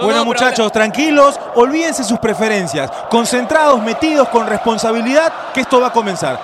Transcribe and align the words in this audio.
Bueno 0.00 0.24
muchachos, 0.24 0.70
tranquilos, 0.70 1.40
olvídense 1.56 2.04
sus 2.04 2.20
preferencias, 2.20 2.88
concentrados, 3.10 3.82
metidos 3.82 4.28
con 4.28 4.46
responsabilidad, 4.46 5.32
que 5.52 5.62
esto 5.62 5.80
va 5.80 5.88
a 5.88 5.92
comenzar. 5.92 6.38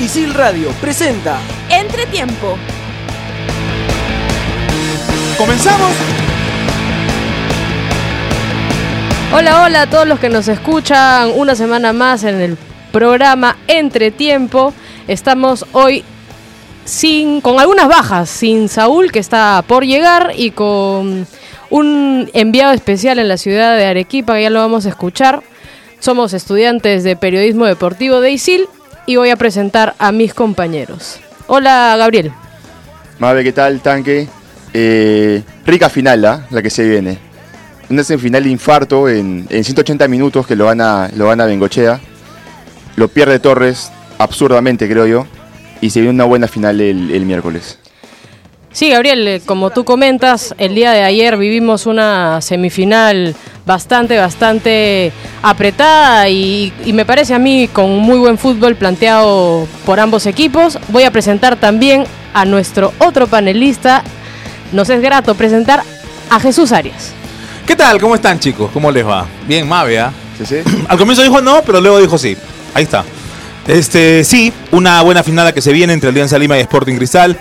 Isil 0.00 0.32
Radio 0.32 0.70
presenta 0.80 1.38
Entretiempo. 1.68 2.56
¿Comenzamos? 5.36 5.92
Hola, 9.34 9.62
hola 9.62 9.82
a 9.82 9.90
todos 9.90 10.06
los 10.06 10.18
que 10.18 10.30
nos 10.30 10.48
escuchan 10.48 11.32
una 11.34 11.54
semana 11.54 11.92
más 11.92 12.24
en 12.24 12.40
el 12.40 12.56
programa 12.90 13.58
Entretiempo. 13.66 14.72
Estamos 15.08 15.66
hoy 15.72 16.04
sin, 16.86 17.42
con 17.42 17.60
algunas 17.60 17.86
bajas, 17.86 18.30
sin 18.30 18.70
Saúl 18.70 19.12
que 19.12 19.18
está 19.18 19.62
por 19.66 19.84
llegar 19.84 20.32
y 20.34 20.52
con 20.52 21.26
un 21.70 22.30
enviado 22.32 22.72
especial 22.72 23.18
en 23.18 23.28
la 23.28 23.36
ciudad 23.36 23.76
de 23.76 23.86
Arequipa, 23.86 24.40
ya 24.40 24.50
lo 24.50 24.60
vamos 24.60 24.86
a 24.86 24.90
escuchar. 24.90 25.42
Somos 25.98 26.32
estudiantes 26.32 27.04
de 27.04 27.16
periodismo 27.16 27.66
deportivo 27.66 28.20
de 28.20 28.30
ISIL 28.30 28.68
y 29.06 29.16
voy 29.16 29.30
a 29.30 29.36
presentar 29.36 29.94
a 29.98 30.12
mis 30.12 30.34
compañeros. 30.34 31.18
Hola, 31.46 31.96
Gabriel. 31.98 32.32
Mabe, 33.18 33.44
¿qué 33.44 33.52
tal, 33.52 33.80
tanque? 33.80 34.28
Eh, 34.74 35.42
rica 35.64 35.88
final, 35.88 36.24
¿ah? 36.24 36.46
la 36.50 36.62
que 36.62 36.70
se 36.70 36.88
viene. 36.88 37.18
Una 37.88 38.04
semifinal 38.04 38.44
de 38.44 38.50
infarto 38.50 39.08
en, 39.08 39.46
en 39.48 39.64
180 39.64 40.06
minutos 40.08 40.46
que 40.46 40.56
lo 40.56 40.66
van 40.66 40.80
a, 40.80 41.08
lo 41.16 41.26
van 41.26 41.40
a 41.40 41.46
Bengochea. 41.46 42.00
Lo 42.96 43.08
pierde 43.08 43.38
Torres 43.38 43.90
absurdamente, 44.18 44.88
creo 44.88 45.06
yo. 45.06 45.26
Y 45.80 45.90
se 45.90 46.00
viene 46.00 46.14
una 46.14 46.24
buena 46.24 46.48
final 46.48 46.80
el, 46.80 47.10
el 47.10 47.24
miércoles. 47.24 47.78
Sí, 48.76 48.90
Gabriel, 48.90 49.26
eh, 49.26 49.40
como 49.40 49.70
tú 49.70 49.86
comentas, 49.86 50.54
el 50.58 50.74
día 50.74 50.92
de 50.92 51.02
ayer 51.02 51.38
vivimos 51.38 51.86
una 51.86 52.42
semifinal 52.42 53.34
bastante, 53.64 54.18
bastante 54.18 55.12
apretada 55.40 56.28
y, 56.28 56.74
y, 56.84 56.92
me 56.92 57.06
parece 57.06 57.32
a 57.32 57.38
mí 57.38 57.70
con 57.72 57.96
muy 57.96 58.18
buen 58.18 58.36
fútbol 58.36 58.76
planteado 58.76 59.66
por 59.86 59.98
ambos 59.98 60.26
equipos. 60.26 60.78
Voy 60.88 61.04
a 61.04 61.10
presentar 61.10 61.56
también 61.56 62.04
a 62.34 62.44
nuestro 62.44 62.92
otro 62.98 63.26
panelista. 63.28 64.04
Nos 64.72 64.90
es 64.90 65.00
grato 65.00 65.34
presentar 65.36 65.82
a 66.28 66.38
Jesús 66.38 66.70
Arias. 66.70 67.14
¿Qué 67.66 67.76
tal? 67.76 67.98
¿Cómo 67.98 68.14
están 68.14 68.38
chicos? 68.38 68.70
¿Cómo 68.74 68.92
les 68.92 69.06
va? 69.06 69.26
Bien, 69.48 69.66
Mave, 69.66 70.00
¿ah? 70.00 70.12
¿Sí, 70.36 70.44
sí? 70.44 70.56
Al 70.86 70.98
comienzo 70.98 71.22
dijo 71.22 71.40
no, 71.40 71.62
pero 71.64 71.80
luego 71.80 71.98
dijo 71.98 72.18
sí. 72.18 72.36
Ahí 72.74 72.82
está. 72.82 73.06
Este, 73.66 74.22
sí, 74.22 74.52
una 74.70 75.00
buena 75.00 75.22
final 75.22 75.54
que 75.54 75.62
se 75.62 75.72
viene 75.72 75.94
entre 75.94 76.10
Alianza 76.10 76.38
Lima 76.38 76.58
y 76.58 76.60
Sporting 76.60 76.96
Cristal. 76.96 77.38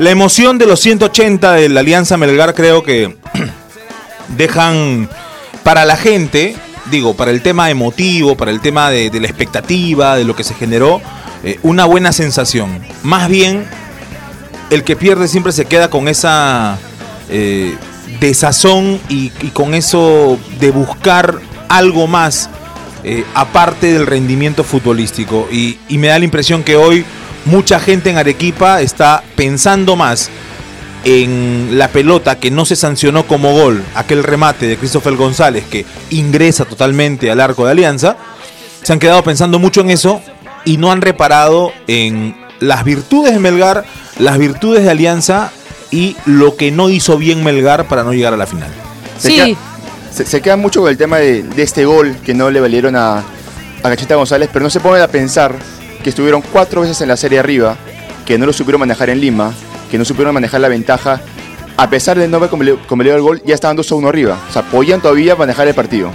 La 0.00 0.08
emoción 0.08 0.56
de 0.56 0.64
los 0.64 0.80
180 0.80 1.52
de 1.52 1.68
la 1.68 1.80
Alianza 1.80 2.16
Melgar 2.16 2.54
creo 2.54 2.82
que 2.82 3.18
dejan 4.38 5.10
para 5.62 5.84
la 5.84 5.94
gente, 5.98 6.56
digo, 6.90 7.12
para 7.12 7.30
el 7.32 7.42
tema 7.42 7.68
emotivo, 7.68 8.34
para 8.34 8.50
el 8.50 8.62
tema 8.62 8.88
de, 8.88 9.10
la 9.20 9.26
expectativa, 9.26 10.16
de 10.16 10.24
lo 10.24 10.34
que 10.34 10.42
se 10.42 10.54
generó, 10.54 11.02
eh, 11.44 11.58
una 11.62 11.84
buena 11.84 12.12
sensación. 12.12 12.80
Más 13.02 13.28
bien, 13.28 13.66
el 14.70 14.84
que 14.84 14.96
pierde 14.96 15.28
siempre 15.28 15.52
se 15.52 15.66
queda 15.66 15.90
con 15.90 16.08
esa 16.08 16.78
eh, 17.28 17.76
desazón 18.20 18.98
y, 19.10 19.28
con 19.52 19.74
eso 19.74 20.38
de 20.60 20.70
buscar 20.70 21.42
algo 21.68 22.06
más 22.06 22.48
eh, 23.04 23.22
aparte 23.34 23.92
del 23.92 24.06
rendimiento 24.06 24.64
futbolístico. 24.64 25.46
Y 25.52 25.76
me 25.90 26.06
da 26.06 26.18
la 26.18 26.24
impresión 26.24 26.62
que 26.62 26.76
hoy 26.76 27.04
mucha 27.44 27.80
gente 27.80 28.10
en 28.10 28.18
Arequipa 28.18 28.80
está 28.80 29.22
pensando 29.36 29.96
más 29.96 30.30
en 31.04 31.78
la 31.78 31.88
pelota 31.88 32.38
que 32.38 32.50
no 32.50 32.64
se 32.64 32.76
sancionó 32.76 33.26
como 33.26 33.52
gol, 33.52 33.82
aquel 33.94 34.22
remate 34.22 34.66
de 34.66 34.76
Christopher 34.76 35.16
González 35.16 35.64
que 35.64 35.86
ingresa 36.10 36.64
totalmente 36.64 37.30
al 37.30 37.40
arco 37.40 37.64
de 37.64 37.72
Alianza, 37.72 38.16
se 38.82 38.92
han 38.92 38.98
quedado 38.98 39.22
pensando 39.22 39.58
mucho 39.58 39.80
en 39.80 39.90
eso 39.90 40.20
y 40.64 40.76
no 40.76 40.92
han 40.92 41.00
reparado 41.00 41.72
en 41.86 42.36
las 42.60 42.84
virtudes 42.84 43.32
de 43.32 43.40
Melgar, 43.40 43.84
las 44.18 44.38
virtudes 44.38 44.84
de 44.84 44.90
Alianza 44.90 45.50
y 45.90 46.16
lo 46.26 46.56
que 46.56 46.70
no 46.70 46.90
hizo 46.90 47.16
bien 47.16 47.42
Melgar 47.42 47.88
para 47.88 48.04
no 48.04 48.12
llegar 48.12 48.34
a 48.34 48.36
la 48.36 48.46
final. 48.46 48.70
Se 49.18 49.34
queda, 49.34 49.56
se, 50.12 50.26
se, 50.26 50.40
queda 50.40 50.56
mucho 50.56 50.82
con 50.82 50.90
el 50.90 50.98
tema 50.98 51.18
de, 51.18 51.42
de, 51.42 51.62
este 51.62 51.84
gol 51.84 52.16
que 52.24 52.34
no 52.34 52.50
le 52.50 52.60
valieron 52.60 52.96
a, 52.96 53.18
a 53.18 53.82
Cacheta 53.82 54.16
González, 54.16 54.50
pero 54.52 54.62
no 54.62 54.70
se 54.70 54.80
pone 54.80 55.02
a 55.02 55.08
pensar 55.08 55.54
que 56.02 56.10
estuvieron 56.10 56.42
cuatro 56.42 56.82
veces 56.82 57.00
en 57.00 57.08
la 57.08 57.16
serie 57.16 57.38
arriba, 57.38 57.76
que 58.26 58.38
no 58.38 58.46
lo 58.46 58.52
supieron 58.52 58.80
manejar 58.80 59.10
en 59.10 59.20
Lima, 59.20 59.52
que 59.90 59.98
no 59.98 60.04
supieron 60.04 60.34
manejar 60.34 60.60
la 60.60 60.68
ventaja. 60.68 61.20
A 61.76 61.88
pesar 61.88 62.18
de 62.18 62.28
no 62.28 62.36
haber 62.36 62.50
convalidado 62.50 63.16
el 63.16 63.22
gol, 63.22 63.42
ya 63.44 63.54
estaban 63.54 63.76
2 63.76 63.90
a 63.90 63.94
1 63.94 64.08
arriba. 64.08 64.38
O 64.48 64.52
sea, 64.52 64.62
podían 64.62 65.00
todavía 65.00 65.34
manejar 65.36 65.66
el 65.68 65.74
partido. 65.74 66.12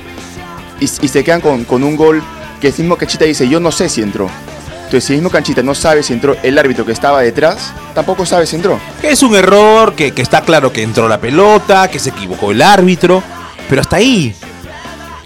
Y, 0.79 0.85
y 0.85 1.07
se 1.07 1.23
quedan 1.23 1.41
con, 1.41 1.63
con, 1.65 1.83
un 1.83 1.95
gol 1.95 2.21
que 2.61 2.67
el 2.67 2.73
mismo 2.77 2.97
Canchita 2.97 3.25
dice, 3.25 3.47
yo 3.47 3.59
no 3.59 3.71
sé 3.71 3.89
si 3.89 4.01
entró. 4.01 4.29
Entonces, 4.75 5.05
si 5.05 5.13
el 5.13 5.19
mismo 5.19 5.31
Canchita 5.31 5.63
no 5.63 5.73
sabe 5.73 6.03
si 6.03 6.13
entró, 6.13 6.35
el 6.43 6.57
árbitro 6.57 6.85
que 6.85 6.91
estaba 6.91 7.21
detrás 7.21 7.73
tampoco 7.95 8.25
sabe 8.25 8.45
si 8.45 8.55
entró. 8.55 8.79
Es 9.01 9.23
un 9.23 9.35
error, 9.35 9.95
que, 9.95 10.11
que 10.11 10.21
está 10.21 10.41
claro 10.41 10.71
que 10.71 10.83
entró 10.83 11.07
la 11.07 11.19
pelota, 11.19 11.87
que 11.87 11.97
se 11.97 12.09
equivocó 12.09 12.51
el 12.51 12.61
árbitro, 12.61 13.23
pero 13.67 13.81
hasta 13.81 13.95
ahí. 13.95 14.35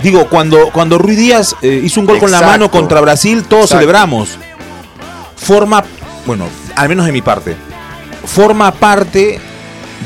Digo, 0.02 0.30
cuando, 0.30 0.70
cuando 0.72 0.97
Ruiz 0.97 1.18
Díaz 1.18 1.56
eh, 1.62 1.81
hizo 1.84 2.00
un 2.00 2.06
gol 2.06 2.16
Exacto. 2.16 2.38
con 2.38 2.41
la 2.41 2.47
mano 2.47 2.72
contra 2.72 3.02
Brasil, 3.02 3.44
todos 3.44 3.64
Exacto. 3.66 3.80
celebramos. 3.81 4.38
Forma, 5.40 5.84
bueno, 6.26 6.48
al 6.76 6.90
menos 6.90 7.06
de 7.06 7.12
mi 7.12 7.22
parte, 7.22 7.56
forma 8.26 8.72
parte 8.72 9.40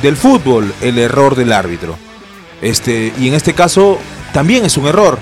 del 0.02 0.16
fútbol 0.16 0.74
el 0.82 0.98
error 1.00 1.36
del 1.36 1.52
árbitro. 1.52 1.98
Este, 2.62 3.12
y 3.20 3.28
en 3.28 3.34
este 3.34 3.54
caso 3.54 3.98
también 4.32 4.66
es 4.66 4.78
un 4.78 4.88
error. 4.88 5.20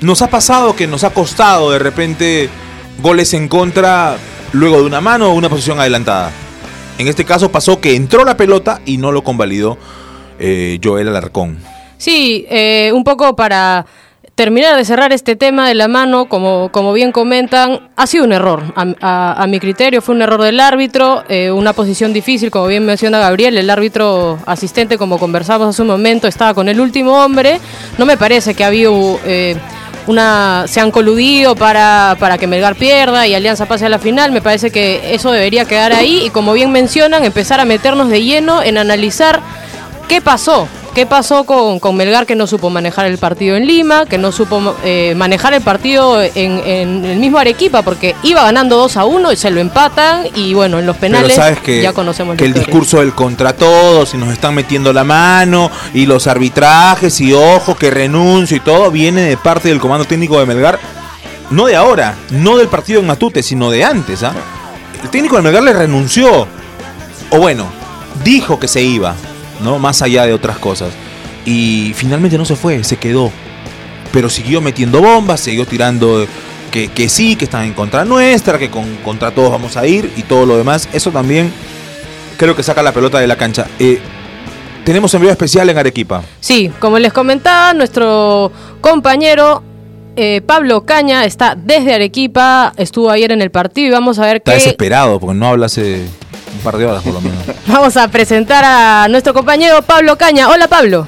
Nos 0.00 0.22
ha 0.22 0.30
pasado 0.30 0.74
que 0.74 0.86
nos 0.86 1.04
ha 1.04 1.10
costado 1.10 1.70
de 1.70 1.78
repente 1.78 2.48
goles 3.02 3.34
en 3.34 3.48
contra 3.48 4.16
luego 4.52 4.78
de 4.78 4.84
una 4.84 5.00
mano 5.00 5.30
o 5.30 5.34
una 5.34 5.48
posición 5.48 5.78
adelantada. 5.78 6.30
En 6.98 7.08
este 7.08 7.24
caso 7.24 7.50
pasó 7.50 7.80
que 7.80 7.96
entró 7.96 8.24
la 8.24 8.36
pelota 8.36 8.80
y 8.84 8.96
no 8.96 9.12
lo 9.12 9.22
convalidó 9.22 9.78
eh, 10.38 10.78
Joel 10.82 11.08
Alarcón. 11.08 11.58
Sí, 11.98 12.46
eh, 12.48 12.90
un 12.94 13.04
poco 13.04 13.36
para 13.36 13.84
terminar 14.40 14.74
de 14.74 14.86
cerrar 14.86 15.12
este 15.12 15.36
tema 15.36 15.68
de 15.68 15.74
la 15.74 15.86
mano, 15.86 16.24
como, 16.24 16.70
como 16.72 16.94
bien 16.94 17.12
comentan, 17.12 17.90
ha 17.94 18.06
sido 18.06 18.24
un 18.24 18.32
error. 18.32 18.62
A, 18.74 19.44
mi 19.46 19.60
criterio 19.60 20.00
fue 20.00 20.14
un 20.14 20.22
error 20.22 20.40
del 20.40 20.60
árbitro, 20.60 21.24
eh, 21.28 21.50
una 21.50 21.74
posición 21.74 22.14
difícil, 22.14 22.50
como 22.50 22.66
bien 22.66 22.86
menciona 22.86 23.18
Gabriel, 23.18 23.58
el 23.58 23.68
árbitro 23.68 24.38
asistente, 24.46 24.96
como 24.96 25.18
conversamos 25.18 25.68
hace 25.68 25.82
un 25.82 25.88
momento, 25.88 26.26
estaba 26.26 26.54
con 26.54 26.70
el 26.70 26.80
último 26.80 27.22
hombre. 27.22 27.60
No 27.98 28.06
me 28.06 28.16
parece 28.16 28.54
que 28.54 28.64
ha 28.64 28.68
habido... 28.68 29.20
Eh, 29.26 29.56
una, 30.06 30.64
se 30.66 30.80
han 30.80 30.90
coludido 30.90 31.54
para, 31.54 32.16
para 32.18 32.38
que 32.38 32.46
Melgar 32.46 32.74
pierda 32.74 33.26
y 33.26 33.34
Alianza 33.34 33.66
pase 33.66 33.84
a 33.84 33.90
la 33.90 33.98
final. 33.98 34.32
Me 34.32 34.40
parece 34.40 34.70
que 34.70 35.14
eso 35.14 35.30
debería 35.30 35.66
quedar 35.66 35.92
ahí 35.92 36.22
y 36.24 36.30
como 36.30 36.54
bien 36.54 36.72
mencionan, 36.72 37.24
empezar 37.24 37.60
a 37.60 37.66
meternos 37.66 38.08
de 38.08 38.22
lleno 38.22 38.62
en 38.62 38.78
analizar 38.78 39.40
qué 40.08 40.22
pasó, 40.22 40.66
¿Qué 40.94 41.06
pasó 41.06 41.44
con, 41.44 41.78
con, 41.78 41.96
Melgar 41.96 42.26
que 42.26 42.34
no 42.34 42.48
supo 42.48 42.68
manejar 42.68 43.06
el 43.06 43.16
partido 43.18 43.56
en 43.56 43.64
Lima, 43.64 44.06
que 44.06 44.18
no 44.18 44.32
supo 44.32 44.74
eh, 44.82 45.14
manejar 45.16 45.54
el 45.54 45.62
partido 45.62 46.20
en, 46.20 46.34
en, 46.34 47.04
el 47.04 47.18
mismo 47.18 47.38
Arequipa, 47.38 47.82
porque 47.82 48.16
iba 48.24 48.42
ganando 48.42 48.76
2 48.76 48.96
a 48.96 49.04
1 49.04 49.32
y 49.32 49.36
se 49.36 49.50
lo 49.50 49.60
empatan 49.60 50.26
y 50.34 50.52
bueno, 50.52 50.80
en 50.80 50.86
los 50.86 50.96
penales 50.96 51.36
sabes 51.36 51.60
que, 51.60 51.80
ya 51.80 51.92
conocemos 51.92 52.36
que 52.36 52.44
el 52.44 52.54
discurso 52.54 52.98
del 52.98 53.14
contra 53.14 53.52
todos 53.52 54.14
y 54.14 54.16
nos 54.16 54.32
están 54.32 54.54
metiendo 54.54 54.92
la 54.92 55.04
mano 55.04 55.70
y 55.94 56.06
los 56.06 56.26
arbitrajes 56.26 57.20
y 57.20 57.32
ojo 57.32 57.76
que 57.76 57.90
renuncio 57.90 58.56
y 58.56 58.60
todo 58.60 58.90
viene 58.90 59.22
de 59.22 59.36
parte 59.36 59.68
del 59.68 59.78
comando 59.78 60.06
técnico 60.06 60.40
de 60.40 60.46
Melgar, 60.46 60.80
no 61.50 61.66
de 61.66 61.76
ahora, 61.76 62.16
no 62.30 62.56
del 62.56 62.66
partido 62.66 62.98
en 62.98 63.06
Matute, 63.06 63.44
sino 63.44 63.70
de 63.70 63.84
antes. 63.84 64.24
¿ah? 64.24 64.34
El 65.04 65.08
técnico 65.10 65.36
de 65.36 65.42
Melgar 65.42 65.62
le 65.62 65.72
renunció, 65.72 66.48
o 67.30 67.38
bueno, 67.38 67.66
dijo 68.24 68.58
que 68.58 68.66
se 68.66 68.82
iba 68.82 69.14
¿no? 69.62 69.78
Más 69.78 70.02
allá 70.02 70.26
de 70.26 70.32
otras 70.32 70.58
cosas. 70.58 70.90
Y 71.44 71.92
finalmente 71.94 72.38
no 72.38 72.44
se 72.44 72.56
fue, 72.56 72.84
se 72.84 72.96
quedó. 72.96 73.30
Pero 74.12 74.28
siguió 74.28 74.60
metiendo 74.60 75.00
bombas, 75.00 75.40
siguió 75.40 75.66
tirando 75.66 76.26
que, 76.70 76.88
que 76.88 77.08
sí, 77.08 77.36
que 77.36 77.44
están 77.44 77.64
en 77.64 77.74
contra 77.74 78.04
nuestra, 78.04 78.58
que 78.58 78.70
con, 78.70 78.96
contra 78.96 79.30
todos 79.30 79.50
vamos 79.50 79.76
a 79.76 79.86
ir 79.86 80.12
y 80.16 80.22
todo 80.22 80.46
lo 80.46 80.56
demás. 80.56 80.88
Eso 80.92 81.10
también 81.10 81.52
creo 82.36 82.56
que 82.56 82.62
saca 82.62 82.82
la 82.82 82.92
pelota 82.92 83.20
de 83.20 83.26
la 83.26 83.36
cancha. 83.36 83.66
Eh, 83.78 84.00
tenemos 84.84 85.12
envío 85.14 85.30
especial 85.30 85.68
en 85.68 85.78
Arequipa. 85.78 86.22
Sí, 86.40 86.70
como 86.78 86.98
les 86.98 87.12
comentaba, 87.12 87.74
nuestro 87.74 88.50
compañero 88.80 89.62
eh, 90.16 90.42
Pablo 90.44 90.84
Caña 90.84 91.24
está 91.24 91.54
desde 91.54 91.94
Arequipa, 91.94 92.72
estuvo 92.76 93.10
ayer 93.10 93.32
en 93.32 93.42
el 93.42 93.50
partido 93.50 93.88
y 93.88 93.90
vamos 93.90 94.18
a 94.18 94.22
ver 94.26 94.36
está 94.36 94.52
qué... 94.52 94.58
desesperado 94.58 95.20
porque 95.20 95.34
no 95.34 95.46
habla 95.46 95.66
hace 95.66 96.04
un 96.52 96.60
par 96.60 96.76
de 96.76 96.86
horas 96.86 97.02
por 97.02 97.14
lo 97.14 97.20
menos. 97.20 97.44
Vamos 97.66 97.96
a 97.96 98.08
presentar 98.08 98.64
a 98.64 99.08
nuestro 99.08 99.32
compañero 99.34 99.82
Pablo 99.82 100.16
Caña. 100.16 100.48
Hola 100.48 100.68
Pablo. 100.68 101.06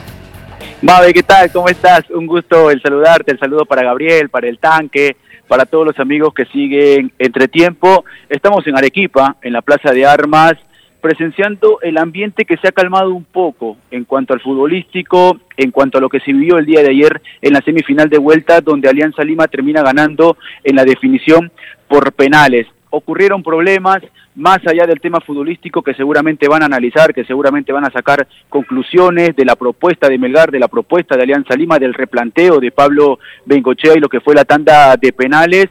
Mabe, 0.80 1.12
¿qué 1.12 1.22
tal? 1.22 1.50
¿Cómo 1.52 1.68
estás? 1.68 2.08
Un 2.10 2.26
gusto 2.26 2.70
el 2.70 2.82
saludarte, 2.82 3.32
el 3.32 3.38
saludo 3.38 3.64
para 3.64 3.82
Gabriel, 3.82 4.28
para 4.30 4.48
el 4.48 4.58
tanque, 4.58 5.16
para 5.46 5.64
todos 5.64 5.86
los 5.86 5.98
amigos 6.00 6.34
que 6.34 6.44
siguen 6.46 7.12
Entre 7.18 7.46
Tiempo. 7.46 8.04
Estamos 8.28 8.66
en 8.66 8.76
Arequipa, 8.76 9.36
en 9.42 9.52
la 9.52 9.62
Plaza 9.62 9.92
de 9.92 10.04
Armas, 10.04 10.54
presenciando 11.00 11.78
el 11.82 11.98
ambiente 11.98 12.44
que 12.44 12.56
se 12.56 12.68
ha 12.68 12.72
calmado 12.72 13.12
un 13.12 13.24
poco 13.24 13.76
en 13.90 14.04
cuanto 14.04 14.34
al 14.34 14.40
futbolístico, 14.40 15.38
en 15.56 15.70
cuanto 15.70 15.98
a 15.98 16.00
lo 16.00 16.08
que 16.08 16.20
se 16.20 16.32
vivió 16.32 16.58
el 16.58 16.66
día 16.66 16.82
de 16.82 16.90
ayer 16.90 17.20
en 17.40 17.52
la 17.52 17.60
semifinal 17.60 18.08
de 18.08 18.18
vuelta, 18.18 18.60
donde 18.60 18.88
Alianza 18.88 19.22
Lima 19.22 19.46
termina 19.48 19.82
ganando 19.82 20.36
en 20.64 20.76
la 20.76 20.84
definición 20.84 21.52
por 21.86 22.12
penales. 22.12 22.66
Ocurrieron 22.90 23.42
problemas 23.42 24.02
más 24.34 24.58
allá 24.66 24.86
del 24.86 25.00
tema 25.00 25.20
futbolístico 25.20 25.82
que 25.82 25.94
seguramente 25.94 26.48
van 26.48 26.62
a 26.62 26.66
analizar, 26.66 27.12
que 27.12 27.24
seguramente 27.24 27.72
van 27.72 27.84
a 27.84 27.90
sacar 27.90 28.26
conclusiones 28.48 29.36
de 29.36 29.44
la 29.44 29.56
propuesta 29.56 30.08
de 30.08 30.18
Melgar, 30.18 30.50
de 30.50 30.58
la 30.58 30.68
propuesta 30.68 31.16
de 31.16 31.22
Alianza 31.22 31.54
Lima, 31.54 31.78
del 31.78 31.94
replanteo 31.94 32.58
de 32.58 32.70
Pablo 32.70 33.18
Bengochea 33.44 33.94
y 33.96 34.00
lo 34.00 34.08
que 34.08 34.20
fue 34.20 34.34
la 34.34 34.44
tanda 34.44 34.96
de 34.96 35.12
penales 35.12 35.68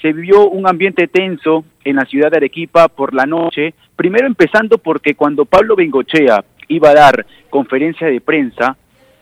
se 0.00 0.12
vivió 0.12 0.48
un 0.50 0.68
ambiente 0.68 1.08
tenso 1.08 1.64
en 1.82 1.96
la 1.96 2.04
ciudad 2.04 2.30
de 2.30 2.36
Arequipa 2.36 2.88
por 2.88 3.14
la 3.14 3.24
noche, 3.24 3.72
primero 3.96 4.26
empezando 4.26 4.76
porque 4.76 5.14
cuando 5.14 5.46
Pablo 5.46 5.76
Bengochea 5.76 6.44
iba 6.68 6.90
a 6.90 6.94
dar 6.94 7.26
conferencia 7.48 8.06
de 8.08 8.20
prensa, 8.20 8.76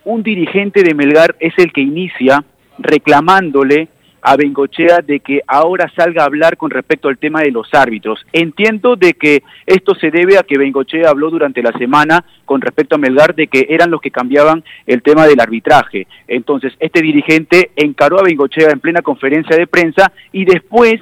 un 0.04 0.24
dirigente 0.24 0.82
de 0.82 0.94
Melgar 0.94 1.36
es 1.38 1.54
el 1.58 1.72
que 1.72 1.82
inicia 1.82 2.44
reclamándole 2.78 3.88
a 4.22 4.36
Bengochea 4.36 5.00
de 5.00 5.20
que 5.20 5.42
ahora 5.46 5.90
salga 5.94 6.22
a 6.22 6.26
hablar 6.26 6.56
con 6.56 6.70
respecto 6.70 7.08
al 7.08 7.18
tema 7.18 7.40
de 7.42 7.50
los 7.50 7.68
árbitros. 7.74 8.24
Entiendo 8.32 8.96
de 8.96 9.14
que 9.14 9.42
esto 9.66 9.94
se 9.94 10.10
debe 10.10 10.38
a 10.38 10.44
que 10.44 10.58
Bengochea 10.58 11.10
habló 11.10 11.30
durante 11.30 11.62
la 11.62 11.72
semana 11.72 12.24
con 12.44 12.60
respecto 12.60 12.94
a 12.94 12.98
Melgar 12.98 13.34
de 13.34 13.48
que 13.48 13.66
eran 13.68 13.90
los 13.90 14.00
que 14.00 14.10
cambiaban 14.10 14.62
el 14.86 15.02
tema 15.02 15.26
del 15.26 15.40
arbitraje. 15.40 16.06
Entonces, 16.28 16.72
este 16.78 17.02
dirigente 17.02 17.72
encaró 17.76 18.20
a 18.20 18.22
Bengochea 18.22 18.70
en 18.70 18.80
plena 18.80 19.02
conferencia 19.02 19.56
de 19.56 19.66
prensa 19.66 20.12
y 20.32 20.44
después 20.44 21.00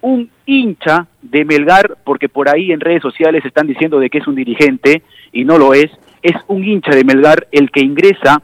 un 0.00 0.30
hincha 0.46 1.06
de 1.20 1.44
Melgar, 1.44 1.98
porque 2.04 2.28
por 2.28 2.48
ahí 2.48 2.72
en 2.72 2.80
redes 2.80 3.02
sociales 3.02 3.44
están 3.44 3.66
diciendo 3.66 3.98
de 3.98 4.08
que 4.08 4.18
es 4.18 4.26
un 4.26 4.34
dirigente 4.34 5.02
y 5.32 5.44
no 5.44 5.58
lo 5.58 5.74
es, 5.74 5.90
es 6.22 6.34
un 6.46 6.64
hincha 6.64 6.94
de 6.94 7.04
Melgar 7.04 7.46
el 7.52 7.70
que 7.70 7.80
ingresa 7.80 8.42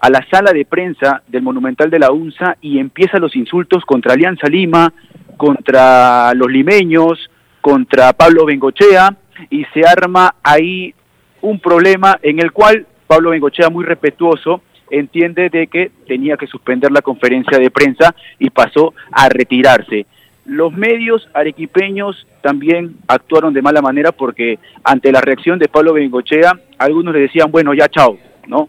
a 0.00 0.10
la 0.10 0.26
sala 0.30 0.52
de 0.52 0.64
prensa 0.64 1.22
del 1.28 1.42
Monumental 1.42 1.90
de 1.90 1.98
la 1.98 2.10
UNSA 2.10 2.56
y 2.60 2.78
empieza 2.78 3.18
los 3.18 3.36
insultos 3.36 3.84
contra 3.84 4.14
Alianza 4.14 4.48
Lima, 4.48 4.92
contra 5.36 6.32
los 6.34 6.50
limeños, 6.50 7.30
contra 7.60 8.12
Pablo 8.12 8.46
Bengochea 8.46 9.14
y 9.50 9.64
se 9.72 9.86
arma 9.86 10.34
ahí 10.42 10.94
un 11.42 11.60
problema 11.60 12.18
en 12.22 12.40
el 12.40 12.52
cual 12.52 12.86
Pablo 13.06 13.30
Bengochea, 13.30 13.70
muy 13.70 13.84
respetuoso, 13.84 14.62
entiende 14.90 15.50
de 15.50 15.66
que 15.66 15.90
tenía 16.06 16.36
que 16.36 16.46
suspender 16.46 16.90
la 16.90 17.02
conferencia 17.02 17.58
de 17.58 17.70
prensa 17.70 18.14
y 18.38 18.50
pasó 18.50 18.94
a 19.12 19.28
retirarse. 19.28 20.06
Los 20.46 20.72
medios 20.72 21.28
arequipeños 21.32 22.26
también 22.42 22.96
actuaron 23.06 23.52
de 23.52 23.62
mala 23.62 23.82
manera 23.82 24.12
porque 24.12 24.58
ante 24.82 25.12
la 25.12 25.20
reacción 25.20 25.58
de 25.58 25.68
Pablo 25.68 25.92
Bengochea, 25.92 26.52
algunos 26.78 27.14
le 27.14 27.20
decían, 27.20 27.50
bueno, 27.50 27.74
ya 27.74 27.88
chao, 27.88 28.18
¿no? 28.46 28.68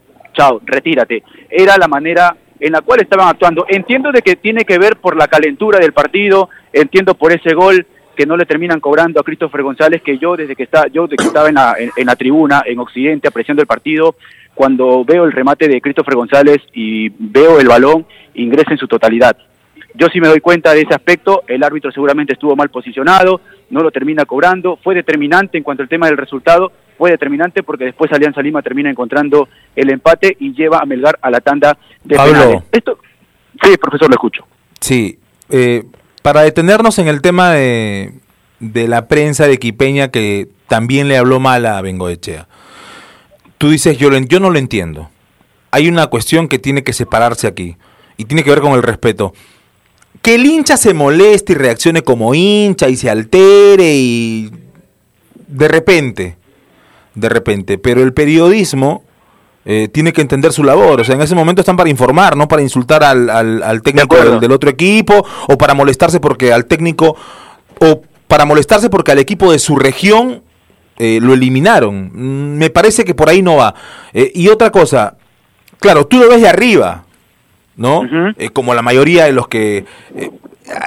Retírate. 0.63 1.23
Era 1.49 1.77
la 1.77 1.87
manera 1.87 2.35
en 2.59 2.71
la 2.71 2.81
cual 2.81 3.01
estaban 3.01 3.27
actuando. 3.27 3.65
Entiendo 3.67 4.11
de 4.11 4.21
que 4.21 4.35
tiene 4.35 4.63
que 4.65 4.77
ver 4.77 4.97
por 4.97 5.17
la 5.17 5.27
calentura 5.27 5.79
del 5.79 5.93
partido, 5.93 6.49
entiendo 6.71 7.15
por 7.15 7.31
ese 7.31 7.53
gol 7.53 7.85
que 8.15 8.25
no 8.25 8.37
le 8.37 8.45
terminan 8.45 8.79
cobrando 8.79 9.19
a 9.19 9.23
Christopher 9.23 9.63
González, 9.63 10.01
que 10.03 10.17
yo 10.17 10.35
desde 10.35 10.55
que, 10.55 10.63
está, 10.63 10.87
yo 10.87 11.07
desde 11.07 11.17
que 11.17 11.27
estaba 11.27 11.49
en 11.49 11.55
la, 11.55 11.75
en, 11.77 12.05
la 12.05 12.15
tribuna, 12.15 12.61
en 12.65 12.77
Occidente, 12.79 13.27
apreciando 13.27 13.61
el 13.61 13.67
partido, 13.67 14.15
cuando 14.53 15.03
veo 15.03 15.23
el 15.23 15.31
remate 15.31 15.67
de 15.67 15.81
Christopher 15.81 16.15
González 16.15 16.61
y 16.73 17.09
veo 17.09 17.59
el 17.59 17.67
balón, 17.67 18.05
ingresa 18.35 18.71
en 18.71 18.77
su 18.77 18.87
totalidad. 18.87 19.35
Yo 19.95 20.07
sí 20.07 20.21
me 20.21 20.27
doy 20.27 20.39
cuenta 20.39 20.73
de 20.73 20.81
ese 20.81 20.93
aspecto, 20.93 21.43
el 21.47 21.63
árbitro 21.63 21.91
seguramente 21.91 22.33
estuvo 22.33 22.55
mal 22.55 22.69
posicionado, 22.69 23.41
no 23.69 23.81
lo 23.81 23.91
termina 23.91 24.25
cobrando, 24.25 24.77
fue 24.83 24.95
determinante 24.95 25.57
en 25.57 25.63
cuanto 25.63 25.83
al 25.83 25.89
tema 25.89 26.07
del 26.07 26.17
resultado, 26.17 26.71
fue 26.97 27.11
determinante 27.11 27.63
porque 27.63 27.85
después 27.85 28.11
Alianza 28.11 28.41
Lima 28.41 28.61
termina 28.61 28.89
encontrando 28.89 29.47
el 29.75 29.89
empate 29.89 30.35
y 30.39 30.53
lleva 30.53 30.79
a 30.79 30.85
Melgar 30.85 31.17
a 31.21 31.29
la 31.29 31.39
tanda 31.41 31.77
de 32.03 32.15
penales. 32.15 32.63
Esto, 32.71 32.99
sí, 33.63 33.77
profesor, 33.77 34.09
lo 34.09 34.15
escucho. 34.15 34.45
Sí, 34.79 35.19
eh, 35.49 35.83
para 36.21 36.41
detenernos 36.41 36.99
en 36.99 37.07
el 37.07 37.21
tema 37.21 37.51
de, 37.51 38.13
de 38.59 38.87
la 38.87 39.07
prensa 39.07 39.47
de 39.47 39.59
Quipeña 39.59 40.09
que 40.09 40.47
también 40.67 41.07
le 41.07 41.17
habló 41.17 41.39
mal 41.39 41.65
a 41.65 41.81
Bengoechea. 41.81 42.47
Tú 43.57 43.69
dices, 43.69 43.97
yo, 43.97 44.09
yo 44.11 44.39
no 44.39 44.49
lo 44.49 44.59
entiendo. 44.59 45.09
Hay 45.71 45.87
una 45.87 46.07
cuestión 46.07 46.47
que 46.47 46.59
tiene 46.59 46.83
que 46.83 46.93
separarse 46.93 47.47
aquí 47.47 47.77
y 48.17 48.25
tiene 48.25 48.43
que 48.43 48.49
ver 48.49 48.61
con 48.61 48.73
el 48.73 48.83
respeto 48.83 49.33
que 50.21 50.35
el 50.35 50.45
hincha 50.45 50.77
se 50.77 50.93
moleste 50.93 51.53
y 51.53 51.55
reaccione 51.55 52.03
como 52.03 52.35
hincha 52.35 52.89
y 52.89 52.95
se 52.95 53.09
altere 53.09 53.95
y 53.95 54.51
de 55.47 55.67
repente, 55.67 56.37
de 57.15 57.29
repente, 57.29 57.77
pero 57.77 58.01
el 58.01 58.13
periodismo 58.13 59.03
eh, 59.63 59.89
tiene 59.89 60.11
que 60.11 60.21
entender 60.21 60.53
su 60.53 60.63
labor, 60.63 61.01
o 61.01 61.03
sea, 61.03 61.15
en 61.15 61.21
ese 61.21 61.35
momento 61.35 61.61
están 61.61 61.77
para 61.77 61.89
informar, 61.89 62.35
no 62.35 62.47
para 62.47 62.63
insultar 62.63 63.03
al, 63.03 63.29
al, 63.29 63.81
técnico 63.83 64.15
del, 64.39 64.51
otro 64.51 64.71
equipo 64.71 65.23
o 65.47 65.57
para 65.57 65.75
molestarse 65.75 66.19
porque 66.19 66.51
al 66.51 66.65
técnico 66.65 67.15
o 67.79 68.01
para 68.27 68.45
molestarse 68.45 68.89
porque 68.89 69.11
al 69.11 69.19
equipo 69.19 69.51
de 69.51 69.59
su 69.59 69.75
región 69.75 70.41
eh, 70.97 71.19
lo 71.21 71.33
eliminaron. 71.33 72.11
Mm, 72.11 72.57
me 72.57 72.69
parece 72.71 73.03
que 73.03 73.13
por 73.13 73.29
ahí 73.29 73.43
no 73.43 73.57
va. 73.57 73.75
Eh, 74.13 74.31
y 74.33 74.47
otra 74.47 74.71
cosa, 74.71 75.17
claro, 75.79 76.07
tú 76.07 76.17
lo 76.17 76.29
ves 76.29 76.41
de 76.41 76.49
arriba, 76.49 77.03
¿no? 77.75 78.01
Como 78.53 78.73
la 78.73 78.81
mayoría 78.81 79.25
de 79.25 79.31
los 79.31 79.47
que... 79.47 79.85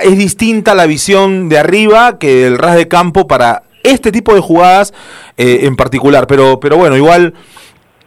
Es 0.02 0.16
distinta 0.16 0.74
la 0.74 0.86
visión 0.86 1.48
de 1.48 1.58
arriba 1.58 2.18
que 2.18 2.46
el 2.46 2.58
ras 2.58 2.76
de 2.76 2.88
campo 2.88 3.26
para 3.26 3.64
este 3.84 4.10
tipo 4.10 4.34
de 4.34 4.40
jugadas 4.40 4.92
eh, 5.36 5.60
en 5.62 5.76
particular, 5.76 6.26
pero, 6.26 6.58
pero 6.58 6.76
bueno, 6.76 6.96
igual... 6.96 7.34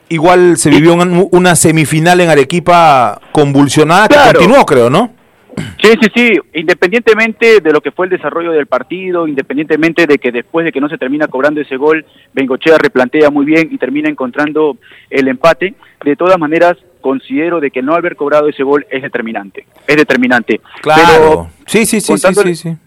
Igual 0.09 0.55
se 0.55 0.69
vivió 0.69 0.93
una, 0.93 1.55
semifinal 1.57 2.21
en 2.21 2.29
Arequipa 2.29 3.19
convulsionada 3.33 4.07
que 4.07 4.15
continuó, 4.15 4.65
creo, 4.65 4.89
¿no? 4.89 5.11
Sí, 5.81 5.89
sí, 6.01 6.11
sí, 6.13 6.39
independientemente 6.53 7.61
de 7.61 7.71
lo 7.71 7.81
que 7.81 7.91
fue 7.91 8.05
el 8.05 8.11
desarrollo 8.11 8.51
del 8.51 8.67
partido, 8.67 9.27
independientemente 9.27 10.05
de 10.05 10.19
que 10.19 10.31
después 10.31 10.65
de 10.65 10.71
que 10.71 10.79
no 10.79 10.87
se 10.87 10.97
termina 10.97 11.27
cobrando 11.27 11.61
ese 11.61 11.77
gol, 11.77 12.05
Bengochea 12.33 12.77
replantea 12.77 13.31
muy 13.31 13.45
bien 13.45 13.69
y 13.71 13.77
termina 13.77 14.07
encontrando 14.07 14.77
el 15.09 15.27
empate, 15.27 15.73
de 16.03 16.15
todas 16.15 16.37
maneras 16.37 16.77
considero 17.01 17.59
de 17.59 17.71
que 17.71 17.81
no 17.81 17.95
haber 17.95 18.15
cobrado 18.15 18.49
ese 18.49 18.63
gol 18.63 18.85
es 18.91 19.01
determinante, 19.01 19.65
es 19.87 19.95
determinante. 19.95 20.61
Claro, 20.81 21.49
sí, 21.65 21.85
sí, 21.85 22.01
sí, 22.01 22.17
sí, 22.17 22.55
sí, 22.55 22.77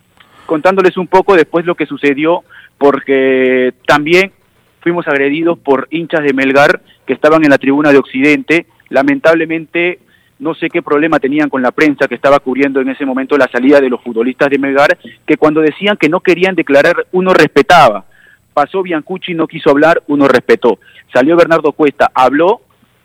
Contándoles 0.51 0.97
un 0.97 1.07
poco 1.07 1.37
después 1.37 1.65
lo 1.65 1.77
que 1.77 1.87
sucedió, 1.87 2.43
porque 2.77 3.73
también 3.87 4.33
fuimos 4.81 5.07
agredidos 5.07 5.57
por 5.61 5.87
hinchas 5.93 6.25
de 6.25 6.33
Melgar 6.33 6.83
que 7.07 7.13
estaban 7.13 7.45
en 7.45 7.51
la 7.51 7.59
tribuna 7.59 7.93
de 7.93 7.99
Occidente, 7.99 8.67
lamentablemente 8.89 10.01
no 10.41 10.55
sé 10.55 10.69
qué 10.69 10.83
problema 10.83 11.21
tenían 11.21 11.51
con 11.51 11.63
la 11.63 11.71
prensa 11.71 12.09
que 12.09 12.17
estaba 12.17 12.41
cubriendo 12.41 12.81
en 12.81 12.89
ese 12.89 13.07
momento 13.07 13.39
la 13.39 13.47
salida 13.47 13.81
de 13.81 13.91
los 13.91 14.03
futbolistas 14.03 14.51
de 14.51 14.59
Melgar, 14.59 14.99
que 15.25 15.37
cuando 15.37 15.61
decían 15.61 15.97
que 15.97 16.09
no 16.09 16.19
querían 16.19 16.57
declarar, 16.57 17.07
uno 17.13 17.33
respetaba. 17.33 18.07
Pasó 18.53 18.83
Biancucci, 18.83 19.35
no 19.35 19.47
quiso 19.47 19.71
hablar, 19.71 20.03
uno 20.09 20.27
respetó. 20.27 20.81
Salió 21.13 21.37
Bernardo 21.37 21.71
Cuesta, 21.71 22.11
habló, 22.13 22.63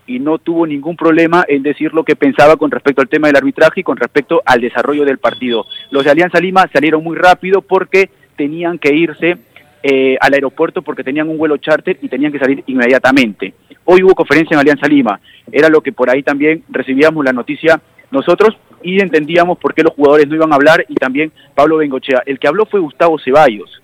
y 0.07 0.19
no 0.19 0.37
tuvo 0.37 0.67
ningún 0.67 0.95
problema 0.95 1.45
en 1.47 1.63
decir 1.63 1.93
lo 1.93 2.03
que 2.03 2.15
pensaba 2.15 2.57
con 2.57 2.71
respecto 2.71 3.01
al 3.01 3.09
tema 3.09 3.27
del 3.27 3.37
arbitraje 3.37 3.81
y 3.81 3.83
con 3.83 3.97
respecto 3.97 4.41
al 4.45 4.61
desarrollo 4.61 5.05
del 5.05 5.17
partido. 5.17 5.65
Los 5.91 6.05
de 6.05 6.11
Alianza 6.11 6.39
Lima 6.39 6.69
salieron 6.71 7.03
muy 7.03 7.17
rápido 7.17 7.61
porque 7.61 8.09
tenían 8.35 8.77
que 8.77 8.93
irse 8.93 9.37
eh, 9.83 10.17
al 10.19 10.33
aeropuerto 10.33 10.81
porque 10.81 11.03
tenían 11.03 11.29
un 11.29 11.37
vuelo 11.37 11.57
charter 11.57 11.97
y 12.01 12.09
tenían 12.09 12.31
que 12.31 12.39
salir 12.39 12.63
inmediatamente. 12.67 13.53
Hoy 13.85 14.03
hubo 14.03 14.15
conferencia 14.15 14.55
en 14.55 14.59
Alianza 14.59 14.87
Lima, 14.87 15.19
era 15.51 15.69
lo 15.69 15.81
que 15.81 15.91
por 15.91 16.09
ahí 16.09 16.23
también 16.23 16.63
recibíamos 16.69 17.23
la 17.23 17.33
noticia 17.33 17.79
nosotros 18.11 18.57
y 18.81 19.01
entendíamos 19.01 19.57
por 19.57 19.73
qué 19.73 19.83
los 19.83 19.93
jugadores 19.93 20.27
no 20.27 20.35
iban 20.35 20.51
a 20.51 20.55
hablar 20.55 20.85
y 20.87 20.95
también 20.95 21.31
Pablo 21.53 21.77
Bengochea. 21.77 22.23
El 22.25 22.39
que 22.39 22.47
habló 22.47 22.65
fue 22.65 22.79
Gustavo 22.79 23.19
Ceballos. 23.19 23.81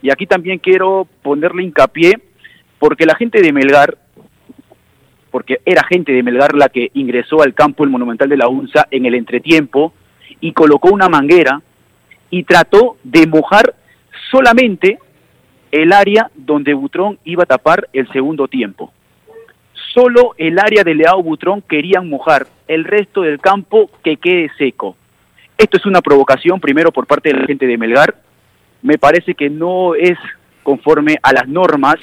Y 0.00 0.10
aquí 0.10 0.26
también 0.26 0.58
quiero 0.58 1.06
ponerle 1.22 1.62
hincapié 1.64 2.18
porque 2.78 3.06
la 3.06 3.14
gente 3.14 3.42
de 3.42 3.52
Melgar 3.52 3.98
porque 5.30 5.60
era 5.64 5.84
gente 5.84 6.12
de 6.12 6.22
Melgar 6.22 6.54
la 6.54 6.68
que 6.68 6.90
ingresó 6.94 7.42
al 7.42 7.54
campo 7.54 7.84
el 7.84 7.90
Monumental 7.90 8.28
de 8.28 8.36
la 8.36 8.48
UNSA 8.48 8.88
en 8.90 9.06
el 9.06 9.14
entretiempo 9.14 9.92
y 10.40 10.52
colocó 10.52 10.88
una 10.90 11.08
manguera 11.08 11.60
y 12.30 12.44
trató 12.44 12.96
de 13.02 13.26
mojar 13.26 13.74
solamente 14.30 14.98
el 15.70 15.92
área 15.92 16.30
donde 16.34 16.74
Butrón 16.74 17.18
iba 17.24 17.42
a 17.42 17.46
tapar 17.46 17.88
el 17.92 18.10
segundo 18.12 18.48
tiempo. 18.48 18.92
Solo 19.94 20.34
el 20.36 20.58
área 20.58 20.84
de 20.84 20.94
Leao 20.94 21.22
Butrón 21.22 21.62
querían 21.62 22.08
mojar, 22.08 22.46
el 22.66 22.84
resto 22.84 23.22
del 23.22 23.40
campo 23.40 23.90
que 24.02 24.16
quede 24.16 24.50
seco. 24.58 24.96
Esto 25.56 25.76
es 25.76 25.86
una 25.86 26.00
provocación 26.00 26.60
primero 26.60 26.92
por 26.92 27.06
parte 27.06 27.30
de 27.30 27.40
la 27.40 27.46
gente 27.46 27.66
de 27.66 27.78
Melgar. 27.78 28.14
Me 28.82 28.98
parece 28.98 29.34
que 29.34 29.50
no 29.50 29.94
es 29.94 30.18
conforme 30.62 31.18
a 31.22 31.32
las 31.32 31.48
normas 31.48 31.96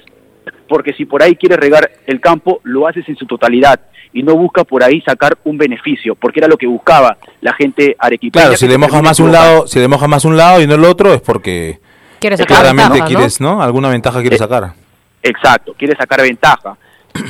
porque 0.67 0.93
si 0.93 1.05
por 1.05 1.21
ahí 1.23 1.35
quieres 1.35 1.57
regar 1.59 1.89
el 2.07 2.19
campo, 2.19 2.59
lo 2.63 2.87
haces 2.87 3.07
en 3.07 3.15
su 3.15 3.25
totalidad 3.25 3.79
y 4.13 4.23
no 4.23 4.35
busca 4.35 4.63
por 4.63 4.83
ahí 4.83 5.01
sacar 5.01 5.37
un 5.43 5.57
beneficio, 5.57 6.15
porque 6.15 6.39
era 6.39 6.47
lo 6.47 6.57
que 6.57 6.67
buscaba 6.67 7.17
la 7.41 7.53
gente 7.53 7.95
arequipeña. 7.99 8.45
Claro, 8.45 8.57
si 8.57 8.67
le 8.67 8.77
mojas 8.77 9.03
más 9.03 9.19
un 9.19 9.31
lado, 9.31 9.67
si 9.67 9.79
le 9.79 9.87
mojas 9.87 10.07
más 10.09 10.23
un 10.25 10.37
lado 10.37 10.61
y 10.61 10.67
no 10.67 10.75
el 10.75 10.85
otro 10.85 11.13
es 11.13 11.21
porque 11.21 11.79
Quiere 12.19 12.37
sacar 12.37 12.57
Claramente 12.61 12.93
ventaja, 12.93 13.03
¿no? 13.11 13.15
quieres, 13.17 13.41
¿no? 13.41 13.61
Alguna 13.61 13.89
ventaja 13.89 14.21
quieres 14.21 14.39
Eh, 14.39 14.43
sacar. 14.43 14.73
Exacto, 15.21 15.75
quiere 15.77 15.95
sacar 15.97 16.21
ventaja. 16.21 16.77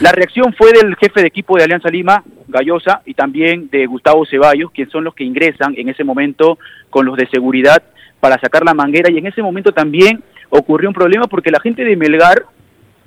La 0.02 0.12
reacción 0.12 0.54
fue 0.58 0.72
del 0.74 0.96
jefe 0.96 1.22
de 1.22 1.28
equipo 1.28 1.58
de 1.58 1.64
Alianza 1.64 1.90
Lima, 1.90 2.24
Gallosa, 2.48 3.02
y 3.06 3.14
también 3.14 3.70
de 3.72 3.86
Gustavo 3.86 4.26
Ceballos, 4.26 4.72
quienes 4.72 4.92
son 4.92 5.04
los 5.04 5.14
que 5.14 5.24
ingresan 5.24 5.74
en 5.78 5.90
ese 5.90 6.04
momento 6.04 6.58
con 6.90 7.06
los 7.06 7.16
de 7.18 7.28
seguridad 7.30 7.82
para 8.20 8.40
sacar 8.40 8.64
la 8.64 8.74
manguera. 8.74 9.12
Y 9.12 9.18
en 9.18 9.28
ese 9.28 9.42
momento 9.44 9.72
también 9.74 10.24
ocurrió 10.50 10.90
un 10.90 10.96
problema 10.96 11.28
porque 11.28 11.52
la 11.52 11.60
gente 11.60 11.84
de 11.84 11.96
Melgar 11.96 12.46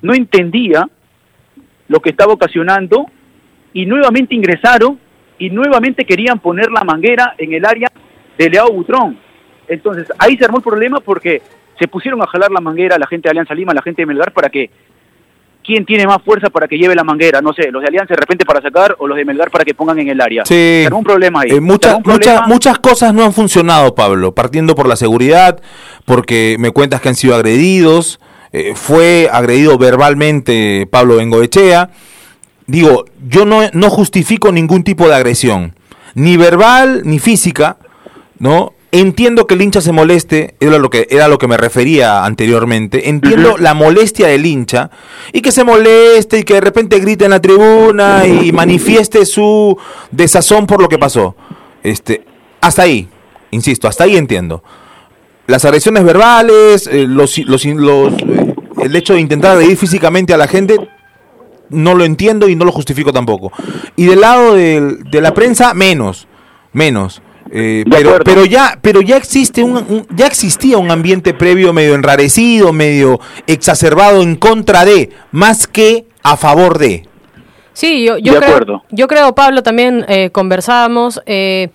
no 0.01 0.13
entendía 0.13 0.87
lo 1.87 1.99
que 1.99 2.11
estaba 2.11 2.33
ocasionando 2.33 3.07
y 3.73 3.85
nuevamente 3.85 4.35
ingresaron 4.35 4.99
y 5.37 5.49
nuevamente 5.49 6.05
querían 6.05 6.39
poner 6.39 6.71
la 6.71 6.83
manguera 6.83 7.35
en 7.37 7.53
el 7.53 7.65
área 7.65 7.89
de 8.37 8.49
Leao 8.49 8.71
Butrón. 8.71 9.17
Entonces 9.67 10.07
ahí 10.17 10.37
se 10.37 10.45
armó 10.45 10.57
el 10.57 10.63
problema 10.63 10.99
porque 10.99 11.41
se 11.77 11.87
pusieron 11.87 12.21
a 12.21 12.27
jalar 12.27 12.51
la 12.51 12.59
manguera 12.59 12.97
la 12.97 13.07
gente 13.07 13.27
de 13.27 13.31
Alianza 13.31 13.53
Lima, 13.53 13.73
la 13.73 13.81
gente 13.81 14.01
de 14.01 14.05
Melgar 14.05 14.33
para 14.33 14.49
que 14.49 14.69
quién 15.63 15.85
tiene 15.85 16.05
más 16.07 16.21
fuerza 16.23 16.49
para 16.49 16.67
que 16.67 16.77
lleve 16.77 16.95
la 16.95 17.03
manguera, 17.03 17.41
no 17.41 17.53
sé, 17.53 17.71
los 17.71 17.81
de 17.81 17.87
Alianza 17.87 18.13
de 18.13 18.19
repente 18.19 18.45
para 18.45 18.61
sacar 18.61 18.95
o 18.99 19.07
los 19.07 19.17
de 19.17 19.25
Melgar 19.25 19.51
para 19.51 19.63
que 19.63 19.73
pongan 19.73 19.99
en 19.99 20.09
el 20.09 20.19
área. 20.19 20.45
Sí. 20.45 20.85
Un 20.91 21.03
problema 21.03 21.41
ahí. 21.41 21.51
Eh, 21.51 21.59
un 21.59 21.77
problema. 21.77 22.01
muchas, 22.05 22.47
muchas 22.47 22.79
cosas 22.79 23.13
no 23.13 23.23
han 23.23 23.33
funcionado, 23.33 23.95
Pablo. 23.95 24.33
Partiendo 24.33 24.75
por 24.75 24.87
la 24.87 24.95
seguridad, 24.95 25.61
porque 26.05 26.57
me 26.59 26.71
cuentas 26.71 27.01
que 27.01 27.09
han 27.09 27.15
sido 27.15 27.35
agredidos. 27.35 28.19
Eh, 28.51 28.73
fue 28.75 29.29
agredido 29.31 29.77
verbalmente 29.77 30.87
Pablo 30.89 31.17
Bengoechea. 31.17 31.91
Digo, 32.67 33.05
yo 33.27 33.45
no, 33.45 33.61
no 33.73 33.89
justifico 33.89 34.51
ningún 34.51 34.83
tipo 34.83 35.07
de 35.07 35.15
agresión, 35.15 35.75
ni 36.13 36.37
verbal 36.37 37.01
ni 37.05 37.19
física, 37.19 37.77
¿no? 38.37 38.73
Entiendo 38.91 39.45
que 39.45 39.53
el 39.53 39.61
hincha 39.61 39.81
se 39.81 39.91
moleste, 39.91 40.55
era 40.59 40.79
lo 40.79 40.89
que, 40.89 41.07
era 41.11 41.27
lo 41.27 41.37
que 41.37 41.47
me 41.47 41.57
refería 41.57 42.25
anteriormente. 42.25 43.09
Entiendo 43.09 43.57
la 43.59 43.75
molestia 43.75 44.27
del 44.27 44.45
hincha 44.47 44.89
y 45.31 45.41
que 45.41 45.51
se 45.51 45.63
moleste 45.63 46.39
y 46.39 46.43
que 46.43 46.55
de 46.55 46.61
repente 46.61 46.99
grite 46.99 47.25
en 47.25 47.31
la 47.31 47.39
tribuna 47.39 48.25
y 48.25 48.51
manifieste 48.51 49.27
su 49.27 49.77
desazón 50.09 50.65
por 50.65 50.81
lo 50.81 50.89
que 50.89 50.97
pasó. 50.97 51.35
Este, 51.83 52.25
hasta 52.61 52.81
ahí, 52.81 53.07
insisto, 53.51 53.87
hasta 53.87 54.05
ahí 54.05 54.17
entiendo. 54.17 54.63
Las 55.49 55.65
agresiones 55.65 56.03
verbales, 56.03 56.85
eh, 56.87 57.05
los, 57.07 57.37
los, 57.39 57.65
los, 57.65 58.13
eh, 58.13 58.55
el 58.83 58.95
hecho 58.95 59.13
de 59.15 59.21
intentar 59.21 59.53
agredir 59.53 59.77
físicamente 59.77 60.31
a 60.33 60.37
la 60.37 60.47
gente, 60.47 60.77
no 61.69 61.95
lo 61.95 62.05
entiendo 62.05 62.47
y 62.47 62.55
no 62.55 62.65
lo 62.65 62.71
justifico 62.71 63.11
tampoco. 63.11 63.51
Y 63.95 64.05
del 64.05 64.21
lado 64.21 64.53
del- 64.55 65.03
de 65.09 65.21
la 65.21 65.33
prensa, 65.33 65.73
menos, 65.73 66.27
menos. 66.71 67.21
Eh, 67.51 67.83
De 67.83 67.89
pero, 67.97 68.19
pero 68.23 68.45
ya, 68.45 68.77
pero 68.79 69.01
ya 69.01 69.17
existe 69.17 69.63
un, 69.63 69.77
un- 69.77 70.07
ya 70.15 70.27
existía 70.27 70.77
un 70.77 70.91
ambiente 70.91 71.33
previo 71.33 71.73
medio 71.73 71.95
enrarecido, 71.95 72.71
medio 72.71 73.19
exacerbado 73.47 74.21
en 74.21 74.35
contra 74.35 74.85
de, 74.85 75.09
más 75.31 75.65
que 75.65 76.05
a 76.21 76.37
favor 76.37 76.77
de. 76.77 77.07
Sí, 77.73 78.03
yo, 78.05 78.17
yo 78.19 78.33
De 78.33 78.39
creo, 78.39 78.49
acuerdo. 78.51 78.83
yo 78.91 79.07
creo, 79.07 79.33
Pablo, 79.33 79.63
también 79.63 80.05
eh, 80.09 80.29
conversábamos, 80.31 81.21
eh, 81.25 81.69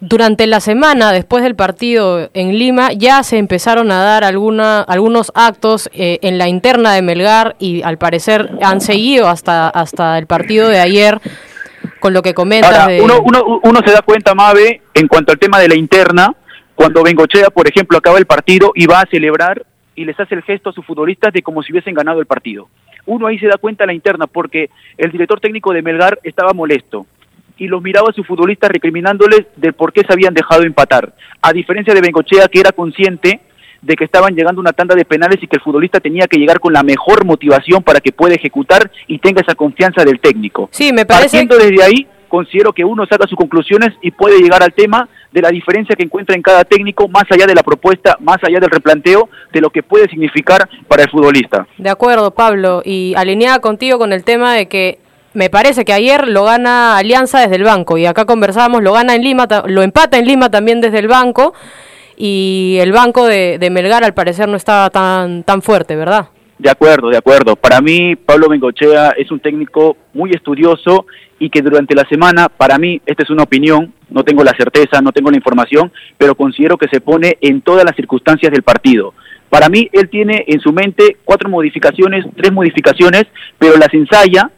durante 0.00 0.46
la 0.46 0.60
semana 0.60 1.12
después 1.12 1.42
del 1.42 1.56
partido 1.56 2.30
en 2.34 2.58
Lima 2.58 2.92
ya 2.92 3.22
se 3.22 3.38
empezaron 3.38 3.90
a 3.90 4.02
dar 4.02 4.24
alguna, 4.24 4.80
algunos 4.80 5.32
actos 5.34 5.90
eh, 5.92 6.18
en 6.22 6.38
la 6.38 6.48
interna 6.48 6.94
de 6.94 7.02
Melgar 7.02 7.56
y 7.58 7.82
al 7.82 7.98
parecer 7.98 8.50
han 8.62 8.80
seguido 8.80 9.28
hasta, 9.28 9.68
hasta 9.68 10.18
el 10.18 10.26
partido 10.26 10.68
de 10.68 10.78
ayer 10.78 11.20
con 11.98 12.12
lo 12.12 12.22
que 12.22 12.34
comentas 12.34 12.72
Ahora, 12.72 12.92
de... 12.92 13.00
uno, 13.00 13.20
uno, 13.22 13.60
uno 13.62 13.80
se 13.84 13.92
da 13.92 14.02
cuenta, 14.02 14.34
Mabe, 14.34 14.82
en 14.94 15.08
cuanto 15.08 15.32
al 15.32 15.38
tema 15.38 15.58
de 15.58 15.68
la 15.68 15.74
interna, 15.74 16.32
cuando 16.74 17.02
Bengochea, 17.02 17.50
por 17.50 17.68
ejemplo, 17.68 17.98
acaba 17.98 18.18
el 18.18 18.26
partido 18.26 18.72
y 18.74 18.86
va 18.86 19.00
a 19.00 19.06
celebrar 19.06 19.64
y 19.96 20.04
les 20.04 20.18
hace 20.20 20.36
el 20.36 20.42
gesto 20.42 20.70
a 20.70 20.72
sus 20.72 20.86
futbolistas 20.86 21.32
de 21.32 21.42
como 21.42 21.62
si 21.62 21.72
hubiesen 21.72 21.94
ganado 21.94 22.20
el 22.20 22.26
partido. 22.26 22.68
Uno 23.06 23.26
ahí 23.26 23.38
se 23.38 23.48
da 23.48 23.56
cuenta 23.56 23.84
la 23.84 23.94
interna 23.94 24.28
porque 24.28 24.70
el 24.96 25.10
director 25.10 25.40
técnico 25.40 25.72
de 25.72 25.82
Melgar 25.82 26.20
estaba 26.22 26.52
molesto 26.52 27.06
y 27.58 27.66
los 27.66 27.82
miraba 27.82 28.08
a 28.10 28.12
sus 28.12 28.26
futbolistas 28.26 28.70
recriminándoles 28.70 29.46
de 29.56 29.72
por 29.72 29.92
qué 29.92 30.02
se 30.06 30.12
habían 30.12 30.34
dejado 30.34 30.62
empatar. 30.62 31.12
A 31.42 31.52
diferencia 31.52 31.92
de 31.92 32.00
Bengochea, 32.00 32.48
que 32.48 32.60
era 32.60 32.72
consciente 32.72 33.40
de 33.82 33.94
que 33.94 34.04
estaban 34.04 34.34
llegando 34.34 34.60
una 34.60 34.72
tanda 34.72 34.94
de 34.94 35.04
penales 35.04 35.38
y 35.42 35.46
que 35.46 35.56
el 35.56 35.62
futbolista 35.62 36.00
tenía 36.00 36.26
que 36.26 36.38
llegar 36.38 36.60
con 36.60 36.72
la 36.72 36.82
mejor 36.82 37.24
motivación 37.24 37.82
para 37.82 38.00
que 38.00 38.12
pueda 38.12 38.34
ejecutar 38.34 38.90
y 39.06 39.18
tenga 39.18 39.40
esa 39.40 39.54
confianza 39.54 40.04
del 40.04 40.20
técnico. 40.20 40.68
Sí, 40.72 40.92
me 40.92 41.06
parece... 41.06 41.38
Partiendo 41.38 41.56
desde 41.56 41.82
ahí, 41.82 42.06
considero 42.28 42.72
que 42.72 42.84
uno 42.84 43.06
saca 43.06 43.26
sus 43.26 43.36
conclusiones 43.36 43.90
y 44.02 44.10
puede 44.10 44.40
llegar 44.40 44.62
al 44.62 44.72
tema 44.72 45.08
de 45.32 45.42
la 45.42 45.50
diferencia 45.50 45.94
que 45.94 46.02
encuentra 46.02 46.34
en 46.34 46.42
cada 46.42 46.64
técnico, 46.64 47.08
más 47.08 47.24
allá 47.30 47.46
de 47.46 47.54
la 47.54 47.62
propuesta, 47.62 48.16
más 48.20 48.38
allá 48.42 48.58
del 48.60 48.70
replanteo, 48.70 49.28
de 49.52 49.60
lo 49.60 49.70
que 49.70 49.82
puede 49.82 50.08
significar 50.08 50.68
para 50.88 51.04
el 51.04 51.10
futbolista. 51.10 51.66
De 51.76 51.90
acuerdo, 51.90 52.32
Pablo, 52.32 52.82
y 52.84 53.14
alineada 53.16 53.60
contigo 53.60 53.98
con 53.98 54.12
el 54.12 54.24
tema 54.24 54.54
de 54.54 54.66
que 54.68 54.98
me 55.34 55.50
parece 55.50 55.84
que 55.84 55.92
ayer 55.92 56.26
lo 56.28 56.44
gana 56.44 56.96
Alianza 56.96 57.40
desde 57.40 57.56
el 57.56 57.64
banco 57.64 57.98
y 57.98 58.06
acá 58.06 58.24
conversábamos, 58.24 58.82
lo 58.82 58.92
gana 58.92 59.14
en 59.14 59.22
Lima, 59.22 59.46
lo 59.66 59.82
empata 59.82 60.18
en 60.18 60.26
Lima 60.26 60.50
también 60.50 60.80
desde 60.80 60.98
el 60.98 61.08
banco 61.08 61.54
y 62.16 62.78
el 62.80 62.92
banco 62.92 63.26
de, 63.26 63.58
Melgar 63.70 64.04
al 64.04 64.14
parecer 64.14 64.48
no 64.48 64.56
estaba 64.56 64.90
tan, 64.90 65.44
tan 65.44 65.62
fuerte, 65.62 65.94
¿verdad? 65.96 66.28
De 66.58 66.68
acuerdo, 66.70 67.08
de 67.10 67.16
acuerdo. 67.16 67.54
Para 67.54 67.80
mí, 67.80 68.16
Pablo 68.16 68.48
Bengochea 68.48 69.10
es 69.10 69.30
un 69.30 69.38
técnico 69.38 69.96
muy 70.12 70.32
estudioso 70.32 71.06
y 71.38 71.50
que 71.50 71.62
durante 71.62 71.94
la 71.94 72.04
semana, 72.08 72.48
para 72.48 72.78
mí, 72.78 73.00
esta 73.06 73.22
es 73.22 73.30
una 73.30 73.44
opinión, 73.44 73.94
no 74.10 74.24
tengo 74.24 74.42
la 74.42 74.52
certeza, 74.56 75.00
no 75.00 75.12
tengo 75.12 75.30
la 75.30 75.36
información, 75.36 75.92
pero 76.16 76.34
considero 76.34 76.76
que 76.76 76.88
se 76.88 77.00
pone 77.00 77.38
en 77.40 77.60
todas 77.60 77.84
las 77.84 77.94
circunstancias 77.94 78.50
del 78.50 78.64
partido. 78.64 79.14
Para 79.48 79.68
mí, 79.68 79.88
él 79.92 80.08
tiene 80.10 80.44
en 80.48 80.58
su 80.58 80.72
mente 80.72 81.18
cuatro 81.24 81.48
modificaciones, 81.48 82.26
tres 82.36 82.52
modificaciones, 82.52 83.26
pero 83.56 83.76
las 83.76 83.94
ensaya 83.94 84.42
sa- 84.42 84.50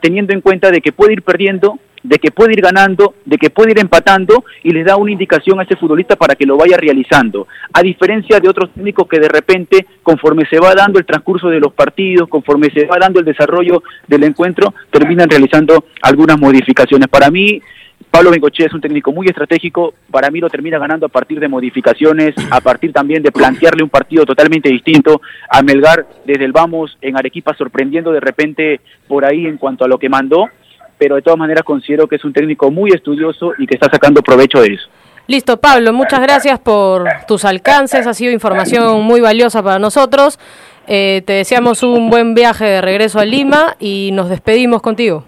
teniendo 0.00 0.32
en 0.32 0.40
cuenta 0.40 0.70
de 0.70 0.80
que 0.80 0.92
puede 0.92 1.14
ir 1.14 1.22
perdiendo, 1.22 1.78
de 2.02 2.18
que 2.18 2.30
puede 2.30 2.52
ir 2.52 2.60
ganando, 2.60 3.14
de 3.24 3.36
que 3.38 3.50
puede 3.50 3.72
ir 3.72 3.78
empatando 3.78 4.44
y 4.62 4.70
les 4.70 4.86
da 4.86 4.96
una 4.96 5.10
indicación 5.10 5.58
a 5.58 5.64
ese 5.64 5.76
futbolista 5.76 6.16
para 6.16 6.34
que 6.34 6.46
lo 6.46 6.56
vaya 6.56 6.76
realizando. 6.76 7.48
A 7.72 7.82
diferencia 7.82 8.40
de 8.40 8.48
otros 8.48 8.70
técnicos 8.72 9.08
que 9.08 9.18
de 9.18 9.28
repente, 9.28 9.86
conforme 10.02 10.46
se 10.46 10.58
va 10.58 10.74
dando 10.74 10.98
el 10.98 11.06
transcurso 11.06 11.48
de 11.48 11.60
los 11.60 11.72
partidos, 11.72 12.28
conforme 12.28 12.70
se 12.70 12.86
va 12.86 12.98
dando 13.00 13.20
el 13.20 13.26
desarrollo 13.26 13.82
del 14.06 14.24
encuentro, 14.24 14.74
terminan 14.90 15.28
realizando 15.28 15.84
algunas 16.02 16.38
modificaciones. 16.38 17.08
Para 17.08 17.30
mí, 17.30 17.60
Pablo 18.10 18.30
Bengochea 18.30 18.66
es 18.66 18.74
un 18.74 18.80
técnico 18.80 19.12
muy 19.12 19.26
estratégico, 19.26 19.94
para 20.10 20.30
mí 20.30 20.40
lo 20.40 20.48
termina 20.48 20.78
ganando 20.78 21.06
a 21.06 21.08
partir 21.08 21.40
de 21.40 21.48
modificaciones, 21.48 22.34
a 22.50 22.60
partir 22.60 22.92
también 22.92 23.22
de 23.22 23.30
plantearle 23.30 23.82
un 23.82 23.90
partido 23.90 24.24
totalmente 24.24 24.68
distinto 24.70 25.20
a 25.50 25.62
Melgar 25.62 26.06
desde 26.24 26.44
el 26.44 26.52
vamos 26.52 26.96
en 27.00 27.16
Arequipa 27.16 27.54
sorprendiendo 27.54 28.10
de 28.10 28.20
repente 28.20 28.80
por 29.06 29.24
ahí 29.24 29.46
en 29.46 29.58
cuanto 29.58 29.84
a 29.84 29.88
lo 29.88 29.98
que 29.98 30.08
mandó, 30.08 30.48
pero 30.96 31.16
de 31.16 31.22
todas 31.22 31.38
maneras 31.38 31.64
considero 31.64 32.06
que 32.06 32.16
es 32.16 32.24
un 32.24 32.32
técnico 32.32 32.70
muy 32.70 32.90
estudioso 32.90 33.52
y 33.58 33.66
que 33.66 33.74
está 33.74 33.90
sacando 33.90 34.22
provecho 34.22 34.60
de 34.60 34.74
eso. 34.74 34.88
Listo, 35.26 35.58
Pablo, 35.58 35.92
muchas 35.92 36.20
gracias 36.20 36.58
por 36.58 37.06
tus 37.26 37.44
alcances, 37.44 38.06
ha 38.06 38.14
sido 38.14 38.32
información 38.32 39.04
muy 39.04 39.20
valiosa 39.20 39.62
para 39.62 39.78
nosotros. 39.78 40.38
Eh, 40.86 41.22
te 41.26 41.34
deseamos 41.34 41.82
un 41.82 42.08
buen 42.08 42.34
viaje 42.34 42.64
de 42.64 42.80
regreso 42.80 43.20
a 43.20 43.26
Lima 43.26 43.76
y 43.78 44.10
nos 44.12 44.30
despedimos 44.30 44.80
contigo. 44.80 45.24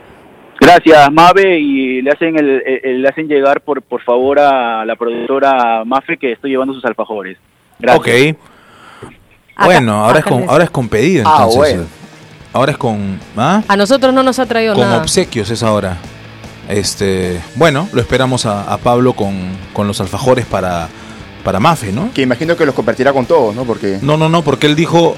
Gracias, 0.61 1.11
Mabe, 1.11 1.59
y 1.59 2.03
le 2.03 2.11
hacen 2.11 2.39
el, 2.39 2.63
el- 2.85 3.03
le 3.03 3.09
hacen 3.09 3.27
llegar 3.29 3.63
por 3.63 3.81
por 3.83 4.03
favor 4.03 4.39
a 4.39 4.85
la 4.85 4.95
productora 4.95 5.85
Mafe 5.87 6.17
que 6.19 6.33
estoy 6.33 6.51
llevando 6.51 6.75
sus 6.75 6.85
alfajores. 6.85 7.39
Gracias. 7.79 7.99
Ok. 8.35 8.37
Acá- 9.57 9.65
bueno, 9.67 10.05
ahora 10.05 10.19
es, 10.21 10.25
con, 10.25 10.45
ahora 10.49 10.65
es 10.65 10.71
con 10.71 10.89
pedido, 10.89 11.25
Ah, 11.27 11.45
entonces. 11.45 11.59
bueno. 11.77 11.87
Ahora 12.53 12.73
es 12.73 12.79
con. 12.79 13.19
¿ah? 13.37 13.63
A 13.69 13.77
nosotros 13.77 14.13
no 14.13 14.23
nos 14.23 14.39
ha 14.39 14.47
traído 14.47 14.75
Con 14.75 14.85
nada. 14.85 14.99
obsequios 14.99 15.51
es 15.51 15.63
ahora. 15.63 15.97
Este, 16.69 17.41
bueno, 17.57 17.89
lo 17.93 18.01
esperamos 18.01 18.45
a, 18.47 18.73
a 18.73 18.79
Pablo 18.79 19.15
con, 19.15 19.35
con 19.73 19.87
los 19.89 20.01
alfajores 20.01 20.47
para, 20.47 20.89
para 21.43 21.59
Mafe, 21.59 21.91
¿no? 21.93 22.11
Que 22.13 22.23
imagino 22.23 22.57
que 22.57 22.65
los 22.67 22.75
compartirá 22.75 23.13
con 23.13 23.27
todos, 23.27 23.55
¿no? 23.57 23.65
Porque 23.65 23.99
No, 24.03 24.17
no, 24.17 24.29
no, 24.29 24.43
porque 24.43 24.67
él 24.67 24.77
dijo, 24.77 25.17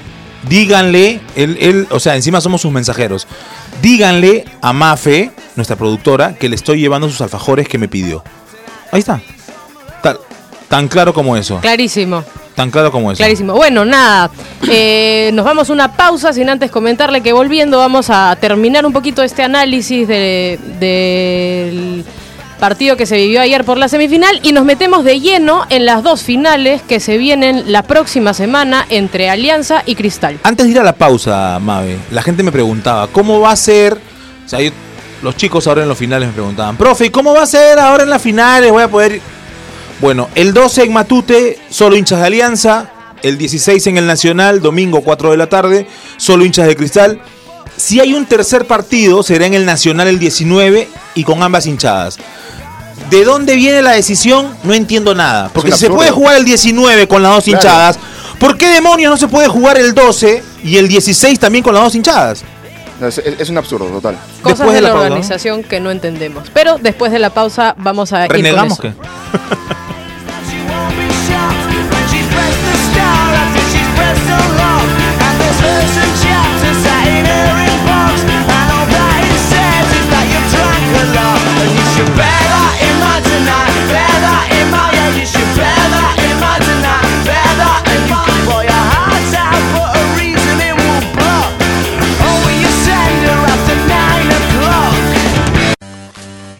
díganle, 0.49 1.19
él, 1.35 1.57
él, 1.59 1.87
o 1.91 1.99
sea, 1.99 2.15
encima 2.15 2.41
somos 2.41 2.61
sus 2.61 2.71
mensajeros, 2.71 3.27
díganle 3.83 4.45
a 4.61 4.73
Mafe, 4.73 5.29
nuestra 5.55 5.75
productora, 5.75 6.33
que 6.35 6.47
le 6.49 6.55
estoy 6.55 6.79
llevando 6.79 7.07
sus 7.09 7.21
alfajores 7.21 7.67
que 7.67 7.77
me 7.77 7.87
pidió. 7.87 8.23
Ahí 8.91 8.99
está. 9.01 9.21
Tan 10.69 10.87
claro 10.87 11.13
como 11.13 11.37
eso. 11.37 11.59
Clarísimo. 11.59 12.23
Tan 12.55 12.71
claro 12.71 12.91
como 12.91 13.11
eso. 13.11 13.17
Clarísimo. 13.19 13.53
Bueno, 13.53 13.85
nada, 13.85 14.31
eh, 14.69 15.29
nos 15.33 15.45
vamos 15.45 15.69
a 15.69 15.73
una 15.73 15.91
pausa 15.95 16.33
sin 16.33 16.49
antes 16.49 16.71
comentarle 16.71 17.21
que 17.21 17.31
volviendo 17.33 17.77
vamos 17.77 18.09
a 18.09 18.35
terminar 18.39 18.83
un 18.85 18.93
poquito 18.93 19.21
este 19.21 19.43
análisis 19.43 20.07
de- 20.07 20.57
del 20.79 22.03
partido 22.63 22.95
que 22.95 23.05
se 23.05 23.17
vivió 23.17 23.41
ayer 23.41 23.65
por 23.65 23.77
la 23.77 23.89
semifinal 23.89 24.39
y 24.41 24.53
nos 24.53 24.63
metemos 24.63 25.03
de 25.03 25.19
lleno 25.19 25.65
en 25.69 25.85
las 25.85 26.01
dos 26.01 26.23
finales 26.23 26.81
que 26.81 27.01
se 27.01 27.17
vienen 27.17 27.73
la 27.73 27.83
próxima 27.83 28.33
semana 28.33 28.85
entre 28.89 29.29
Alianza 29.29 29.83
y 29.85 29.95
Cristal. 29.95 30.39
Antes 30.43 30.67
de 30.67 30.71
ir 30.71 30.79
a 30.79 30.83
la 30.83 30.93
pausa, 30.93 31.59
Mabe, 31.59 31.97
la 32.09 32.21
gente 32.21 32.41
me 32.41 32.53
preguntaba, 32.53 33.07
¿cómo 33.07 33.41
va 33.41 33.51
a 33.51 33.57
ser? 33.57 33.99
O 34.45 34.47
sea, 34.47 34.59
los 35.21 35.35
chicos 35.35 35.67
ahora 35.67 35.83
en 35.83 35.89
los 35.89 35.97
finales 35.97 36.29
me 36.29 36.33
preguntaban, 36.33 36.77
profe, 36.77 37.07
¿y 37.07 37.09
¿cómo 37.09 37.33
va 37.33 37.43
a 37.43 37.47
ser 37.47 37.77
ahora 37.79 38.03
en 38.03 38.09
las 38.09 38.21
finales? 38.21 38.71
Voy 38.71 38.83
a 38.83 38.87
poder... 38.87 39.15
ir?". 39.15 39.21
Bueno, 39.99 40.29
el 40.33 40.53
12 40.53 40.83
en 40.83 40.93
Matute, 40.93 41.59
solo 41.69 41.97
hinchas 41.97 42.21
de 42.21 42.27
Alianza, 42.27 42.89
el 43.23 43.37
16 43.37 43.87
en 43.87 43.97
el 43.97 44.07
Nacional, 44.07 44.61
domingo 44.61 45.01
4 45.01 45.31
de 45.31 45.37
la 45.37 45.47
tarde, 45.47 45.85
solo 46.15 46.45
hinchas 46.45 46.67
de 46.67 46.77
cristal. 46.77 47.19
Si 47.75 47.99
hay 47.99 48.13
un 48.13 48.25
tercer 48.25 48.67
partido, 48.67 49.21
será 49.21 49.47
en 49.47 49.53
el 49.53 49.65
Nacional 49.65 50.07
el 50.07 50.17
19 50.17 50.87
y 51.15 51.23
con 51.25 51.43
ambas 51.43 51.65
hinchadas. 51.65 52.19
¿De 53.09 53.23
dónde 53.23 53.55
viene 53.55 53.81
la 53.81 53.91
decisión? 53.91 54.55
No 54.63 54.73
entiendo 54.73 55.13
nada. 55.15 55.49
Porque 55.53 55.71
si 55.71 55.79
se 55.79 55.89
puede 55.89 56.11
jugar 56.11 56.37
el 56.37 56.45
19 56.45 57.07
con 57.07 57.21
las 57.21 57.33
dos 57.35 57.43
Claro. 57.45 57.59
hinchadas, 57.59 57.99
¿por 58.39 58.57
qué 58.57 58.67
demonios 58.69 59.11
no 59.11 59.17
se 59.17 59.27
puede 59.27 59.47
jugar 59.47 59.77
el 59.77 59.93
12 59.93 60.43
y 60.63 60.77
el 60.77 60.87
16 60.87 61.39
también 61.39 61.63
con 61.63 61.73
las 61.73 61.83
dos 61.83 61.95
hinchadas? 61.95 62.43
No, 62.99 63.07
es, 63.07 63.17
es- 63.17 63.39
es 63.39 63.49
un 63.49 63.57
absurdo 63.57 63.85
total. 63.87 64.15
Cosas 64.41 64.59
Después 64.59 64.69
de 64.69 64.75
de 64.75 64.81
la, 64.81 64.87
la 64.89 64.93
pausa, 64.93 65.09
¿no? 65.09 65.15
organización 65.15 65.63
que 65.63 65.79
no 65.79 65.91
entendemos. 65.91 66.49
Pero 66.53 66.77
después 66.77 67.11
de 67.11 67.19
la 67.19 67.31
pausa 67.31 67.73
vamos 67.77 68.13
a 68.13 68.25
ir 68.25 68.31
¿Renegamos 68.31 68.79
con 68.79 68.93
qué? 68.93 68.99
eso. 68.99 69.03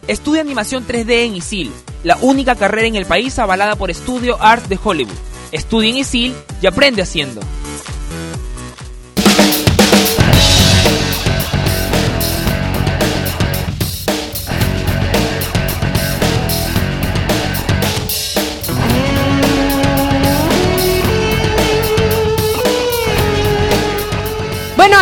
Estudia 0.07 0.41
animación 0.41 0.85
3D 0.85 1.25
en 1.25 1.35
ISIL, 1.37 1.71
la 2.03 2.17
única 2.21 2.55
carrera 2.55 2.87
en 2.87 2.95
el 2.95 3.05
país 3.07 3.39
avalada 3.39 3.75
por 3.75 3.91
Studio 3.91 4.37
Art 4.39 4.67
de 4.67 4.77
Hollywood. 4.81 5.15
Estudia 5.51 5.89
en 5.89 5.97
ISIL 5.97 6.35
y 6.61 6.67
aprende 6.67 7.01
haciendo. 7.01 7.41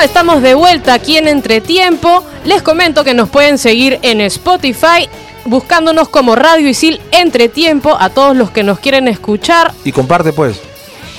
Estamos 0.03 0.41
de 0.41 0.55
vuelta 0.55 0.93
aquí 0.93 1.17
en 1.17 1.27
Entretiempo. 1.27 2.25
Les 2.45 2.61
comento 2.61 3.03
que 3.03 3.13
nos 3.13 3.29
pueden 3.29 3.57
seguir 3.57 3.99
en 4.01 4.21
Spotify 4.21 5.07
buscándonos 5.45 6.09
como 6.09 6.35
Radio 6.35 6.67
Isil 6.67 7.01
Entretiempo 7.11 7.95
a 7.99 8.09
todos 8.09 8.35
los 8.35 8.51
que 8.51 8.63
nos 8.63 8.79
quieren 8.79 9.07
escuchar 9.07 9.73
Y 9.83 9.91
comparte 9.91 10.33
pues. 10.33 10.59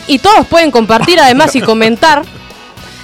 y 0.07 0.19
todos 0.19 0.47
pueden 0.47 0.71
compartir 0.71 1.19
además 1.21 1.55
y 1.57 1.61
comentar 1.63 2.23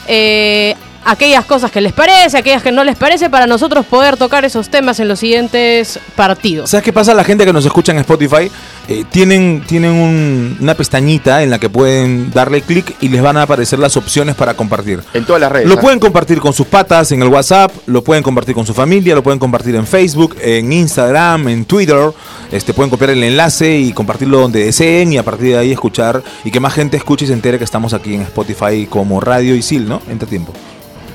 eh, 0.07 0.77
aquellas 1.11 1.45
cosas 1.45 1.71
que 1.71 1.81
les 1.81 1.93
parece, 1.93 2.37
aquellas 2.39 2.63
que 2.63 2.71
no 2.73 2.85
les 2.85 2.97
parece 2.97 3.31
para 3.31 3.47
nosotros 3.47 3.87
poder 3.87 4.17
tocar 4.17 4.45
esos 4.45 4.69
temas 4.69 5.01
en 5.01 5.09
los 5.09 5.19
siguientes 5.19 5.99
partidos. 6.15 6.71
¿Sabes 6.71 6.85
qué 6.85 6.93
pasa? 6.93 7.15
La 7.15 7.25
gente 7.25 7.45
que 7.45 7.53
nos 7.53 7.65
escucha 7.65 7.93
en 7.93 7.99
Spotify 7.99 8.51
eh, 8.89 9.05
tienen, 9.11 9.63
tienen 9.67 9.93
un- 9.93 10.57
una 10.61 10.75
pestañita 10.75 11.43
en 11.43 11.51
la 11.51 11.59
que 11.59 11.69
pueden 11.71 12.31
darle 12.31 12.63
clic 12.63 12.95
y 13.01 13.09
les 13.09 13.23
van 13.23 13.37
a 13.37 13.43
aparecer 13.43 13.79
las 13.79 13.97
opciones 13.97 14.35
para 14.35 14.55
compartir. 14.55 15.03
En 15.15 15.25
todas 15.25 15.41
las 15.41 15.51
redes. 15.51 15.69
Lo 15.69 15.79
pueden 15.81 15.99
compartir 15.99 16.41
con 16.41 16.53
sus 16.53 16.67
patas 16.67 17.11
en 17.13 17.23
el 17.23 17.29
WhatsApp, 17.29 17.73
lo 17.87 18.03
pueden 18.05 18.23
compartir 18.23 18.55
con 18.55 18.67
su 18.67 18.75
familia, 18.75 19.15
lo 19.15 19.23
pueden 19.23 19.39
compartir 19.39 19.75
en 19.77 19.87
Facebook, 19.87 20.37
en 20.41 20.73
Instagram, 20.73 21.49
en 21.49 21.65
Twitter. 21.65 22.13
Este, 22.53 22.73
pueden 22.75 22.91
copiar 22.91 23.11
el 23.11 23.23
enlace 23.25 23.79
y 23.79 23.93
compartirlo 23.93 24.41
donde 24.41 24.65
deseen 24.65 25.13
y 25.13 25.19
a 25.19 25.23
partir 25.23 25.49
de 25.49 25.59
ahí 25.59 25.73
escuchar 25.73 26.23
y 26.45 26.51
que 26.51 26.61
más 26.61 26.73
gente 26.75 26.97
escuche 26.97 27.25
y 27.25 27.29
se 27.29 27.35
entere 27.35 27.59
que 27.59 27.65
estamos 27.65 27.93
aquí 27.95 28.15
en 28.15 28.23
Spotify 28.23 28.87
como 28.89 29.21
Radio 29.21 29.55
Isil, 29.55 29.89
¿no? 29.89 30.01
Entre 30.09 30.27
tiempo. 30.29 30.53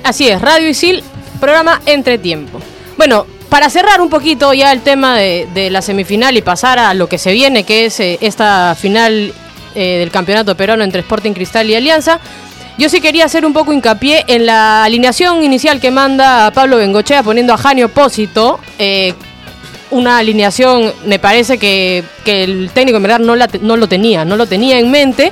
Así 0.03 0.27
es, 0.27 0.41
Radio 0.41 0.67
Isil, 0.67 1.01
programa 1.39 1.81
Entretiempo. 1.86 2.60
Bueno, 2.98 3.25
para 3.48 3.69
cerrar 3.69 4.01
un 4.01 4.10
poquito 4.10 4.53
ya 4.53 4.74
el 4.74 4.81
tema 4.81 5.15
de, 5.17 5.69
la 5.72 5.81
semifinal 5.81 6.36
y 6.36 6.41
pasar 6.41 6.77
a 6.77 6.93
lo 6.93 7.07
que 7.07 7.17
se 7.17 7.31
viene, 7.31 7.63
que 7.63 7.86
es 7.86 8.00
eh, 8.01 8.17
esta 8.19 8.75
final 8.75 9.33
eh, 9.75 10.00
del 10.00 10.11
campeonato 10.11 10.55
peruano 10.55 10.83
entre 10.83 11.00
Sporting 11.00 11.31
Cristal 11.31 11.70
y 11.70 11.75
Alianza, 11.75 12.20
yo 12.77 12.89
sí 12.89 13.00
quería 13.00 13.25
hacer 13.25 13.46
un 13.46 13.53
poco 13.53 13.72
hincapié 13.72 14.25
en 14.27 14.46
la 14.46 14.83
alineación 14.83 15.44
inicial 15.44 15.79
que 15.79 15.92
manda 15.92 16.51
Pablo 16.51 16.77
Bengochea 16.77 17.24
poniendo 17.24 17.53
a 17.53 17.57
Janio 17.57 17.89
Pósito. 17.89 18.59
eh, 18.79 19.13
una 19.92 20.18
alineación, 20.18 20.92
me 21.05 21.20
parece 21.20 21.59
que, 21.59 22.03
que 22.25 22.44
el 22.44 22.72
técnico 22.72 22.98
en 22.98 23.03
verdad 23.03 23.20
no, 23.20 23.35
la 23.35 23.48
no 23.61 23.77
lo 23.77 23.87
tenía, 23.87 24.25
no 24.25 24.35
lo 24.35 24.48
tenía 24.48 24.79
en 24.79 24.89
mente. 24.89 25.31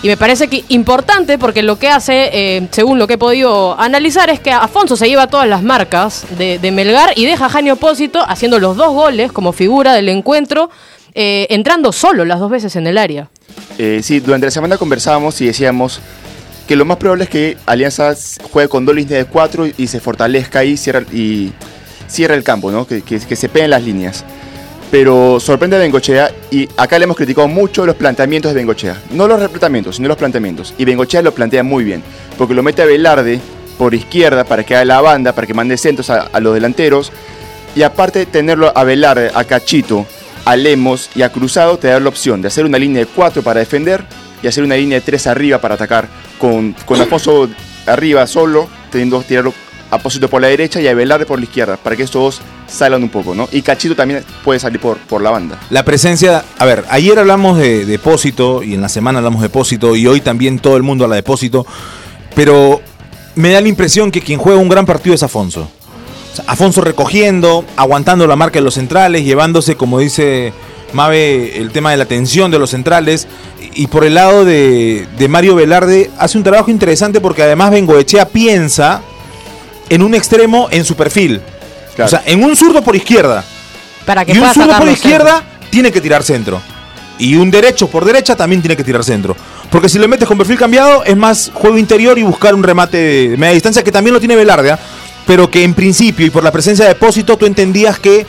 Y 0.00 0.06
me 0.06 0.16
parece 0.16 0.46
que 0.46 0.64
importante 0.68 1.38
porque 1.38 1.62
lo 1.64 1.76
que 1.78 1.88
hace, 1.88 2.30
eh, 2.32 2.68
según 2.70 3.00
lo 3.00 3.08
que 3.08 3.14
he 3.14 3.18
podido 3.18 3.78
analizar, 3.80 4.30
es 4.30 4.38
que 4.38 4.52
Afonso 4.52 4.96
se 4.96 5.08
lleva 5.08 5.26
todas 5.26 5.48
las 5.48 5.62
marcas 5.64 6.24
de, 6.38 6.70
Melgar 6.70 7.12
y 7.16 7.26
deja 7.26 7.46
a 7.46 7.48
Janio 7.48 7.74
Opósito 7.74 8.20
haciendo 8.28 8.60
los 8.60 8.76
dos 8.76 8.92
goles 8.92 9.32
como 9.32 9.52
figura 9.52 9.94
del 9.94 10.08
encuentro, 10.08 10.70
eh, 11.14 11.48
entrando 11.50 11.90
solo 11.90 12.24
las 12.24 12.38
dos 12.38 12.48
veces 12.48 12.76
en 12.76 12.86
el 12.86 12.96
área. 12.96 13.28
Eh, 13.76 14.00
sí, 14.04 14.20
durante 14.20 14.46
la 14.46 14.50
semana 14.52 14.76
conversábamos 14.78 15.40
y 15.40 15.46
decíamos 15.46 16.00
que 16.68 16.76
lo 16.76 16.84
más 16.84 16.98
probable 16.98 17.24
es 17.24 17.30
que 17.30 17.56
Alianza 17.66 18.14
juegue 18.52 18.68
con 18.68 18.86
dos 18.86 18.94
líneas 18.94 19.18
de 19.18 19.24
cuatro 19.24 19.66
y 19.66 19.86
se 19.88 19.98
fortalezca 19.98 20.62
y 20.64 20.76
cierra, 20.76 21.02
y 21.12 21.50
cierra 22.06 22.36
el 22.36 22.44
campo, 22.44 22.70
¿no? 22.70 22.86
que- 22.86 23.02
que 23.02 23.18
se 23.36 23.48
peguen 23.48 23.70
las 23.70 23.82
líneas. 23.82 24.24
Pero 24.90 25.38
sorprende 25.38 25.76
a 25.76 25.80
Bengochea 25.80 26.30
y 26.50 26.66
acá 26.76 26.98
le 26.98 27.04
hemos 27.04 27.16
criticado 27.16 27.46
mucho 27.46 27.84
los 27.84 27.94
planteamientos 27.96 28.52
de 28.52 28.56
Bengochea. 28.56 29.02
No 29.10 29.28
los 29.28 29.38
replanteamientos, 29.38 29.96
sino 29.96 30.08
los 30.08 30.16
planteamientos. 30.16 30.74
Y 30.78 30.84
Bengochea 30.86 31.20
lo 31.20 31.34
plantea 31.34 31.62
muy 31.62 31.84
bien, 31.84 32.02
porque 32.38 32.54
lo 32.54 32.62
mete 32.62 32.82
a 32.82 32.86
Velarde 32.86 33.40
por 33.76 33.94
izquierda 33.94 34.44
para 34.44 34.64
que 34.64 34.74
haga 34.74 34.86
la 34.86 35.00
banda, 35.02 35.34
para 35.34 35.46
que 35.46 35.52
mande 35.52 35.76
centros 35.76 36.08
a, 36.08 36.40
los 36.40 36.54
delanteros. 36.54 37.12
Y 37.76 37.82
aparte 37.82 38.24
tenerlo 38.24 38.72
a 38.74 38.82
Velarde, 38.84 39.30
a 39.34 39.44
Cachito, 39.44 40.06
a 40.46 40.56
Lemos 40.56 41.10
y 41.14 41.20
a 41.20 41.30
Cruzado, 41.30 41.78
te 41.78 41.88
da 41.88 42.00
la 42.00 42.08
opción 42.08 42.40
de 42.40 42.48
hacer 42.48 42.64
una 42.64 42.78
línea 42.78 43.00
de 43.00 43.06
4 43.06 43.42
para 43.42 43.60
defender 43.60 44.02
y 44.42 44.46
hacer 44.46 44.64
una 44.64 44.76
línea 44.76 44.98
de 44.98 45.04
3 45.04 45.26
arriba 45.26 45.58
para 45.58 45.74
atacar. 45.74 46.08
Con, 46.38 46.74
con 46.86 46.98
Afonso 46.98 47.48
arriba 47.86 48.26
solo, 48.26 48.68
teniendo 48.90 49.20
que 49.20 49.26
tirarlo 49.26 49.52
a 49.90 49.98
Pósito 49.98 50.30
por 50.30 50.40
la 50.40 50.48
derecha 50.48 50.80
y 50.80 50.88
a 50.88 50.94
Velarde 50.94 51.26
por 51.26 51.38
la 51.38 51.44
izquierda, 51.44 51.76
para 51.76 51.94
que 51.94 52.04
estos 52.04 52.22
dos 52.22 52.42
salgan 52.68 53.02
un 53.02 53.08
poco, 53.08 53.34
¿no? 53.34 53.48
Y 53.50 53.62
Cachito 53.62 53.96
también 53.96 54.24
puede 54.44 54.60
salir 54.60 54.80
por, 54.80 54.98
por 54.98 55.22
la 55.22 55.30
banda. 55.30 55.58
La 55.70 55.84
presencia, 55.84 56.44
a 56.58 56.64
ver, 56.64 56.84
ayer 56.90 57.18
hablamos 57.18 57.58
de 57.58 57.86
depósito 57.86 58.62
y 58.62 58.74
en 58.74 58.80
la 58.80 58.88
semana 58.88 59.18
hablamos 59.18 59.40
de 59.40 59.48
depósito 59.48 59.96
y 59.96 60.06
hoy 60.06 60.20
también 60.20 60.58
todo 60.58 60.76
el 60.76 60.82
mundo 60.82 61.04
habla 61.04 61.16
de 61.16 61.22
depósito, 61.22 61.66
pero 62.34 62.80
me 63.34 63.50
da 63.50 63.60
la 63.60 63.68
impresión 63.68 64.10
que 64.10 64.20
quien 64.20 64.38
juega 64.38 64.60
un 64.60 64.68
gran 64.68 64.86
partido 64.86 65.14
es 65.14 65.22
Afonso. 65.22 65.70
Afonso 66.46 66.80
recogiendo, 66.80 67.64
aguantando 67.76 68.26
la 68.26 68.36
marca 68.36 68.58
de 68.58 68.64
los 68.64 68.74
centrales, 68.74 69.24
llevándose, 69.24 69.76
como 69.76 69.98
dice 69.98 70.52
Mabe, 70.92 71.58
el 71.58 71.70
tema 71.70 71.90
de 71.90 71.96
la 71.96 72.04
tensión 72.04 72.50
de 72.50 72.58
los 72.58 72.70
centrales. 72.70 73.26
Y 73.74 73.88
por 73.88 74.04
el 74.04 74.14
lado 74.14 74.44
de, 74.44 75.06
de 75.18 75.28
Mario 75.28 75.54
Velarde, 75.54 76.10
hace 76.18 76.38
un 76.38 76.44
trabajo 76.44 76.70
interesante 76.70 77.20
porque 77.20 77.42
además 77.42 77.70
Bengoechea 77.70 78.28
piensa 78.28 79.02
en 79.88 80.02
un 80.02 80.14
extremo 80.14 80.68
en 80.70 80.84
su 80.84 80.94
perfil. 80.94 81.40
Claro. 81.98 82.06
O 82.06 82.10
sea, 82.10 82.22
en 82.26 82.44
un 82.44 82.54
zurdo 82.56 82.82
por 82.82 82.94
izquierda. 82.94 83.44
Para 84.06 84.24
que 84.24 84.32
Y 84.32 84.34
un 84.36 84.40
pueda 84.40 84.54
zurdo 84.54 84.78
por 84.78 84.88
izquierda 84.88 85.42
tiene 85.70 85.90
que 85.92 86.00
tirar 86.00 86.22
centro. 86.22 86.62
Y 87.18 87.34
un 87.34 87.50
derecho 87.50 87.88
por 87.88 88.04
derecha 88.04 88.36
también 88.36 88.62
tiene 88.62 88.76
que 88.76 88.84
tirar 88.84 89.02
centro. 89.02 89.36
Porque 89.70 89.88
si 89.88 89.98
le 89.98 90.06
metes 90.06 90.28
con 90.28 90.38
perfil 90.38 90.56
cambiado, 90.56 91.02
es 91.04 91.16
más 91.16 91.50
juego 91.52 91.76
interior 91.76 92.16
y 92.18 92.22
buscar 92.22 92.54
un 92.54 92.62
remate 92.62 92.96
de 93.30 93.36
media 93.36 93.52
distancia, 93.54 93.82
que 93.82 93.90
también 93.90 94.14
lo 94.14 94.20
tiene 94.20 94.36
Velarde, 94.36 94.70
¿ah? 94.70 94.78
pero 95.26 95.50
que 95.50 95.64
en 95.64 95.74
principio 95.74 96.24
y 96.24 96.30
por 96.30 96.44
la 96.44 96.52
presencia 96.52 96.86
de 96.86 96.94
Pósito, 96.94 97.36
tú 97.36 97.44
entendías 97.44 97.98
que 97.98 98.24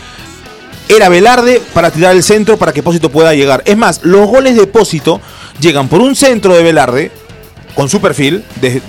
era 0.89 1.07
Velarde 1.07 1.61
para 1.73 1.91
tirar 1.91 2.15
el 2.15 2.23
centro 2.23 2.57
para 2.57 2.73
que 2.73 2.81
Pósito 2.81 3.09
pueda 3.11 3.33
llegar. 3.35 3.61
Es 3.65 3.77
más, 3.77 4.01
los 4.03 4.27
goles 4.27 4.55
de 4.57 4.65
Pósito 4.65 5.21
llegan 5.61 5.87
por 5.87 6.01
un 6.01 6.15
centro 6.15 6.55
de 6.55 6.63
Velarde, 6.63 7.11
con 7.75 7.87
su 7.87 8.01
perfil, 8.01 8.43
de- 8.59 8.81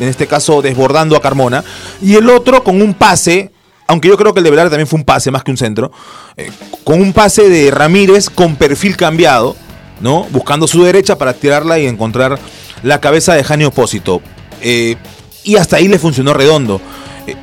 en 0.00 0.08
este 0.08 0.26
caso 0.26 0.62
desbordando 0.62 1.14
a 1.14 1.20
Carmona, 1.20 1.62
y 2.00 2.16
el 2.16 2.28
otro 2.30 2.64
con 2.64 2.80
un 2.82 2.94
pase, 2.94 3.51
aunque 3.86 4.08
yo 4.08 4.16
creo 4.16 4.32
que 4.32 4.40
el 4.40 4.44
de 4.44 4.50
Velarde 4.50 4.70
también 4.70 4.86
fue 4.86 4.98
un 4.98 5.04
pase 5.04 5.30
más 5.30 5.42
que 5.44 5.50
un 5.50 5.56
centro, 5.56 5.92
eh, 6.36 6.50
con 6.84 7.00
un 7.00 7.12
pase 7.12 7.48
de 7.48 7.70
Ramírez 7.70 8.30
con 8.30 8.56
perfil 8.56 8.96
cambiado, 8.96 9.56
¿no? 10.00 10.26
Buscando 10.30 10.66
su 10.66 10.82
derecha 10.82 11.18
para 11.18 11.32
tirarla 11.34 11.78
y 11.78 11.86
encontrar 11.86 12.38
la 12.82 13.00
cabeza 13.00 13.34
de 13.34 13.44
Jani 13.44 13.64
Opósito. 13.64 14.20
Eh, 14.60 14.96
y 15.44 15.56
hasta 15.56 15.76
ahí 15.76 15.88
le 15.88 15.98
funcionó 15.98 16.32
redondo. 16.34 16.80
Eh, 17.26 17.34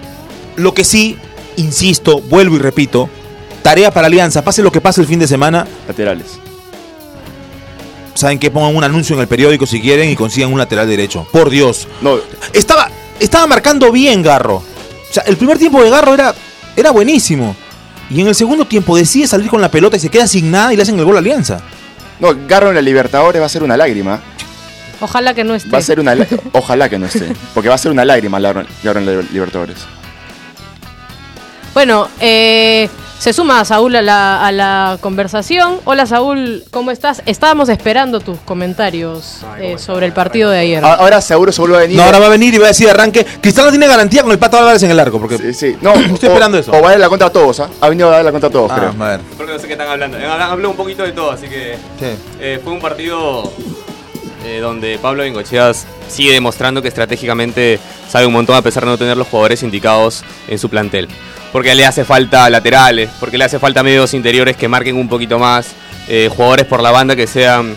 lo 0.56 0.74
que 0.74 0.84
sí, 0.84 1.18
insisto, 1.58 2.22
vuelvo 2.22 2.56
y 2.56 2.60
repito, 2.60 3.10
tarea 3.62 3.92
para 3.92 4.08
Alianza, 4.08 4.44
pase 4.44 4.62
lo 4.64 4.72
que 4.72 4.82
pase 4.82 5.02
el 5.02 5.08
fin 5.08 5.20
de 5.20 5.28
semana, 5.28 5.68
Laterales. 5.88 6.40
saben 8.14 8.40
que 8.40 8.52
pongan 8.52 8.76
un 8.76 8.84
anuncio 8.84 9.16
en 9.16 9.22
el 9.22 9.28
periódico 9.28 9.66
si 9.66 9.80
quieren 9.82 10.10
y 10.10 10.16
consigan 10.16 10.52
un 10.52 10.58
lateral 10.60 10.88
derecho. 10.88 11.28
Por 11.32 11.50
Dios. 11.50 11.88
No, 12.02 12.18
Estaba, 12.54 12.90
estaba 13.20 13.48
marcando 13.48 13.92
bien 13.92 14.22
Garro. 14.24 14.64
O 15.10 15.14
sea, 15.14 15.24
el 15.24 15.38
primer 15.38 15.58
tiempo 15.58 15.82
de 15.84 15.90
Garro 15.90 16.14
era, 16.14 16.34
era 16.76 16.92
buenísimo. 16.92 17.56
Y 18.10 18.22
en 18.22 18.28
el 18.28 18.36
segundo 18.36 18.66
tiempo 18.66 18.96
decide 18.98 19.28
salir 19.28 19.50
con 19.50 19.62
la 19.62 19.70
pelota 19.70 19.98
y 19.98 20.00
se 20.00 20.10
queda 20.10 20.28
sin 20.28 20.50
nada 20.52 20.74
y 20.74 20.76
le 20.76 20.82
hacen 20.84 20.98
el 20.98 21.06
gol 21.06 21.16
a 21.16 21.20
Alianza. 21.20 21.62
no, 22.20 22.30
Garro 22.48 22.70
en 22.70 22.76
la 22.76 22.82
Libertadores 22.82 23.42
va 23.42 23.46
a 23.46 23.50
ser 23.50 23.64
una 23.64 23.78
lágrima. 23.78 24.20
Ojalá 25.02 25.34
que 25.34 25.44
no 25.44 25.56
esté. 25.56 25.70
Va 25.70 25.78
a 25.78 25.82
ser 25.82 26.00
una. 26.00 26.14
lá- 26.16 26.28
Ojalá 26.54 26.90
que 26.90 27.00
no 27.00 27.06
esté. 27.06 27.32
Porque 27.54 27.70
va 27.70 27.76
a 27.76 27.78
ser 27.78 27.92
una 27.92 28.04
lágrima 28.04 28.40
Laura 28.40 28.66
en 28.84 29.06
la 29.06 29.22
Libertadores. 29.32 29.78
Bueno, 31.74 32.10
eh, 32.20 32.90
se 33.20 33.34
suma 33.34 33.66
Saúl 33.66 33.98
a 33.98 34.02
la, 34.02 34.46
a 34.48 34.52
la 34.54 34.98
conversación. 35.02 35.80
Hola 35.84 36.06
Saúl, 36.06 36.64
¿cómo 36.72 36.90
estás? 36.90 37.22
Estábamos 37.26 37.68
esperando 37.68 38.22
tus 38.22 38.40
comentarios 38.40 39.42
eh, 39.60 39.78
sobre 39.78 40.06
el 40.06 40.14
partido 40.14 40.50
de 40.50 40.60
ayer. 40.60 40.86
Ahora 40.86 41.20
seguro 41.20 41.52
se 41.52 41.60
vuelve 41.60 41.76
a 41.76 41.80
venir. 41.82 41.98
No, 41.98 42.04
ahora 42.04 42.20
va 42.20 42.28
a 42.28 42.30
venir 42.30 42.54
y 42.54 42.58
va 42.60 42.66
a 42.66 42.68
decir 42.70 42.90
arranque. 42.90 43.26
Cristal 43.42 43.66
no 43.66 43.72
tiene 43.72 43.88
garantía 43.88 44.24
con 44.24 44.32
el 44.32 44.40
Pato 44.40 44.58
Álvarez 44.58 44.82
en 44.84 44.92
el 44.92 45.00
arco. 45.00 45.20
Porque 45.20 45.38
Sí, 45.38 45.54
sí. 45.54 45.78
No, 45.82 45.94
Estoy 45.96 46.30
o- 46.30 46.32
esperando 46.32 46.58
eso. 46.58 46.72
O 46.72 46.82
va 46.82 46.88
a 46.88 46.92
dar 46.92 47.00
la 47.02 47.10
contra 47.10 47.28
a 47.28 47.32
todos, 47.32 47.60
¿ah? 47.60 47.70
Ha 47.82 47.90
venido 47.90 48.08
a 48.08 48.12
dar 48.12 48.24
la 48.26 48.32
contra 48.32 48.48
a 48.48 48.52
todos, 48.54 48.72
Ah, 48.72 48.76
creo. 48.78 49.06
a 49.06 49.10
ver. 49.10 49.20
Porque 49.38 49.52
no 49.54 49.60
sé 49.60 49.68
qué 49.68 49.74
están 49.74 49.90
hablando. 49.90 50.18
Eh, 50.18 50.26
Habló 50.26 50.70
un 50.70 50.78
poquito 50.78 51.04
de 51.04 51.12
todo, 51.12 51.32
así 51.32 51.48
que 51.48 51.76
Sí. 52.00 52.06
eh, 52.40 52.62
fue 52.64 52.72
un 52.72 52.80
partido 52.80 53.52
eh, 54.46 54.60
donde 54.62 54.98
Pablo 54.98 55.24
Bengochea 55.24 55.74
sigue 56.08 56.32
demostrando 56.32 56.82
que 56.82 56.88
estratégicamente 56.88 57.80
sabe 58.10 58.26
un 58.26 58.34
montón 58.34 58.56
a 58.56 58.62
pesar 58.62 58.84
de 58.84 58.90
no 58.90 58.98
tener 58.98 59.16
los 59.16 59.28
jugadores 59.28 59.64
indicados 59.64 60.24
en 60.48 60.58
su 60.60 60.68
plantel. 60.70 61.08
Porque 61.54 61.74
le 61.76 61.86
hace 61.86 62.04
falta 62.04 62.50
laterales, 62.50 63.10
porque 63.20 63.38
le 63.38 63.46
hace 63.46 63.60
falta 63.60 63.84
medios 63.84 64.14
interiores 64.14 64.58
que 64.58 64.68
marquen 64.68 64.98
un 64.98 65.08
poquito 65.08 65.40
más, 65.40 65.72
eh, 66.08 66.30
jugadores 66.36 66.66
por 66.66 66.82
la 66.82 66.92
banda 66.92 67.16
que 67.16 67.28
sean 67.28 67.76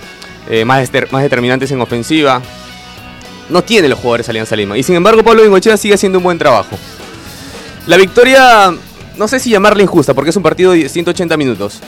eh, 0.51 0.65
más, 0.65 0.91
más 1.11 1.23
determinantes 1.23 1.71
en 1.71 1.81
ofensiva. 1.81 2.43
No 3.49 3.63
tiene 3.63 3.89
los 3.89 3.99
jugadores 3.99 4.29
Alianza 4.29 4.57
Lima. 4.57 4.77
Y 4.77 4.83
sin 4.83 4.95
embargo 4.95 5.23
Pablo 5.23 5.43
Bengochea 5.43 5.77
sigue 5.77 5.95
haciendo 5.95 6.19
un 6.19 6.25
buen 6.25 6.39
trabajo. 6.39 6.77
La 7.87 7.97
victoria, 7.97 8.73
no 9.17 9.29
sé 9.29 9.41
si 9.41 9.51
llamarla 9.51 9.83
injusta, 9.83 10.15
porque 10.15 10.31
es 10.31 10.37
un 10.37 10.43
partido 10.43 10.73
de 10.73 10.89
180 10.89 11.37
minutos. 11.37 11.81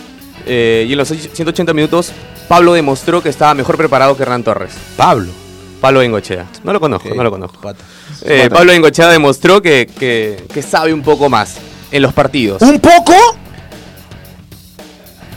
Eh, 0.46 0.85
y 0.88 0.92
en 0.92 0.98
los 0.98 1.09
180 1.09 1.72
minutos, 1.72 2.12
Pablo 2.48 2.74
demostró 2.74 3.22
que 3.22 3.28
estaba 3.28 3.54
mejor 3.54 3.76
preparado 3.76 4.16
que 4.16 4.22
Hernán 4.22 4.42
Torres. 4.42 4.72
Pablo. 4.96 5.43
Pablo 5.85 6.01
Bengochea. 6.01 6.47
No 6.62 6.73
lo 6.73 6.81
conozco, 6.81 7.11
no 7.14 7.23
lo 7.23 7.31
conozco. 7.31 7.61
Pato. 7.61 7.85
Eh, 8.25 8.49
Pablo 8.51 8.73
Bengochea 8.73 9.07
demostró 9.11 9.61
que, 9.61 9.87
que- 9.99 10.42
que 10.51 10.62
sabe 10.62 10.94
un 10.94 11.03
poco 11.03 11.29
más 11.29 11.57
en 11.90 12.01
los 12.01 12.14
partidos. 12.14 12.62
¿Un 12.62 12.81
poco? 12.81 13.12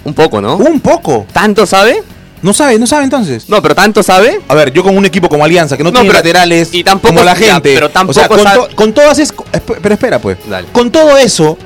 Un 0.05 0.13
poco, 0.13 0.39
¿no? 0.39 0.55
¿Un 0.55 0.79
poco? 0.79 1.25
¿Tanto 1.33 1.65
sabe? 1.65 2.01
No 2.41 2.53
sabe, 2.53 2.79
no 2.79 2.87
sabe 2.87 3.03
entonces. 3.03 3.49
No, 3.49 3.61
pero 3.61 3.75
tanto 3.75 4.01
sabe. 4.03 4.39
A 4.47 4.55
ver, 4.55 4.71
yo 4.71 4.83
con 4.83 4.95
un 4.95 5.03
equipo 5.05 5.27
como 5.27 5.43
Alianza, 5.43 5.75
que 5.75 5.83
no, 5.83 5.89
No, 5.91 5.99
tiene 5.99 6.09
pero- 6.13 6.19
laterales, 6.19 6.69
y 6.73 6.81
tampoco- 6.81 7.09
como 7.13 7.25
la 7.25 7.33
ya, 7.37 7.53
gente. 7.55 7.73
pero 7.73 7.89
tampoco 7.89 8.11
o 8.11 8.21
sea, 8.21 8.29
con, 8.29 8.39
sabe- 8.41 8.69
to- 8.69 8.75
con 8.77 8.93
todas 8.93 9.19
es, 9.19 9.33
Pero 9.81 9.93
espera, 9.93 10.19
pues. 10.19 10.37
Dale. 10.49 10.69
Con 10.71 10.91
todo 10.91 11.17
eso 11.17 11.57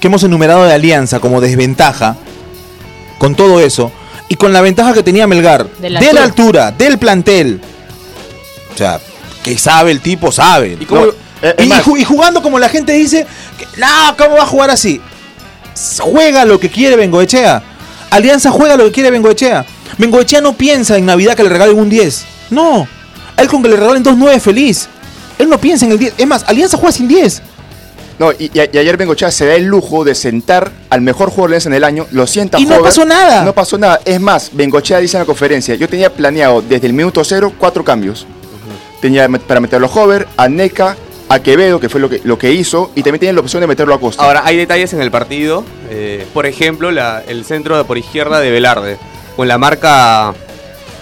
que 0.00 0.06
hemos 0.06 0.22
enumerado 0.22 0.64
de 0.64 0.72
Alianza 0.72 1.20
como 1.20 1.42
desventaja, 1.42 2.16
con 3.18 3.34
todo 3.34 3.60
eso, 3.60 3.92
y 4.28 4.36
con 4.36 4.54
la 4.54 4.62
ventaja 4.62 4.94
que 4.94 5.02
tenía 5.02 5.26
Melgar, 5.26 5.66
De 5.78 5.90
de 5.90 6.12
la 6.14 6.24
altura. 6.24 6.70
del 6.72 6.96
plantel. 6.98 7.60
O 8.74 8.76
sea, 8.78 9.00
que 9.44 9.58
sabe 9.58 9.90
el 9.90 10.00
tipo, 10.00 10.30
sabe. 10.32 10.76
¿Y 10.80 10.84
cómo- 10.86 11.06
No, 11.06 11.12
eh, 11.42 11.54
y, 11.58 11.66
más- 11.66 11.84
ju- 11.84 11.98
y 11.98 12.04
jugando 12.04 12.42
como 12.42 12.58
la 12.58 12.68
gente 12.68 12.92
dice, 12.92 13.26
que, 13.58 13.66
no, 13.80 14.16
¿cómo 14.16 14.36
va 14.36 14.42
a 14.44 14.46
jugar 14.46 14.70
así? 14.70 15.00
Juega 16.00 16.44
lo 16.44 16.60
que 16.60 16.70
quiere 16.70 16.96
Bengoechea. 16.96 17.62
Alianza 18.10 18.50
juega 18.50 18.76
lo 18.76 18.84
que 18.84 18.92
quiere 18.92 19.10
Bengoechea. 19.10 19.64
Bengoechea 19.98 20.40
no 20.40 20.52
piensa 20.54 20.96
en 20.96 21.06
Navidad 21.06 21.34
que 21.34 21.42
le 21.42 21.48
regalen 21.48 21.78
un 21.78 21.88
10. 21.88 22.24
No. 22.50 22.86
Él 23.36 23.48
con 23.48 23.62
que 23.62 23.68
le 23.68 23.76
regalen 23.76 24.02
dos 24.02 24.16
9 24.16 24.38
feliz. 24.40 24.88
Él 25.38 25.48
no 25.48 25.58
piensa 25.58 25.86
en 25.86 25.92
el 25.92 25.98
10. 25.98 26.14
Es 26.18 26.26
más, 26.26 26.44
Alianza 26.46 26.76
juega 26.76 26.92
sin 26.92 27.08
10. 27.08 27.42
No, 28.18 28.30
y, 28.38 28.50
ayer 28.58 28.96
Bengochea 28.98 29.30
se 29.32 29.46
da 29.46 29.54
el 29.54 29.64
lujo 29.64 30.04
de 30.04 30.14
sentar 30.14 30.70
al 30.90 31.00
mejor 31.00 31.30
jugador 31.30 31.50
de 31.50 31.54
Alianza 31.56 31.68
en 31.70 31.74
el 31.74 31.84
año, 31.84 32.06
lo 32.12 32.26
sienta 32.26 32.58
Y 32.60 32.64
no 32.64 32.68
joven, 32.76 32.84
pasó 32.84 33.04
nada. 33.06 33.42
No 33.44 33.52
pasó 33.54 33.78
nada. 33.78 34.00
Es 34.04 34.20
más, 34.20 34.50
Bengochea 34.52 34.98
dice 34.98 35.16
en 35.16 35.22
la 35.22 35.26
conferencia, 35.26 35.74
yo 35.74 35.88
tenía 35.88 36.12
planeado 36.12 36.60
desde 36.62 36.86
el 36.86 36.92
minuto 36.92 37.24
cero 37.24 37.52
cuatro 37.58 37.82
cambios. 37.82 38.26
Tenía 39.02 39.28
para 39.28 39.60
meterlo 39.60 39.86
a 39.88 39.90
Hover, 39.90 40.26
a 40.38 40.48
Neca, 40.48 40.96
a 41.28 41.38
Quevedo, 41.40 41.78
que 41.80 41.88
fue 41.90 42.00
lo 42.00 42.08
que, 42.08 42.20
lo 42.24 42.38
que 42.38 42.52
hizo, 42.52 42.90
y 42.94 43.02
también 43.02 43.20
tenía 43.20 43.32
la 43.34 43.40
opción 43.40 43.60
de 43.60 43.66
meterlo 43.66 43.94
a 43.94 44.00
Costa. 44.00 44.22
Ahora, 44.24 44.42
hay 44.44 44.56
detalles 44.56 44.92
en 44.94 45.02
el 45.02 45.10
partido. 45.10 45.64
eh, 45.94 46.26
por 46.32 46.46
ejemplo, 46.46 46.90
la- 46.90 47.22
el 47.26 47.44
centro 47.44 47.76
de 47.76 47.84
por 47.84 47.98
izquierda 47.98 48.40
de 48.40 48.50
Velarde. 48.50 48.96
Con 49.36 49.46
la 49.48 49.58
marca. 49.58 50.32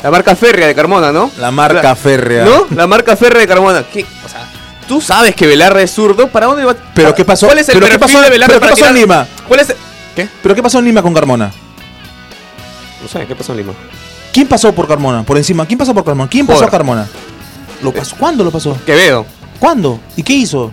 La 0.02 0.10
marca 0.10 0.34
férrea 0.34 0.66
de 0.66 0.74
Carmona, 0.74 1.12
¿no? 1.12 1.30
La 1.38 1.50
marca 1.52 1.94
férrea. 1.94 2.44
¿No? 2.44 2.66
La 2.74 2.86
marca 2.88 3.14
férrea 3.16 3.40
de 3.40 3.46
Carmona. 3.46 3.84
¿Qué? 3.92 4.04
O 4.24 4.28
sea, 4.28 4.48
tú 4.88 5.00
sabes 5.00 5.34
que 5.36 5.46
Velarde 5.46 5.82
es 5.84 5.90
zurdo. 5.92 6.26
¿Para 6.28 6.46
dónde 6.46 6.64
va? 6.64 6.74
Pero 6.94 7.14
¿qué 7.14 7.24
pasó? 7.24 7.46
¿Cuál 7.46 7.58
es 7.58 7.68
el 7.68 7.74
¿Pero 7.74 7.86
qué 7.88 7.98
pasó- 8.00 8.20
de 8.20 8.30
Velarde 8.30 8.54
pero 8.54 8.60
qué 8.60 8.66
para 8.66 8.80
pasó 8.80 8.86
en 8.88 8.94
Lima? 9.00 9.26
¿Cuál 9.46 9.60
es? 9.60 9.70
el- 9.70 9.76
¿Qué? 10.16 10.28
¿Pero 10.42 10.54
qué 10.56 10.62
pasó 10.62 10.78
en 10.80 10.86
Lima 10.86 11.02
con 11.02 11.12
Carmona? 11.14 11.52
No 13.02 13.08
sé, 13.08 13.26
¿qué 13.26 13.36
pasó 13.36 13.52
en 13.52 13.58
Lima? 13.58 13.72
¿Quién 14.32 14.46
pasó 14.48 14.72
por 14.72 14.88
Carmona? 14.88 15.22
Por 15.22 15.36
encima. 15.36 15.66
¿Quién 15.66 15.78
pasó 15.78 15.92
por 15.94 16.04
Carmona? 16.04 16.28
¿Quién 16.30 16.46
pasó 16.46 16.64
a 16.64 16.70
Carmona? 16.70 17.06
¿Lo 17.82 17.92
pasó? 17.92 18.16
¿Cuándo 18.18 18.44
lo 18.44 18.50
pasó? 18.50 18.76
Quevedo. 18.84 19.24
¿Cuándo? 19.58 20.00
¿Y 20.16 20.22
qué 20.22 20.32
hizo? 20.34 20.72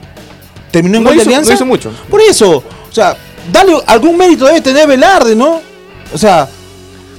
¿Terminó 0.72 0.98
en 0.98 1.04
No 1.04 1.10
gol 1.10 1.18
de 1.18 1.22
hizo- 1.24 1.30
Alianza? 1.30 1.50
no 1.52 1.56
hizo 1.56 1.66
mucho. 1.66 1.92
Por 2.10 2.22
eso. 2.22 2.58
O 2.58 2.94
sea, 2.94 3.16
dale 3.52 3.74
algún 3.86 4.18
mérito 4.18 4.46
debe 4.46 4.62
tener 4.62 4.88
Velarde, 4.88 5.36
¿no? 5.36 5.62
O 6.14 6.18
sea, 6.18 6.48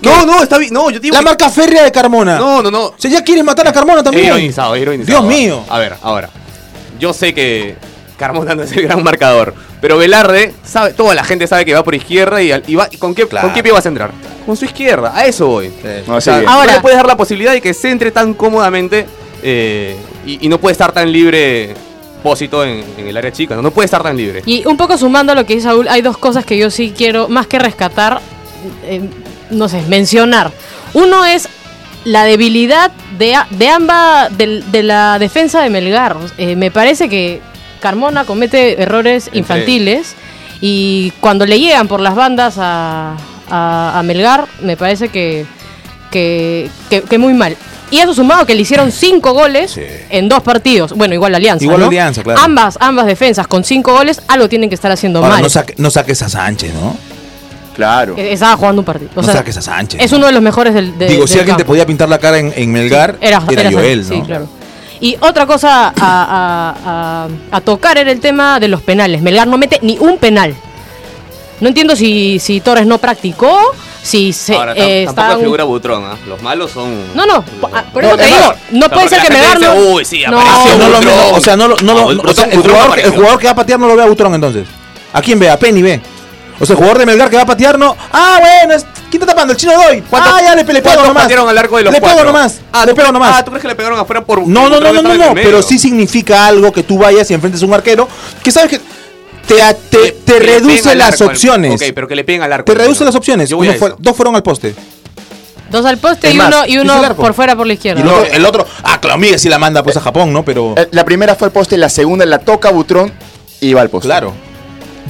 No, 0.02 0.24
no, 0.24 0.42
está 0.42 0.58
bien. 0.58 0.72
No, 0.72 0.90
yo 0.90 1.00
digo. 1.00 1.12
la 1.14 1.20
que- 1.20 1.24
marca 1.24 1.50
férrea 1.50 1.82
de 1.84 1.90
Carmona. 1.92 2.38
No, 2.38 2.62
no, 2.62 2.70
no. 2.70 2.84
O 2.86 2.94
sea, 2.96 3.10
ya 3.10 3.22
quieren 3.24 3.44
matar 3.44 3.66
a 3.66 3.72
Carmona 3.72 4.02
también. 4.02 4.26
ironizado, 4.26 4.74
he 4.76 4.80
ironizado. 4.80 5.22
Dios 5.22 5.28
mío. 5.36 5.64
A 5.68 5.78
ver, 5.78 5.94
ahora. 6.02 6.30
Yo 7.00 7.12
sé 7.12 7.34
que 7.34 7.76
Carmona 8.16 8.54
no 8.54 8.62
es 8.62 8.72
el 8.72 8.82
gran 8.82 9.02
marcador. 9.02 9.54
Pero 9.80 9.96
Velarde, 9.98 10.54
sabe, 10.64 10.92
toda 10.92 11.14
la 11.14 11.24
gente 11.24 11.46
sabe 11.46 11.64
que 11.64 11.72
va 11.74 11.82
por 11.84 11.94
izquierda 11.94 12.40
y, 12.42 12.52
y 12.66 12.74
va, 12.76 12.88
¿y 12.90 12.96
¿con, 12.96 13.14
qué, 13.14 13.26
Claro. 13.28 13.46
¿con 13.48 13.54
qué 13.54 13.62
pie 13.62 13.72
vas 13.72 13.86
a 13.86 13.88
entrar? 13.88 14.10
Con 14.46 14.56
su 14.56 14.64
izquierda, 14.64 15.12
a 15.14 15.24
eso 15.26 15.46
voy. 15.46 15.72
No, 16.06 16.16
O 16.16 16.20
sí, 16.20 16.24
sea. 16.26 16.42
Ahora- 16.46 16.66
no 16.72 16.72
le 16.76 16.80
puedes 16.80 16.96
dar 16.96 17.06
la 17.06 17.16
posibilidad 17.16 17.52
de 17.52 17.60
que 17.60 17.72
se 17.74 17.90
entre 17.90 18.10
tan 18.10 18.34
cómodamente 18.34 19.06
eh, 19.42 19.96
y, 20.26 20.44
y 20.46 20.48
no 20.48 20.58
puede 20.58 20.72
estar 20.72 20.92
tan 20.92 21.10
libre 21.12 21.74
Pósito 22.22 22.64
en, 22.64 22.82
en 22.98 23.06
el 23.08 23.16
área 23.16 23.30
chica. 23.32 23.54
No, 23.54 23.62
no 23.62 23.70
puede 23.70 23.84
estar 23.86 24.02
tan 24.02 24.16
libre. 24.16 24.42
Y 24.44 24.66
un 24.66 24.76
poco 24.76 24.98
sumando 24.98 25.32
a 25.32 25.34
lo 25.34 25.46
que 25.46 25.54
dice 25.54 25.68
Saúl, 25.68 25.86
hay 25.88 26.02
dos 26.02 26.18
cosas 26.18 26.44
que 26.44 26.58
yo 26.58 26.70
sí 26.70 26.92
quiero, 26.96 27.28
más 27.28 27.46
que 27.46 27.58
rescatar, 27.60 28.20
eh, 28.84 29.08
no 29.50 29.68
sé, 29.68 29.82
mencionar. 29.88 30.50
Uno 30.94 31.24
es 31.24 31.48
la 32.04 32.24
debilidad 32.24 32.90
de, 33.18 33.36
de 33.50 33.68
ambas, 33.68 34.36
de, 34.36 34.82
la 34.82 35.18
defensa 35.20 35.62
de 35.62 35.70
Melgar. 35.70 36.16
Eh, 36.38 36.56
me 36.56 36.70
parece 36.72 37.08
que 37.08 37.40
Carmona 37.80 38.24
comete 38.24 38.82
errores 38.82 39.30
infantiles 39.32 40.14
y 40.60 41.12
cuando 41.20 41.46
le 41.46 41.60
llegan 41.60 41.86
por 41.86 42.00
las 42.00 42.16
bandas 42.16 42.56
a, 42.58 43.16
a- 43.48 43.98
a 43.98 44.02
Melgar, 44.02 44.46
me 44.62 44.76
parece 44.76 45.08
que, 45.08 45.46
que, 46.10 46.68
que- 46.90 47.02
que 47.02 47.18
muy 47.18 47.34
mal. 47.34 47.56
Y 47.90 47.98
eso 48.00 48.12
sumado 48.12 48.44
que 48.44 48.54
le 48.54 48.62
hicieron 48.62 48.92
cinco 48.92 49.32
goles 49.32 49.70
Sí. 49.72 49.82
en 50.10 50.28
dos 50.28 50.42
partidos. 50.42 50.92
Bueno, 50.92 51.14
igual 51.14 51.34
Alianza. 51.34 51.64
Igual 51.64 51.80
¿no? 51.80 51.86
Alianza, 51.86 52.22
claro. 52.22 52.40
Ambas, 52.42 52.76
ambas 52.80 53.06
defensas 53.06 53.46
con 53.46 53.64
cinco 53.64 53.92
goles, 53.94 54.20
algo 54.28 54.48
tienen 54.48 54.68
que 54.68 54.74
estar 54.74 54.90
haciendo 54.92 55.20
Ahora, 55.20 55.34
mal. 55.34 55.42
no, 55.42 55.48
saque- 55.48 55.74
no 55.78 55.90
saques 55.90 56.20
a 56.22 56.28
Sánchez, 56.28 56.74
¿no? 56.74 56.94
Claro. 57.74 58.14
Eh, 58.18 58.32
Estaba 58.32 58.56
jugando 58.56 58.82
un 58.82 58.84
partido. 58.84 59.10
O 59.14 59.20
no 59.20 59.24
sea, 59.24 59.34
saques 59.36 59.56
a 59.56 59.62
Sánchez. 59.62 60.00
es 60.02 60.12
uno 60.12 60.26
de 60.26 60.32
los 60.32 60.42
mejores 60.42 60.74
del. 60.74 60.98
de- 60.98 61.06
Digo, 61.08 61.26
si 61.26 61.38
alguien 61.38 61.56
te 61.56 61.64
podía 61.64 61.86
pintar 61.86 62.08
la 62.08 62.18
cara 62.18 62.38
en, 62.38 62.52
en 62.56 62.72
Melgar, 62.72 63.16
era, 63.20 63.42
era 63.48 63.70
Joel, 63.72 64.04
Sánchez, 64.04 64.08
¿no? 64.10 64.16
Sí, 64.16 64.22
claro. 64.26 64.48
Y 65.00 65.16
otra 65.20 65.46
cosa 65.46 65.86
a, 65.88 65.92
a- 65.96 66.74
a- 66.84 67.56
a 67.56 67.60
tocar 67.60 67.96
era 67.98 68.10
el 68.10 68.18
tema 68.20 68.58
de 68.60 68.66
los 68.68 68.82
penales. 68.82 69.22
Melgar 69.22 69.46
no 69.46 69.56
mete 69.56 69.78
ni 69.80 69.96
un 69.98 70.18
penal. 70.18 70.54
No 71.60 71.68
entiendo 71.68 71.94
si, 71.96 72.38
si 72.40 72.60
Torres 72.60 72.86
no 72.86 72.98
practicó, 72.98 73.56
si 74.02 74.32
se 74.32 74.54
Ahora, 74.54 74.72
eh, 74.76 75.06
tampoco 75.14 75.40
figura 75.40 75.64
Butrón, 75.64 76.04
¿ah? 76.04 76.16
Los 76.26 76.40
malos 76.42 76.70
son. 76.70 77.14
No, 77.14 77.26
no, 77.26 77.44
ah, 77.72 77.84
por 77.92 78.04
eso 78.04 78.16
te 78.16 78.26
digo, 78.26 78.54
no 78.72 78.88
puede 78.88 79.08
ser 79.08 79.22
que 79.22 79.30
Melgar 79.30 79.60
no. 79.60 79.74
"Uy, 79.74 80.04
sí, 80.04 80.22
no, 80.26 80.32
lo- 80.32 80.96
Butrón. 80.98 81.14
o 81.34 81.40
sea, 81.40 81.56
no, 81.56 81.68
lo- 81.68 81.76
no, 81.76 81.94
lo- 81.94 82.06
o 82.06 82.12
Butrón- 82.14 82.34
sea, 82.34 82.44
el, 82.46 82.56
Butrón 82.56 82.74
jugador, 82.76 82.86
el 82.98 83.00
apareció. 83.00 83.12
jugador 83.20 83.38
que 83.38 83.44
va 83.46 83.50
a 83.52 83.56
patear 83.56 83.80
no 83.80 83.88
lo 83.88 83.96
ve 83.96 84.02
a 84.02 84.06
Butrón 84.06 84.34
entonces. 84.34 84.66
¿A 85.12 85.20
quién 85.22 85.38
ve? 85.38 85.50
A 85.50 85.58
Penny 85.58 85.82
ve. 85.82 86.00
O 86.60 86.66
sea, 86.66 86.74
el 86.74 86.78
jugador 86.78 86.98
de 86.98 87.06
Melgar 87.06 87.30
que 87.30 87.36
va 87.36 87.42
a 87.42 87.46
patear 87.46 87.78
no. 87.78 87.96
Ah, 88.12 88.38
bueno, 88.40 88.74
es- 88.74 88.84
¿quién 89.10 89.22
está 89.22 89.26
tapando? 89.26 89.52
El 89.52 89.58
chino 89.58 89.72
doy. 89.74 90.02
¿Cuántos- 90.02 90.32
Ah, 90.34 90.40
ya 90.42 90.54
le, 90.56 90.62
le 90.62 90.64
pego 90.64 90.82
¿Cuántos 90.82 91.06
nomás. 91.06 91.22
patearon 91.22 91.48
al 91.48 91.56
arco 91.58 91.76
de 91.76 91.84
los 91.84 91.92
le 91.92 92.00
cuatro? 92.00 92.18
pego 92.18 92.32
nomás. 92.32 92.60
Ah, 92.72 92.84
le 92.84 92.90
¿tú 92.92 92.96
pego 92.96 93.12
nomás. 93.12 93.34
Ah, 93.36 93.44
¿tú 93.44 93.50
crees 93.52 93.62
que 93.62 93.68
le 93.68 93.74
pegaron 93.76 93.98
afuera 93.98 94.24
por 94.24 94.40
No, 94.40 94.46
no, 94.68 94.70
no, 94.70 94.76
Butrón 94.88 94.94
no, 95.04 95.14
no, 95.14 95.26
no, 95.28 95.34
pero 95.34 95.62
sí 95.62 95.78
significa 95.78 96.46
algo 96.46 96.72
que 96.72 96.82
tú 96.82 96.98
vayas 96.98 97.30
y 97.30 97.34
enfrentes 97.34 97.62
a 97.62 97.66
un 97.66 97.74
arquero 97.74 98.08
que 98.42 98.50
sabes 98.50 98.70
que 98.70 98.80
te, 99.48 99.62
a- 99.62 99.74
te, 99.74 100.38
reduce 100.38 100.94
las 100.94 101.20
opciones. 101.20 101.80
Ok, 101.80 101.88
pero 101.94 102.06
que 102.06 102.14
le 102.14 102.24
peguen 102.24 102.42
al 102.42 102.52
arco. 102.52 102.64
Te 102.66 102.74
reduce 102.78 103.04
las 103.04 103.14
opciones. 103.14 103.50
Uno 103.52 103.72
fue- 103.74 103.94
dos 103.98 104.16
fueron 104.16 104.36
al 104.36 104.42
poste. 104.42 104.74
Dos 105.70 105.84
al 105.84 105.98
poste 105.98 106.28
Es 106.28 106.34
y 106.34 106.38
más, 106.38 106.48
uno, 106.48 106.66
y 106.66 106.78
uno 106.78 107.14
por 107.14 107.34
fuera 107.34 107.54
por 107.54 107.66
la 107.66 107.74
Y 107.74 107.76
izquierda. 107.76 108.00
el 108.00 108.08
otro, 108.08 108.24
el 108.32 108.44
otro, 108.46 108.66
ah, 108.84 108.98
claro, 109.02 109.18
Miguel 109.18 109.38
sí 109.38 109.50
la 109.50 109.58
manda 109.58 109.82
pues 109.82 109.98
a 109.98 110.00
Japón, 110.00 110.32
¿no? 110.32 110.42
Pero, 110.42 110.72
Eh, 110.78 110.88
La 110.92 111.04
primera 111.04 111.34
fue 111.34 111.46
al 111.48 111.52
poste, 111.52 111.76
la 111.76 111.90
segunda 111.90 112.24
la 112.24 112.38
toca 112.38 112.70
Butrón 112.70 113.12
y 113.60 113.74
va 113.74 113.82
al 113.82 113.90
poste. 113.90 114.06
claro. 114.08 114.32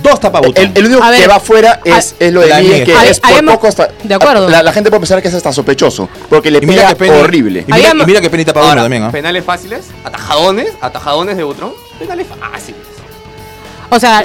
Dos 0.03 0.19
tapa 0.21 0.41
Butrón. 0.41 0.67
El, 0.67 0.73
el 0.77 0.87
único 0.87 1.03
A 1.03 1.11
ver, 1.11 1.21
que 1.23 1.27
va 1.29 1.37
afuera 1.37 1.81
es, 1.85 2.15
es 2.19 2.33
lo 2.33 2.41
de 2.41 2.49
la 2.49 2.59
Miguel, 2.61 2.85
que 2.85 2.93
es 3.09 3.21
por 3.21 3.45
poco 3.47 3.67
hasta. 3.69 3.89
de 4.03 4.15
acuerdo. 4.15 4.49
La, 4.49 4.63
la 4.65 4.73
gente 4.73 4.91
puede 4.91 5.01
pensar 5.01 5.21
que 5.23 5.29
es 5.29 5.35
hasta 5.35 5.53
sospechoso, 5.53 6.09
porque 6.29 6.51
le 6.51 6.59
Y 6.59 6.67
mira 6.67 6.83
pega 6.83 6.89
que 6.89 6.97
Penny, 6.97 7.21
horrible. 7.23 7.65
Y 7.67 7.73
mira, 7.73 7.91
y 7.93 8.07
mira 8.07 8.21
que 8.21 8.29
uno 8.29 8.61
Ahora, 8.61 8.83
también, 8.83 9.03
¿ah? 9.05 9.11
penales 9.13 9.45
fáciles, 9.45 9.85
atajadones, 10.05 10.71
atajadones 10.81 11.37
de 11.37 11.45
Butrón, 11.45 11.73
penales 12.01 12.27
fáciles. 12.29 12.81
O 13.91 13.99
sea, 13.99 14.25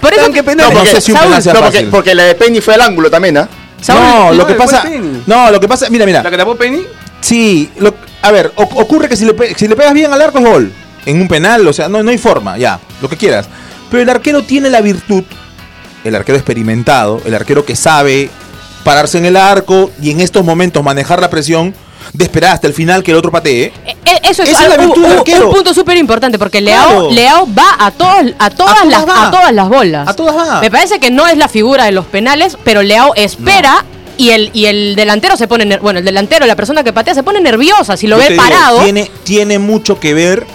por 0.00 0.12
eso. 0.12 0.22
Vean 0.22 0.32
qué 0.32 0.42
penal. 0.42 0.68
No, 0.68 0.74
porque- 0.78 0.90
sé 0.90 1.00
si 1.00 1.12
un 1.12 1.16
Saúl, 1.18 1.28
penal 1.28 1.42
sea 1.42 1.52
No, 1.54 1.60
porque, 1.60 1.78
fácil. 1.78 1.90
porque 1.90 2.14
la 2.14 2.22
de 2.24 2.34
Penny 2.34 2.60
fue 2.60 2.74
al 2.74 2.80
ángulo 2.82 3.10
también, 3.10 3.36
¿ah? 3.38 3.48
No, 3.88 4.32
lo 4.32 4.46
que 4.46 4.54
pasa. 4.54 4.84
No, 5.26 5.50
lo 5.50 5.60
que 5.60 5.68
pasa. 5.68 5.88
Mira, 5.90 6.06
mira. 6.06 6.22
La 6.22 6.30
que 6.30 6.36
tapó 6.36 6.56
Penny, 6.56 6.82
Sí, 7.20 7.70
lo- 7.78 7.94
a 8.20 8.30
ver, 8.30 8.52
o- 8.56 8.62
ocurre 8.62 9.08
que 9.08 9.16
si 9.16 9.24
le, 9.24 9.32
pe- 9.32 9.54
si 9.54 9.66
le 9.66 9.74
pegas 9.76 9.94
bien 9.94 10.12
al 10.12 10.20
arco 10.20 10.38
es 10.40 10.44
gol. 10.44 10.72
En 11.06 11.20
un 11.22 11.28
penal, 11.28 11.66
o 11.66 11.72
sea, 11.72 11.88
no, 11.88 12.02
no 12.02 12.10
hay 12.10 12.18
forma, 12.18 12.58
ya, 12.58 12.78
lo 13.00 13.08
que 13.08 13.16
quieras. 13.16 13.46
Pero 13.90 14.02
el 14.02 14.10
arquero 14.10 14.42
tiene 14.42 14.68
la 14.68 14.82
virtud, 14.82 15.24
el 16.04 16.14
arquero 16.14 16.36
experimentado, 16.36 17.22
el 17.24 17.34
arquero 17.34 17.64
que 17.64 17.76
sabe 17.76 18.28
pararse 18.84 19.16
en 19.16 19.24
el 19.24 19.36
arco 19.38 19.90
y 20.02 20.10
en 20.10 20.20
estos 20.20 20.44
momentos 20.44 20.84
manejar 20.84 21.18
la 21.22 21.30
presión 21.30 21.74
de 22.12 22.24
esperar 22.24 22.52
hasta 22.52 22.66
el 22.66 22.72
final 22.74 23.02
que 23.02 23.10
el 23.10 23.16
otro 23.16 23.30
patee. 23.30 23.72
Eh, 23.86 23.94
Eso 24.28 24.42
es, 24.42 24.50
Esa 24.50 24.64
es 24.64 24.68
la 24.70 24.76
virtud 24.76 25.04
un, 25.04 25.50
punto 25.52 25.74
súper 25.74 25.96
importante 25.96 26.38
porque 26.38 26.60
Leao, 26.60 26.88
Claro. 26.88 27.10
Leao 27.10 27.48
va 27.54 27.76
a 27.78 27.90
todas, 27.90 28.26
a 28.38 28.50
todas, 28.50 28.74
todas 28.76 28.86
las, 28.86 29.08
va. 29.08 29.28
a 29.28 29.30
todas 29.30 29.52
las 29.52 29.68
bolas. 29.68 30.08
A 30.08 30.14
todas 30.14 30.34
va. 30.36 30.60
Me 30.60 30.70
parece 30.70 30.98
que 31.00 31.10
no 31.10 31.26
es 31.26 31.36
la 31.36 31.48
figura 31.48 31.84
de 31.84 31.92
los 31.92 32.06
penales, 32.06 32.56
pero 32.64 32.82
Leao 32.82 33.14
espera 33.16 33.84
y 34.16 34.30
el 34.30 34.50
y 34.52 34.66
el 34.66 34.94
delantero 34.96 35.36
se 35.36 35.48
pone 35.48 35.78
bueno, 35.78 35.98
el 35.98 36.04
delantero, 36.04 36.46
la 36.46 36.54
persona 36.56 36.84
que 36.84 36.92
patea 36.92 37.14
se 37.14 37.22
pone 37.24 37.40
nerviosa 37.40 37.96
si 37.96 38.06
lo 38.06 38.16
Yo 38.16 38.22
ve 38.22 38.30
digo, 38.30 38.42
parado. 38.42 38.82
tiene, 38.82 39.10
tiene 39.24 39.58
mucho 39.58 39.98
que 39.98 40.14
ver 40.14 40.46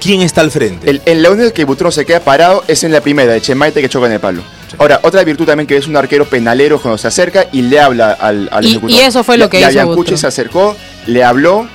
quién 0.00 0.20
está 0.22 0.40
al 0.42 0.50
frente. 0.52 0.88
El, 0.88 1.02
en 1.04 1.22
la 1.22 1.30
única 1.30 1.50
que 1.50 1.64
Butrón 1.64 1.90
se 1.90 2.06
queda 2.06 2.20
parado 2.20 2.62
es 2.68 2.84
en 2.84 2.92
la 2.92 3.00
primera, 3.00 3.32
de 3.32 3.40
Chemaite 3.40 3.80
que 3.80 3.88
choca 3.88 4.06
en 4.06 4.12
el 4.12 4.20
palo. 4.20 4.42
Ahora, 4.78 5.00
otra 5.02 5.24
virtud 5.24 5.44
también 5.46 5.66
que 5.66 5.76
es 5.76 5.88
un 5.88 5.96
arquero 5.96 6.26
penalero 6.26 6.80
cuando 6.80 6.96
se 6.98 7.08
acerca 7.08 7.46
y 7.52 7.62
le 7.62 7.80
habla 7.80 8.12
al, 8.12 8.48
al 8.52 8.64
Y- 8.64 8.70
ejecutor. 8.70 8.90
y 8.90 9.00
eso 9.00 9.24
fue 9.24 9.36
lo 9.36 9.46
Y- 9.46 9.48
que 9.48 9.60
y 9.60 9.64
a 9.64 9.70
hizo 9.72 9.86
Butrón. 9.86 10.16
se 10.18 10.26
acercó, 10.28 10.76
le 11.08 11.24
habló 11.24 11.66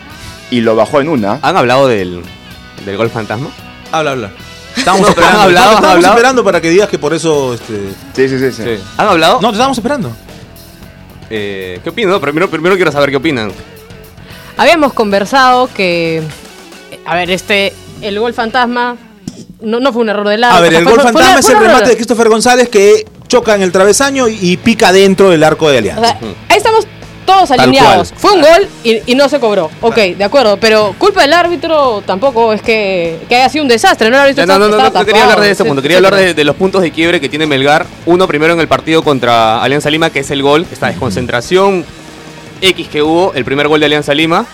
y 0.50 0.62
lo 0.62 0.76
bajó 0.78 1.02
en 1.02 1.10
una. 1.10 1.40
¿Han 1.42 1.58
hablado 1.58 1.88
del, 1.90 2.22
del 2.86 2.98
gol 2.98 3.10
fantasma? 3.10 3.50
Habla, 3.92 4.12
habla. 4.12 4.32
Estamos 4.78 5.02
No, 5.02 5.08
esperando. 5.10 5.38
¿han 5.40 5.44
hablado? 5.46 5.66
no, 5.66 5.70
¿Han 5.72 5.76
estamos 5.76 5.96
hablado? 5.96 6.14
esperando 6.16 6.44
para 6.44 6.62
que 6.62 6.70
digas 6.70 6.88
que 6.90 6.98
por 7.00 7.14
eso. 7.14 7.54
Este... 7.56 7.90
Sí, 8.16 8.30
sí, 8.30 8.40
sí. 8.40 8.52
sí. 8.52 8.64
Sí. 8.64 8.84
¿Han 8.98 9.08
hablado? 9.08 9.40
No, 9.42 9.50
te 9.50 9.56
estamos 9.56 9.78
esperando. 9.78 10.12
Eh, 11.30 11.80
¿Qué 11.84 11.90
opinan? 11.90 12.12
No, 12.12 12.22
primero, 12.22 12.50
primero 12.50 12.76
quiero 12.76 12.92
saber 12.92 13.10
qué 13.10 13.18
opinan. 13.18 13.52
Habíamos 14.58 14.94
conversado 14.94 15.68
que 15.74 16.22
a 17.06 17.16
ver, 17.16 17.32
este 17.32 17.74
el 18.02 18.20
gol 18.20 18.34
fantasma 18.34 18.98
no, 19.62 19.80
no 19.80 19.92
fue 19.94 20.02
un 20.04 20.10
error 20.10 20.28
del 20.28 20.44
A 20.44 20.60
ver, 20.60 20.74
el 20.76 20.84
fue- 20.84 20.92
gol 20.92 21.02
fue- 21.02 21.12
fue 21.12 21.22
fantasma 21.22 21.40
es 21.40 21.46
el 21.50 21.56
error. 21.56 21.68
remate 21.68 21.90
de 21.90 21.96
Christopher 21.96 22.30
González 22.30 22.70
que 22.70 23.06
choca 23.28 23.56
en 23.56 23.64
el 23.64 23.72
travesaño 23.72 24.28
y, 24.28 24.58
pica 24.58 24.92
dentro 24.92 25.30
del 25.32 25.44
arco 25.44 25.70
de 25.70 25.78
O 25.78 25.80
Alianza. 25.80 26.02
sea, 26.06 26.18
ahí 26.50 26.58
estamos 26.58 26.86
todos 27.26 27.52
alineados. 27.52 28.14
Fue 28.16 28.32
un 28.34 28.42
gol 28.42 28.68
y, 28.84 29.12
y 29.12 29.16
no 29.16 29.30
se 29.30 29.40
cobró. 29.40 29.70
Ok, 29.82 29.96
de 29.96 30.24
acuerdo. 30.24 30.58
Pero 30.58 30.96
culpa 30.98 31.22
del 31.22 31.34
árbitro 31.34 32.02
tampoco 32.06 32.54
es 32.54 32.62
que, 32.62 33.20
que 33.28 33.36
haya 33.36 33.50
sido 33.50 33.64
un 33.64 33.68
desastre. 33.68 34.10
No, 34.10 34.18
el 34.18 34.22
árbitro 34.24 34.46
no, 34.46 34.60
no, 34.60 34.68
no, 34.70 34.90
no 34.90 35.06
quería 35.06 35.24
hablar 35.24 35.42
de 35.42 35.52
ese 35.52 35.64
punto. 35.64 35.82
Quería 35.82 35.98
hablar 35.98 36.16
de, 36.16 36.44
los 36.44 36.56
puntos 36.56 36.82
de 36.82 36.92
quiebre 36.92 37.20
que 37.20 37.30
tiene 37.30 37.46
Melgar. 37.46 37.86
Uno 38.06 38.28
primero 38.28 38.54
en 38.54 38.60
el 38.60 38.68
partido 38.68 39.04
contra 39.04 39.62
Alianza 39.62 39.90
Lima, 39.90 40.10
que 40.10 40.20
es 40.20 40.32
el 40.32 40.42
gol, 40.42 40.66
esta 40.72 40.88
desconcentración 40.88 41.86
X 42.62 42.88
que 42.88 43.02
hubo, 43.02 43.34
el 43.34 43.46
primer 43.46 43.68
gol 43.68 43.80
de 43.80 43.88
Alianza 43.88 44.14
Lima. 44.14 44.46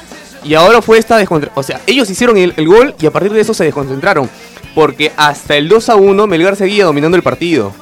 Y 0.43 0.53
ahora 0.53 0.82
fue 0.82 0.97
esta 0.97 1.17
desconcentración. 1.17 1.60
O 1.60 1.63
sea, 1.63 1.82
ellos 1.86 2.10
hicieron 2.10 2.38
el, 2.38 2.53
el 2.55 2.67
gol 2.67 2.95
y 2.99 3.05
a 3.05 3.12
partir 3.12 3.32
de 3.32 3.41
eso 3.41 3.53
se 3.53 3.65
desconcentraron. 3.65 4.29
Porque 4.75 5.12
hasta 5.17 5.58
el 5.58 5.67
2 5.67 5.89
a 5.89 5.95
1 5.95 6.27
Melgar 6.27 6.55
seguía 6.55 6.86
dominando 6.86 7.17
el 7.17 7.23
partido. 7.23 7.73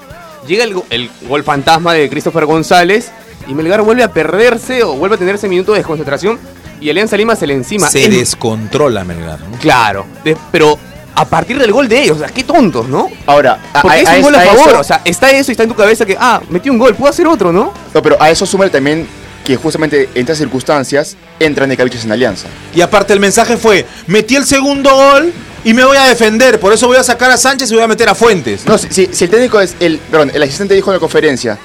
Llega 0.48 0.64
el, 0.64 0.82
el 0.90 1.10
gol 1.28 1.44
fantasma 1.44 1.94
de 1.94 2.10
Christopher 2.10 2.46
González 2.46 3.12
y 3.48 3.54
Melgar 3.54 3.82
vuelve 3.82 4.04
a 4.04 4.12
perderse 4.12 4.84
o 4.84 4.94
vuelve 4.96 5.16
a 5.16 5.20
tener 5.20 5.36
ese 5.36 5.48
minuto 5.48 5.72
de 5.74 5.80
desconcentración 5.80 6.40
y 6.80 6.90
Alianza 6.90 7.18
Lima 7.18 7.36
se 7.36 7.48
le 7.48 7.54
encima. 7.54 7.90
Se 7.90 8.04
Es- 8.06 8.10
descontrola 8.12 9.04
Melgar. 9.04 9.40
¿no? 9.42 9.58
Claro, 9.60 10.06
de- 10.24 10.38
pero 10.52 10.78
a 11.16 11.26
partir 11.26 11.58
del 11.58 11.72
gol 11.72 11.88
de 11.88 12.04
ellos, 12.04 12.18
o 12.18 12.20
sea, 12.20 12.30
qué 12.30 12.44
tontos, 12.44 12.88
¿no? 12.88 13.10
Ahora, 13.26 13.60
a, 13.74 13.82
Porque 13.82 13.98
a- 13.98 14.02
es 14.02 14.10
a 14.10 14.16
un 14.18 14.22
gol 14.22 14.36
a 14.36 14.44
eso- 14.46 14.56
favor, 14.56 14.76
o 14.76 14.84
sea, 14.84 15.02
está 15.04 15.32
eso 15.32 15.52
y 15.52 15.54
está 15.54 15.64
en 15.64 15.70
tu 15.70 15.76
cabeza 15.76 16.06
que, 16.06 16.16
ah, 16.20 16.42
metí 16.50 16.70
un 16.70 16.78
gol, 16.78 16.94
puedo 16.96 17.10
hacer 17.10 17.26
otro, 17.28 17.52
¿no? 17.52 17.74
No, 17.94 18.02
pero 18.04 18.22
a 18.22 18.30
eso 18.30 18.46
suma 18.46 18.70
también 18.70 19.08
que 19.44 19.56
justamente 19.56 20.10
en 20.14 20.22
estas 20.22 20.38
circunstancias 20.38 21.16
entran 21.40 21.70
de 21.70 21.78
cabiches 21.78 22.04
en 22.06 22.12
alianza. 22.12 22.48
Y 22.76 22.82
aparte 22.82 23.14
el 23.14 23.20
mensaje 23.20 23.56
fue, 23.58 23.86
metí 24.06 24.36
el 24.36 24.46
segundo 24.46 24.94
gol 24.94 25.32
y 25.64 25.74
me 25.74 25.86
voy 25.86 25.98
a 25.98 26.04
defender, 26.04 26.60
por 26.60 26.74
eso 26.74 26.86
voy 26.88 26.98
a 26.98 27.04
sacar 27.04 27.32
a 27.32 27.38
Sánchez 27.38 27.72
y 27.72 27.76
voy 27.76 27.84
a 27.84 27.88
meter 27.88 28.10
a 28.10 28.14
Fuentes. 28.14 28.66
No, 28.66 28.78
si, 28.78 28.88
si- 28.92 29.10
si 29.12 29.24
el 29.24 29.30
técnico 29.32 29.60
es 29.62 29.76
el, 29.80 29.98
perdón, 30.00 30.32
el 30.34 30.44
asistente 30.44 30.74
dijo 30.76 30.92
en 30.92 30.96
la 30.96 31.00
conferencia, 31.00 31.58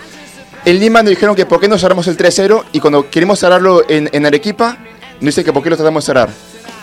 en 0.65 0.79
Lima 0.81 1.03
nos 1.03 1.11
dijeron 1.11 1.35
que 1.35 1.47
por 1.47 1.61
qué 1.61 1.69
no 1.69 1.79
cerramos 1.79 2.07
el 2.09 2.17
3-0 2.17 2.65
y 2.73 2.81
cuando 2.81 3.09
queremos 3.11 3.39
cerrarlo 3.39 3.83
en, 3.89 4.09
en 4.13 4.27
Arequipa, 4.27 4.77
nos 5.21 5.35
dice 5.35 5.45
que 5.45 5.53
por 5.53 5.63
qué 5.63 5.71
lo 5.71 5.77
tratamos 5.77 6.05
de 6.05 6.07
cerrar. 6.07 6.29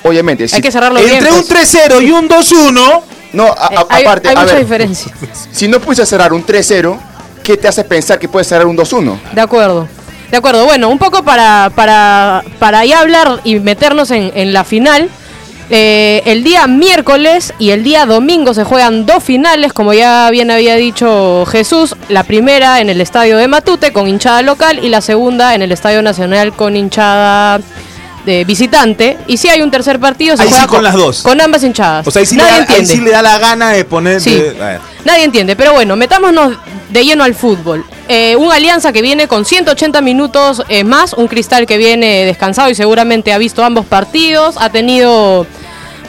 Obviamente, 0.03 0.43
Hay 0.43 0.49
si, 0.49 0.61
que 0.61 0.71
cerrarlo 0.71 0.99
bien. 1.01 1.15
Entre 1.15 1.31
un 1.31 1.43
pues. 1.45 1.73
3-0 1.75 2.01
y 2.03 2.11
un 2.11 2.29
2-1, 2.29 3.01
no, 3.33 3.43
a- 3.45 3.47
a- 3.49 3.69
Eh, 3.81 3.85
hay, 3.89 4.03
aparte, 4.03 4.29
hay 4.29 4.35
a 4.35 4.39
mucha 4.41 4.53
ver, 4.53 4.63
diferencia. 4.63 5.13
si 5.51 5.67
no 5.67 5.79
pudiste 5.79 6.05
cerrar 6.05 6.31
un 6.33 6.45
3-0, 6.45 6.97
¿qué 7.43 7.57
te 7.57 7.67
hace 7.67 7.83
pensar 7.83 8.17
que 8.19 8.27
puedes 8.29 8.47
cerrar 8.47 8.65
un 8.67 8.77
2-1? 8.77 9.17
De 9.33 9.41
acuerdo. 9.41 9.87
De 10.31 10.37
acuerdo. 10.37 10.63
Bueno, 10.65 10.89
un 10.89 10.99
poco 10.99 11.23
para, 11.23 11.71
para, 11.75 12.43
para 12.59 12.85
ya 12.85 12.99
hablar 12.99 13.41
y 13.43 13.59
meternos 13.59 14.11
en, 14.11 14.31
en 14.35 14.53
la 14.53 14.63
final. 14.63 15.09
Eh, 15.69 16.23
el 16.25 16.43
día 16.43 16.65
miércoles 16.67 17.53
y 17.59 17.69
el 17.69 17.83
día 17.83 18.05
domingo 18.05 18.53
se 18.53 18.63
juegan 18.63 19.05
dos 19.05 19.23
finales, 19.23 19.71
como 19.71 19.93
ya 19.93 20.29
bien 20.31 20.49
había 20.49 20.75
dicho 20.75 21.45
Jesús. 21.45 21.95
La 22.07 22.23
primera 22.23 22.81
en 22.81 22.89
el 22.89 23.01
estadio 23.01 23.37
de 23.37 23.47
Matute 23.47 23.93
con 23.93 24.07
hinchada 24.07 24.41
local 24.41 24.79
y 24.83 24.89
la 24.89 25.01
segunda 25.01 25.53
en 25.53 25.61
el 25.61 25.71
estadio 25.71 26.01
nacional 26.01 26.53
con 26.53 26.75
hinchada 26.75 27.59
de 28.25 28.43
visitante. 28.45 29.17
Y 29.27 29.37
si 29.37 29.47
hay 29.49 29.61
un 29.61 29.71
tercer 29.71 29.99
partido, 29.99 30.35
se 30.35 30.43
Ahí 30.43 30.49
sí 30.49 30.53
juega 30.53 30.67
con 30.67 30.83
las 30.83 30.95
dos. 30.95 31.21
Con 31.21 31.39
ambas 31.39 31.63
hinchadas. 31.63 32.07
o 32.07 32.11
sea, 32.11 32.21
ahí 32.21 32.25
sí, 32.25 32.35
le 32.35 32.41
Nadie 32.41 32.51
da, 32.51 32.57
ahí 32.57 32.61
entiende. 32.69 32.93
sí 32.93 33.01
le 33.01 33.11
da 33.11 33.21
la 33.21 33.37
gana 33.39 33.69
de 33.71 33.85
poner... 33.85 34.21
Sí. 34.21 34.35
de-. 34.35 34.79
Nadie 35.05 35.23
entiende, 35.23 35.55
pero 35.55 35.73
bueno, 35.73 35.95
metámonos 35.95 36.53
de 36.89 37.05
lleno 37.05 37.23
al 37.23 37.35
fútbol. 37.35 37.85
Eh, 38.07 38.35
una 38.35 38.55
alianza 38.55 38.91
que 38.91 39.01
viene 39.01 39.27
con 39.27 39.45
180 39.45 40.01
minutos 40.01 40.63
eh, 40.67 40.83
más, 40.83 41.13
un 41.13 41.27
cristal 41.27 41.65
que 41.65 41.77
viene 41.77 42.25
descansado 42.25 42.69
y 42.69 42.75
seguramente 42.75 43.31
ha 43.31 43.37
visto 43.37 43.63
ambos 43.63 43.85
partidos, 43.85 44.55
ha 44.57 44.69
tenido 44.69 45.45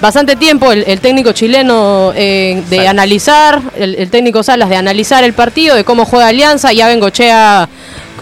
bastante 0.00 0.36
tiempo 0.36 0.72
el, 0.72 0.84
el 0.86 1.00
técnico 1.00 1.32
chileno 1.32 2.12
eh, 2.14 2.62
de 2.70 2.88
analizar, 2.88 3.60
el, 3.76 3.94
el 3.96 4.10
técnico 4.10 4.42
Salas 4.42 4.68
de 4.68 4.76
analizar 4.76 5.24
el 5.24 5.32
partido, 5.34 5.76
de 5.76 5.84
cómo 5.84 6.04
juega 6.04 6.28
Alianza, 6.28 6.72
ya 6.72 6.88
Bengochea 6.88 7.68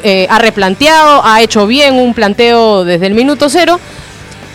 eh, 0.03 0.27
ha 0.31 0.39
replanteado, 0.39 1.23
ha 1.25 1.41
hecho 1.43 1.67
bien 1.67 1.95
un 1.95 2.15
planteo 2.15 2.85
desde 2.85 3.07
el 3.07 3.15
minuto 3.15 3.49
cero. 3.49 3.79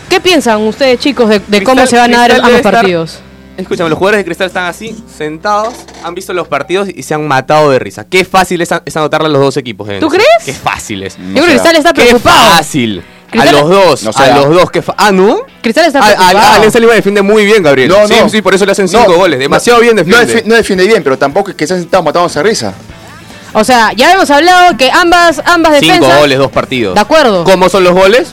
¿Qué 0.08 0.20
piensan 0.20 0.60
ustedes 0.62 0.98
chicos 1.00 1.28
de, 1.28 1.40
de 1.46 1.62
cómo 1.64 1.86
se 1.86 1.96
van 1.96 2.14
a 2.14 2.18
dar 2.18 2.32
ambos 2.32 2.50
estar- 2.52 2.72
partidos? 2.74 3.20
Escúchame, 3.56 3.88
los 3.88 3.96
jugadores 3.98 4.18
de 4.18 4.24
Cristal 4.24 4.48
están 4.48 4.64
así, 4.64 4.96
sentados, 5.16 5.74
han 6.02 6.12
visto 6.12 6.32
los 6.34 6.48
partidos 6.48 6.88
y 6.92 7.04
se 7.04 7.14
han 7.14 7.24
matado 7.28 7.70
de 7.70 7.78
risa. 7.78 8.04
Qué 8.04 8.24
fácil 8.24 8.60
es, 8.60 8.72
anotarle 8.96 9.28
a 9.28 9.30
los 9.30 9.40
dos 9.40 9.56
equipos. 9.56 9.88
eh. 9.88 9.98
¿Tú 10.00 10.08
crees? 10.08 10.26
Qué 10.44 10.52
fácil 10.52 11.04
es. 11.04 11.16
Yo 11.16 11.22
creo 11.34 11.44
que 11.44 11.50
Cristal 11.52 11.76
está 11.76 11.92
Qué 11.92 12.02
preocupado. 12.02 12.50
fácil. 12.56 13.04
Cristal- 13.34 13.48
A 13.56 13.60
los 13.60 13.68
dos, 13.70 14.02
No 14.04 14.10
a 14.10 14.12
sea. 14.12 14.36
los 14.36 14.48
dos. 14.54 14.70
Qué 14.70 14.80
fa- 14.82 14.94
ah, 14.96 15.10
¿no? 15.12 15.38
Cristal 15.62 15.86
está 15.86 15.98
A- 15.98 16.02
a- 16.02 16.06
preocupado. 16.06 16.38
a- 16.38 16.54
Alianza 16.54 16.78
Lima 16.78 16.92
defiende 16.94 17.22
muy 17.22 17.44
bien, 17.44 17.62
Gabriel. 17.62 17.88
No, 17.88 18.06
sí, 18.06 18.14
no. 18.20 18.28
sí, 18.28 18.42
por 18.42 18.54
eso 18.54 18.64
le 18.64 18.72
hacen 18.72 18.88
cinco 18.88 19.04
No, 19.08 19.14
goles. 19.16 19.38
Demasiado 19.38 19.78
no, 19.78 19.82
bien 19.82 19.96
No, 19.96 20.02
defiende. 20.04 20.34
defi- 20.42 20.46
no 20.46 20.54
defiende 20.54 20.86
bien, 20.86 21.02
pero 21.02 21.18
tampoco 21.18 21.50
es 21.50 21.56
que 21.56 21.66
se 21.66 21.74
han 21.74 21.80
sentado 21.80 22.02
matándose 22.02 22.38
de 22.38 22.42
risa. 22.48 22.74
O 23.52 23.62
sea, 23.64 23.92
ya 23.92 24.12
hemos 24.12 24.30
hablado 24.30 24.76
que 24.76 24.90
ambas, 24.90 25.40
ambas 25.44 25.78
Cinco 25.80 25.92
defensas. 25.94 26.18
goles, 26.20 26.38
dos 26.38 26.50
partidos. 26.50 26.94
De 26.94 27.00
acuerdo. 27.00 27.44
¿Cómo 27.44 27.68
son 27.68 27.84
los 27.84 27.92
goles? 27.92 28.32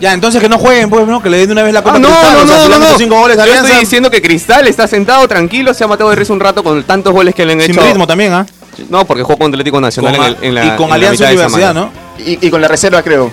Ya, 0.00 0.12
entonces 0.14 0.40
que 0.40 0.48
no 0.48 0.58
jueguen, 0.58 0.90
pues, 0.90 1.06
¿no? 1.06 1.22
Que 1.22 1.30
le 1.30 1.36
den 1.38 1.46
de 1.48 1.52
una 1.52 1.62
vez 1.62 1.72
la 1.72 1.82
copa 1.82 1.94
Ah, 1.96 1.98
no, 2.00 2.08
a 2.08 2.10
Cristal, 2.12 2.32
no, 2.34 2.42
o 2.42 2.46
sea, 2.46 2.68
no, 2.68 2.78
no, 2.78 2.90
no. 2.90 2.98
cinco 2.98 3.20
goles 3.20 3.36
a 3.38 3.40
Yo 3.44 3.52
Alianza, 3.52 3.68
estoy 3.68 3.80
diciendo 3.84 4.10
que 4.10 4.20
Cristal 4.20 4.66
está 4.66 4.88
sentado 4.88 5.28
tranquilo, 5.28 5.72
se 5.74 5.84
ha 5.84 5.86
matado 5.86 6.10
de 6.10 6.16
risa 6.16 6.32
un 6.32 6.40
rato 6.40 6.64
con 6.64 6.82
tantos 6.82 7.12
goles 7.12 7.34
que 7.34 7.44
le 7.46 7.52
han 7.52 7.60
sin 7.60 7.70
hecho. 7.72 7.82
ritmo 7.82 8.06
también, 8.06 8.32
¿ah? 8.32 8.44
No, 8.88 9.04
porque 9.04 9.22
jugó 9.22 9.36
con 9.38 9.52
Atlético 9.52 9.80
Nacional 9.80 10.16
Con- 10.16 10.26
en, 10.26 10.32
el- 10.38 10.44
en 10.44 10.54
la 10.56 10.64
y 10.64 10.70
con 10.76 10.86
en 10.88 10.92
Alianza 10.94 11.24
Universidad. 11.26 11.74
¿no? 11.74 11.90
Y, 12.18 12.44
y 12.46 12.50
con 12.50 12.60
la 12.60 12.66
reserva, 12.68 13.02
creo. 13.02 13.30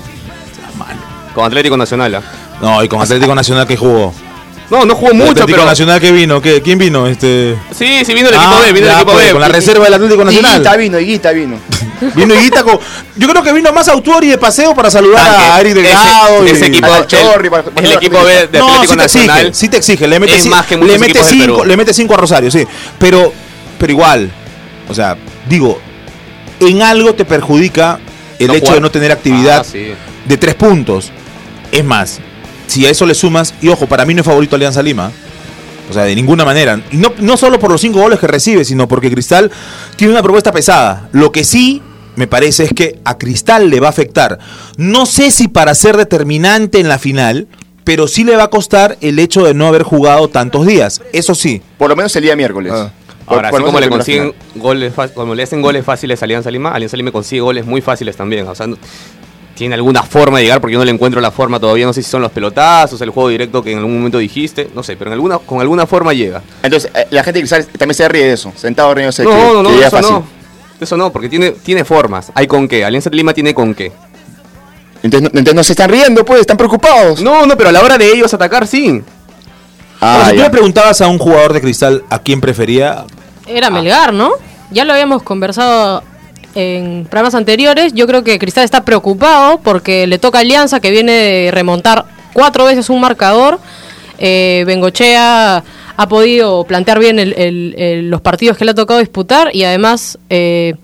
Con 1.39 1.47
Atlético 1.47 1.77
Nacional. 1.77 2.15
ah. 2.15 2.21
No, 2.61 2.83
y 2.83 2.89
con 2.89 3.01
Atlético 3.01 3.33
Nacional 3.33 3.65
que 3.65 3.77
jugó. 3.77 4.13
No, 4.69 4.85
no 4.85 4.93
jugó 4.93 5.13
mucho, 5.13 5.31
Atlético 5.31 5.55
pero. 5.59 5.65
Nacional 5.65 5.99
que 6.01 6.11
vino, 6.11 6.41
¿Qué? 6.41 6.61
¿quién 6.61 6.77
vino? 6.77 7.07
Este... 7.07 7.55
Sí, 7.71 8.03
sí, 8.05 8.13
vino 8.13 8.27
el 8.29 8.35
equipo 8.35 8.51
Ah, 8.53 8.61
B, 8.65 8.73
vino 8.73 8.85
el 8.85 8.91
ya, 8.91 8.97
equipo 8.97 9.13
pues, 9.13 9.25
B. 9.25 9.31
Con 9.31 9.41
la 9.41 9.47
Y- 9.49 9.51
reserva 9.53 9.85
del 9.85 9.93
Atlético 9.95 10.25
Nacional. 10.25 10.51
Higuita 10.55 10.75
vino, 10.77 10.99
Higuita 10.99 11.31
vino. 11.31 11.57
Vino 12.15 12.33
Higuita 12.35 12.63
con... 12.63 12.77
Yo 13.17 13.27
creo 13.27 13.41
que 13.43 13.51
vino 13.51 13.73
más 13.73 13.87
autor 13.89 14.23
y 14.23 14.27
de 14.27 14.37
paseo 14.37 14.73
para 14.75 14.89
saludar 14.91 15.25
Tanque. 15.25 15.43
a 15.51 15.59
Eric 15.61 15.71
Ese- 15.77 15.81
Delgado. 15.81 16.45
y- 16.45 16.49
ese 16.49 16.65
equipo, 16.67 16.87
a 16.87 16.97
el, 16.99 17.07
Chorri, 17.07 17.49
para- 17.49 17.63
para 17.63 17.87
el 17.87 17.93
equipo 17.93 18.23
B 18.23 18.47
de 18.47 18.59
no, 18.59 18.67
Atlético 18.75 18.93
sí 18.93 18.97
te 18.97 19.03
exige, 19.05 19.27
Nacional. 19.27 19.55
sí 19.55 19.69
te 19.69 19.77
exige, 19.77 20.07
le 20.07 20.19
mete, 20.19 20.35
es 20.35 20.45
más 20.47 20.65
que 20.65 20.77
muchos 20.77 20.91
le 20.93 20.99
mete 20.99 21.11
equipos 21.11 21.27
del 21.29 21.39
cinco, 21.41 21.55
Perú. 21.57 21.67
le 21.67 21.77
mete 21.77 21.93
cinco 21.93 22.13
a 22.13 22.17
Rosario, 22.17 22.51
sí. 22.51 22.65
Pero, 22.99 23.33
pero 23.79 23.91
igual, 23.91 24.29
o 24.87 24.93
sea, 24.93 25.17
digo, 25.49 25.79
en 26.59 26.81
algo 26.81 27.13
te 27.15 27.25
perjudica 27.25 27.99
el 28.37 28.47
No 28.47 28.53
hecho 28.53 28.61
jugar. 28.67 28.75
de 28.75 28.81
no 28.81 28.91
tener 28.91 29.11
actividad 29.11 29.59
Ah, 29.61 29.63
sí. 29.69 29.91
de 30.25 30.37
tres 30.37 30.55
puntos. 30.55 31.11
Es 31.71 31.83
más, 31.83 32.19
si 32.67 32.85
a 32.85 32.89
eso 32.89 33.05
le 33.05 33.13
sumas, 33.13 33.53
y 33.61 33.69
ojo, 33.69 33.87
para 33.87 34.05
mí 34.05 34.13
no 34.13 34.21
es 34.21 34.25
favorito 34.27 34.55
Alianza 34.55 34.81
Lima. 34.81 35.11
O 35.89 35.93
sea, 35.93 36.03
de 36.03 36.15
ninguna 36.15 36.45
manera. 36.45 36.79
Y 36.91 36.97
no, 36.97 37.13
no 37.19 37.35
solo 37.35 37.59
por 37.59 37.71
los 37.71 37.81
cinco 37.81 37.99
goles 37.99 38.19
que 38.19 38.27
recibe, 38.27 38.63
sino 38.63 38.87
porque 38.87 39.09
Cristal 39.09 39.51
tiene 39.95 40.13
una 40.13 40.21
propuesta 40.21 40.51
pesada. 40.51 41.09
Lo 41.13 41.31
que 41.31 41.43
sí 41.43 41.81
me 42.15 42.27
parece 42.27 42.65
es 42.65 42.73
que 42.73 42.99
a 43.05 43.17
Cristal 43.17 43.69
le 43.69 43.79
va 43.79 43.87
a 43.87 43.89
afectar. 43.89 44.37
No 44.77 45.05
sé 45.05 45.31
si 45.31 45.47
para 45.47 45.73
ser 45.73 45.97
determinante 45.97 46.79
en 46.79 46.87
la 46.87 46.99
final, 46.99 47.47
pero 47.83 48.07
sí 48.07 48.23
le 48.23 48.35
va 48.35 48.43
a 48.43 48.49
costar 48.49 48.97
el 49.01 49.17
hecho 49.17 49.43
de 49.45 49.55
no 49.55 49.67
haber 49.67 49.83
jugado 49.83 50.27
tantos 50.27 50.67
días. 50.67 51.01
Eso 51.11 51.33
sí. 51.33 51.61
Por 51.77 51.89
lo 51.89 51.95
menos 51.95 52.15
el 52.15 52.23
día 52.23 52.35
miércoles. 52.35 52.71
Ah. 52.75 52.91
Ahora, 53.25 53.49
así 53.49 53.63
como 53.63 53.79
le 53.79 53.89
consiguen 53.89 54.33
goles, 54.55 54.93
como 55.13 55.35
le 55.35 55.43
hacen 55.43 55.61
goles 55.61 55.85
fáciles 55.85 56.21
a 56.21 56.25
Alianza 56.25 56.49
Lima, 56.49 56.71
Alianza 56.71 56.97
Lima 56.97 57.11
consigue 57.11 57.41
goles 57.41 57.65
muy 57.65 57.79
fáciles 57.79 58.15
también. 58.15 58.47
O 58.47 58.55
sea, 58.55 58.67
tiene 59.59 59.75
alguna 59.75 60.03
forma 60.03 60.37
de 60.37 60.45
llegar, 60.45 60.61
porque 60.61 60.71
yo 60.71 60.79
no 60.79 60.85
le 60.85 60.91
encuentro 60.91 61.19
la 61.19 61.31
forma 61.31 61.59
todavía. 61.59 61.85
No 61.85 61.91
sé 61.91 62.01
si 62.01 62.09
son 62.09 62.21
los 62.21 62.31
pelotazos, 62.31 63.01
el 63.01 63.09
juego 63.09 63.27
directo 63.27 63.61
que 63.61 63.73
en 63.73 63.79
algún 63.79 63.97
momento 63.97 64.17
dijiste. 64.17 64.69
No 64.73 64.83
sé, 64.83 64.95
pero 64.95 65.09
en 65.09 65.15
alguna, 65.15 65.37
con 65.39 65.59
alguna 65.59 65.85
forma 65.85 66.13
llega. 66.13 66.41
Entonces, 66.63 66.89
eh, 66.95 67.07
la 67.09 67.25
gente 67.25 67.39
de 67.39 67.41
Cristal 67.41 67.65
también 67.77 67.93
se 67.93 68.07
ríe 68.07 68.23
de 68.23 68.33
eso, 68.33 68.53
sentado 68.55 68.95
riéndose. 68.95 69.25
No, 69.25 69.31
que, 69.31 69.35
no, 69.35 69.63
no, 69.63 69.69
que 69.71 69.81
eso 69.81 69.89
fácil. 69.91 70.11
no. 70.13 70.23
Eso 70.79 70.95
no, 70.95 71.11
porque 71.11 71.27
tiene, 71.27 71.51
tiene 71.51 71.83
formas. 71.83 72.31
Hay 72.35 72.47
con 72.47 72.69
qué. 72.69 72.85
Alianza 72.85 73.09
Lima 73.09 73.33
tiene 73.33 73.53
con 73.53 73.75
qué. 73.75 73.91
Entonces, 75.03 75.23
no, 75.23 75.39
entonces 75.39 75.55
no 75.55 75.63
se 75.65 75.73
están 75.73 75.89
riendo, 75.89 76.23
pues, 76.23 76.39
están 76.39 76.55
preocupados. 76.55 77.21
No, 77.21 77.45
no, 77.45 77.57
pero 77.57 77.67
a 77.67 77.73
la 77.73 77.81
hora 77.81 77.97
de 77.97 78.13
ellos 78.13 78.33
atacar, 78.33 78.65
sí. 78.65 79.03
Ah, 79.99 80.27
si 80.29 80.37
tú 80.37 80.41
le 80.41 80.49
preguntabas 80.49 81.01
a 81.01 81.09
un 81.09 81.17
jugador 81.17 81.51
de 81.51 81.59
cristal 81.59 82.05
a 82.09 82.19
quién 82.19 82.39
prefería, 82.39 83.03
Era 83.45 83.69
Melgar, 83.69 84.13
¿no? 84.13 84.31
Ya 84.71 84.85
lo 84.85 84.93
habíamos 84.93 85.21
conversado 85.21 86.01
en 86.55 87.05
programas 87.09 87.35
anteriores. 87.35 87.93
Yo 87.93 88.07
creo 88.07 88.23
que 88.23 88.39
Cristal 88.39 88.63
está 88.65 88.83
preocupado 88.83 89.59
porque 89.63 90.07
le 90.07 90.17
toca 90.19 90.39
a 90.39 90.41
Alianza 90.41 90.79
que 90.79 90.91
viene 90.91 91.11
de 91.11 91.51
remontar 91.51 92.05
cuatro 92.33 92.65
veces 92.65 92.89
un 92.89 92.99
marcador. 93.01 93.59
Eh, 94.17 94.63
Bengochea 94.67 95.63
ha 96.01 96.07
podido 96.07 96.63
plantear 96.63 96.97
bien 96.99 97.19
el- 97.19 97.33
el- 97.33 97.75
el- 97.77 98.09
los 98.09 98.21
partidos 98.21 98.57
que 98.57 98.63
le 98.65 98.71
ha 98.71 98.73
tocado 98.73 98.99
disputar 99.01 99.49
y 99.53 99.63
además 99.65 100.17
eh, 100.29 100.75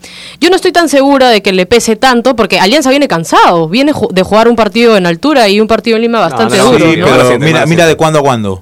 yo 0.42 0.50
no 0.50 0.58
estoy 0.58 0.72
tan 0.74 0.90
segura 0.90 1.30
de 1.30 1.42
que 1.42 1.54
le 1.54 1.66
pese 1.66 1.96
tanto 1.96 2.36
porque 2.36 2.60
Alianza 2.60 2.90
viene 2.90 3.08
cansado, 3.08 3.70
viene 3.70 3.94
ju- 3.94 4.12
de 4.12 4.24
jugar 4.24 4.48
un 4.50 4.58
partido 4.58 4.98
en 4.98 5.06
altura 5.06 5.48
y 5.48 5.62
un 5.62 5.68
partido 5.68 5.96
en 5.96 6.02
Lima 6.02 6.20
bastante 6.20 6.58
no, 6.58 6.66
no, 6.66 6.72
duro. 6.74 6.92
sí, 6.92 6.98
¿no? 6.98 7.06
pero- 7.08 7.40
mira, 7.40 7.66
mira 7.66 7.88
de 7.88 7.96
cuándo 7.96 8.20
a 8.20 8.22
cuándo. 8.24 8.62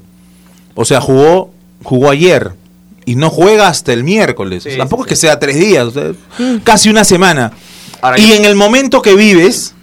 O 0.75 0.85
sea, 0.85 1.01
jugó, 1.01 1.49
jugó 1.83 2.09
ayer 2.11 2.51
y 3.05 3.15
no 3.15 3.29
juega 3.29 3.67
hasta 3.67 3.93
el 3.93 4.03
miércoles. 4.03 4.63
Sí, 4.63 4.77
Tampoco 4.77 5.03
sí, 5.03 5.07
es 5.07 5.09
que 5.09 5.15
sea 5.27 5.39
tres 5.39 5.57
días, 5.59 5.85
o 5.85 5.91
sea, 5.91 6.11
Mm. 6.39 6.57
casi 6.63 6.89
una 6.89 7.03
semana. 7.03 7.51
Ahora, 8.01 8.19
y 8.19 8.33
en 8.33 8.45
el 8.45 8.55
momento 8.55 9.01
que 9.01 9.13
vives, 9.15 9.73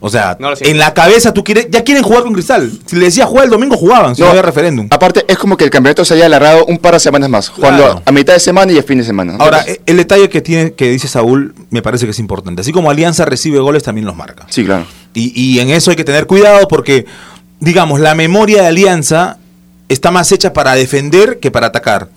o 0.00 0.10
sea, 0.10 0.36
No 0.38 0.50
en 0.60 0.76
la 0.78 0.92
cabeza 0.92 1.32
tú 1.32 1.42
quieres, 1.42 1.68
ya 1.70 1.82
quieren 1.82 2.02
jugar 2.02 2.24
con 2.24 2.34
Cristal. 2.34 2.70
Si 2.84 2.94
le 2.96 3.06
decía 3.06 3.24
jugar 3.24 3.44
el 3.46 3.50
domingo, 3.50 3.74
jugaban, 3.76 4.14
si 4.14 4.20
no, 4.20 4.26
No. 4.26 4.30
había 4.32 4.42
referéndum. 4.42 4.86
Aparte, 4.90 5.24
es 5.26 5.38
como 5.38 5.56
que 5.56 5.64
el 5.64 5.70
campeonato 5.70 6.04
se 6.04 6.12
haya 6.12 6.26
alargado 6.26 6.66
un 6.66 6.76
par 6.76 6.92
de 6.92 7.00
semanas 7.00 7.30
más, 7.30 7.48
jugando 7.48 7.82
Claro. 7.82 8.02
a 8.04 8.12
mitad 8.12 8.34
de 8.34 8.40
semana 8.40 8.70
y 8.72 8.78
a 8.78 8.82
fin 8.82 8.98
de 8.98 9.04
semana. 9.04 9.36
Ahora, 9.38 9.60
Entonces, 9.60 9.80
el 9.86 9.96
detalle 9.96 10.28
que 10.28 10.42
tiene 10.42 10.72
que 10.74 10.90
dice 10.90 11.08
Saúl 11.08 11.54
me 11.70 11.80
parece 11.80 12.04
que 12.04 12.10
es 12.10 12.18
importante. 12.18 12.60
Así 12.60 12.70
como 12.72 12.90
Alianza 12.90 13.24
recibe 13.24 13.60
goles, 13.60 13.82
también 13.82 14.06
los 14.06 14.14
marca. 14.16 14.46
sí, 14.50 14.64
claro. 14.64 14.84
Y, 15.14 15.32
y 15.40 15.60
en 15.60 15.70
eso 15.70 15.90
hay 15.90 15.96
que 15.96 16.04
tener 16.04 16.26
cuidado 16.26 16.68
porque, 16.68 17.06
digamos, 17.60 17.98
la 18.00 18.14
memoria 18.14 18.60
de 18.62 18.68
Alianza 18.68 19.38
está 19.88 20.10
más 20.10 20.32
hecha 20.32 20.52
para 20.52 20.74
defender 20.74 21.38
que 21.40 21.50
para 21.50 21.68
atacar. 21.68 22.08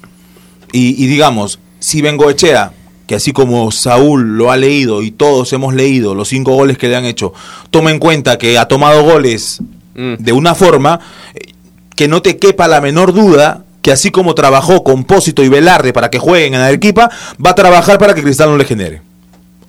Y, 0.71 1.01
y 1.03 1.07
digamos, 1.07 1.59
si 1.79 2.01
Bengoechea, 2.01 2.71
que 3.07 3.15
así 3.15 3.31
como 3.31 3.71
Saúl 3.71 4.37
lo 4.37 4.51
ha 4.51 4.57
leído 4.57 5.01
y 5.01 5.11
todos 5.11 5.53
hemos 5.53 5.73
leído 5.73 6.13
los 6.15 6.27
cinco 6.27 6.53
goles 6.53 6.77
que 6.77 6.87
le 6.89 6.95
han 6.97 7.05
hecho, 7.05 7.33
toma 7.71 7.91
en 7.91 7.99
cuenta 7.99 8.37
que 8.37 8.57
ha 8.57 8.67
tomado 8.67 9.03
goles 9.03 9.59
Mm. 9.99 10.13
de 10.19 10.31
una 10.31 10.53
forma 10.53 10.99
eh, 11.33 11.53
que 11.95 12.07
no 12.07 12.21
te 12.21 12.37
quepa 12.37 12.67
la 12.67 12.81
menor 12.81 13.13
duda 13.13 13.63
que 13.81 13.91
así 13.91 14.11
como 14.11 14.35
trabajó 14.35 14.83
con 14.83 15.05
Pósito 15.05 15.43
y 15.43 15.49
Velarde 15.49 15.91
para 15.91 16.11
que 16.11 16.19
jueguen 16.19 16.53
en 16.53 16.59
Arequipa, 16.61 17.09
va 17.43 17.49
a 17.49 17.55
trabajar 17.55 17.97
para 17.97 18.13
que 18.13 18.21
Cristal 18.21 18.49
no 18.51 18.57
le 18.57 18.65
genere. 18.65 19.01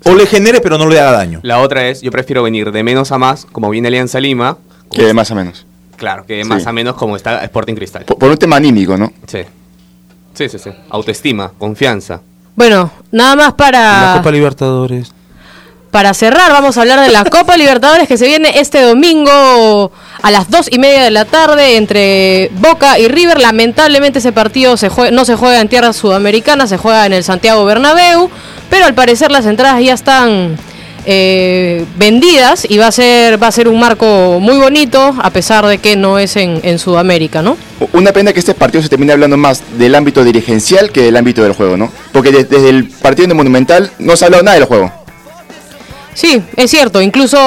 O 0.04 0.14
le 0.14 0.26
genere, 0.26 0.60
pero 0.60 0.76
no 0.76 0.86
le 0.86 1.00
haga 1.00 1.12
daño. 1.12 1.40
La 1.44 1.60
otra 1.60 1.88
es, 1.88 2.02
yo 2.02 2.10
prefiero 2.10 2.42
venir 2.42 2.72
de 2.72 2.82
menos 2.82 3.10
a 3.10 3.16
más, 3.16 3.46
como 3.50 3.70
viene 3.70 3.88
Alianza 3.88 4.20
Lima. 4.20 4.58
Que 4.92 5.04
de 5.04 5.14
más 5.14 5.30
o 5.30 5.34
menos. 5.34 5.64
Claro, 5.96 6.26
que 6.26 6.34
de 6.34 6.44
más 6.44 6.62
Sí. 6.64 6.68
a 6.68 6.72
menos 6.72 6.94
como 6.96 7.16
está 7.16 7.42
Sporting 7.44 7.74
Cristal. 7.74 8.04
Por, 8.04 8.18
por 8.18 8.30
un 8.30 8.36
tema 8.36 8.56
anímico, 8.56 8.98
¿no? 8.98 9.10
Sí. 9.26 9.38
Sí, 10.38 10.48
sí, 10.48 10.56
sí. 10.60 10.70
Autoestima, 10.90 11.50
confianza. 11.58 12.20
Bueno, 12.54 12.92
nada 13.10 13.34
más 13.34 13.46
La 13.48 13.56
para... 13.56 14.12
Copa 14.18 14.30
Libertadores. 14.30 15.10
Para 15.90 16.14
cerrar, 16.14 16.52
vamos 16.52 16.76
a 16.76 16.82
hablar 16.82 17.00
de 17.00 17.08
la 17.10 17.24
Copa 17.24 17.56
Libertadores 17.56 18.06
que 18.06 18.16
se 18.16 18.26
viene 18.26 18.60
este 18.60 18.82
domingo 18.82 19.90
a 20.22 20.30
las 20.30 20.48
dos 20.48 20.68
y 20.70 20.78
media 20.78 21.02
de 21.02 21.10
la 21.10 21.24
tarde 21.24 21.76
entre 21.76 22.50
Boca 22.60 23.00
y 23.00 23.08
River. 23.08 23.40
Lamentablemente 23.40 24.20
ese 24.20 24.30
partido 24.30 24.76
se 24.76 24.90
jue- 24.90 25.10
no 25.10 25.24
se 25.24 25.34
juega 25.34 25.60
en 25.60 25.68
tierra 25.68 25.92
sudamericana, 25.92 26.68
se 26.68 26.76
juega 26.78 27.04
en 27.06 27.14
el 27.14 27.24
Santiago 27.24 27.64
Bernabéu, 27.64 28.30
pero 28.70 28.84
al 28.86 28.94
parecer 28.94 29.32
las 29.32 29.44
entradas 29.46 29.82
ya 29.82 29.94
están 29.94 30.56
eh, 31.10 31.86
vendidas 31.96 32.66
y 32.68 32.76
va 32.76 32.88
a 32.88 32.92
ser 32.92 33.42
va 33.42 33.46
a 33.46 33.52
ser 33.52 33.66
un 33.66 33.80
marco 33.80 34.38
muy 34.40 34.58
bonito 34.58 35.14
a 35.22 35.30
pesar 35.30 35.64
de 35.66 35.78
que 35.78 35.96
no 35.96 36.18
es 36.18 36.36
en, 36.36 36.78
Sudamérica, 36.78 37.40
¿no? 37.40 37.56
Una 37.94 38.12
pena 38.12 38.34
que 38.34 38.40
este 38.40 38.52
partido 38.52 38.82
se 38.82 38.90
termine 38.90 39.12
hablando 39.14 39.38
más 39.38 39.62
del 39.78 39.94
ámbito 39.94 40.22
dirigencial 40.22 40.92
que 40.92 41.00
del 41.02 41.16
ámbito 41.16 41.42
del 41.42 41.54
juego, 41.54 41.78
¿no? 41.78 41.90
Porque 42.12 42.30
de- 42.30 42.44
desde 42.44 42.68
el 42.68 42.88
partido 42.90 43.26
de 43.26 43.32
Monumental 43.34 43.90
no 43.98 44.16
se 44.16 44.24
ha 44.24 44.26
hablado 44.26 44.44
nada 44.44 44.56
del 44.58 44.66
juego. 44.66 44.92
Sí, 46.18 46.42
es 46.56 46.68
cierto. 46.72 47.00
Incluso 47.00 47.38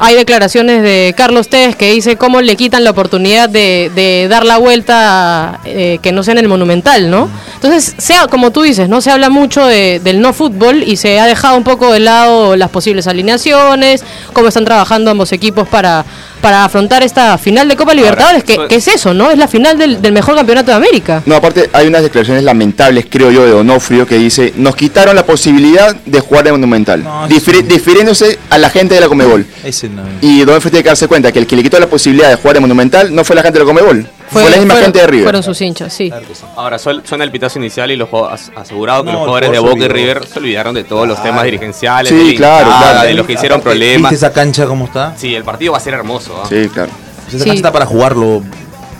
hay 0.00 0.14
declaraciones 0.14 0.84
de 0.84 1.12
Carlos 1.16 1.48
Tevez 1.48 1.74
que 1.74 1.90
dice 1.90 2.14
cómo 2.14 2.40
le 2.42 2.54
quitan 2.54 2.84
la 2.84 2.90
oportunidad 2.92 3.48
de, 3.48 3.90
de 3.92 4.28
dar 4.28 4.46
la 4.46 4.56
vuelta 4.56 5.58
eh, 5.64 5.98
que 6.00 6.12
no 6.12 6.22
sea 6.22 6.32
en 6.32 6.38
el 6.38 6.46
Monumental, 6.46 7.10
¿no? 7.10 7.28
Entonces, 7.56 7.92
sea 7.98 8.28
como 8.28 8.52
tú 8.52 8.62
dices, 8.62 8.88
no 8.88 9.00
se 9.00 9.10
habla 9.10 9.30
mucho 9.30 9.66
de- 9.66 9.98
del 9.98 10.20
no 10.20 10.32
fútbol 10.32 10.84
y 10.84 10.94
se 10.94 11.18
ha 11.18 11.26
dejado 11.26 11.56
un 11.56 11.64
poco 11.64 11.92
de 11.92 11.98
lado 11.98 12.54
las 12.54 12.70
posibles 12.70 13.08
alineaciones, 13.08 14.04
cómo 14.32 14.46
están 14.46 14.64
trabajando 14.64 15.10
ambos 15.10 15.32
equipos 15.32 15.66
para, 15.66 16.04
para 16.40 16.64
afrontar 16.64 17.02
esta 17.02 17.36
final 17.38 17.68
de 17.68 17.76
Copa 17.76 17.94
Libertadores, 17.94 18.44
que, 18.44 18.58
es 18.70 18.88
eso, 18.88 19.12
¿no? 19.14 19.30
Es 19.30 19.38
la 19.38 19.48
final 19.48 19.78
del, 19.78 20.00
del 20.02 20.12
mejor 20.12 20.34
campeonato 20.36 20.70
de 20.70 20.76
América. 20.76 21.22
No, 21.26 21.36
aparte 21.36 21.68
hay 21.72 21.86
unas 21.86 22.02
declaraciones 22.02 22.42
lamentables, 22.44 23.06
creo 23.08 23.30
yo, 23.30 23.44
de 23.44 23.52
Onofrio 23.52 24.06
que 24.06 24.16
dice, 24.16 24.52
nos 24.56 24.76
quitaron 24.76 25.14
la 25.16 25.24
posibilidad 25.24 25.94
de 25.94 26.20
jugar 26.20 26.46
en 26.46 26.52
Monumental, 26.54 27.02
No, 27.04 27.28
difiri- 27.28 27.58
sí. 27.60 27.62
difiriéndose 27.62 28.38
a 28.50 28.58
la 28.58 28.70
gente 28.70 28.94
de 28.94 29.00
la 29.00 29.08
Comebol. 29.08 29.46
Ese 29.64 29.88
no. 29.88 30.02
Y 30.20 30.42
Onofrio 30.42 30.70
tiene 30.70 30.82
que 30.82 30.88
darse 30.90 31.08
cuenta 31.08 31.30
que 31.32 31.38
el 31.38 31.46
que 31.46 31.56
le 31.56 31.62
quitó 31.62 31.78
la 31.78 31.86
posibilidad 31.88 32.28
de 32.30 32.36
jugar 32.36 32.56
en 32.56 32.62
Monumental 32.62 33.14
no 33.14 33.24
fue 33.24 33.36
la 33.36 33.42
gente 33.42 33.58
de 33.58 33.64
la 33.64 33.68
Comebol, 33.68 34.06
fue, 34.30 34.42
la 34.50 34.56
misma 34.56 34.74
fueron- 34.74 34.84
gente 34.84 34.98
de 35.00 35.06
River. 35.06 35.24
Fueron 35.24 35.42
sus 35.42 35.60
hinchas, 35.60 35.92
sí. 35.92 36.10
Ahora 36.56 36.78
suel- 36.78 37.02
suena 37.04 37.24
el 37.24 37.30
pitazo 37.30 37.58
inicial 37.58 37.90
y 37.90 37.96
los 37.96 38.08
asegurado 38.56 39.02
que 39.04 39.06
No, 39.12 39.18
los 39.18 39.20
jugadores 39.26 39.52
de 39.52 39.58
Boca 39.58 39.84
y. 39.84 39.88
River 39.88 40.26
se 40.26 40.38
olvidaron 40.38 40.74
de 40.74 40.84
todos 40.84 41.06
los 41.08 41.22
temas 41.22 41.44
dirigenciales, 41.44 42.10
Sí, 42.12 42.16
de 42.18 42.24
la 42.32 42.36
claro, 42.36 42.66
hinchada, 42.66 42.90
claro. 42.92 43.08
de 43.08 43.14
los 43.14 43.26
que 43.26 43.32
hicieron 43.34 43.60
Aparte, 43.60 43.70
problemas. 43.78 44.10
¿Viste 44.10 44.26
esa 44.26 44.34
cancha 44.34 44.66
cómo 44.66 44.84
está? 44.86 45.14
Sí, 45.16 45.34
el 45.34 45.44
partido 45.44 45.72
va 45.72 45.78
a 45.78 45.80
ser 45.80 45.94
hermoso. 45.94 46.40
¿ah? 46.42 46.46
Sí, 46.48 46.68
claro. 46.72 46.90
Esa 47.28 47.38
Sí. 47.38 47.44
cancha 47.44 47.54
está 47.54 47.72
para 47.72 47.86
jugarlo. 47.86 48.42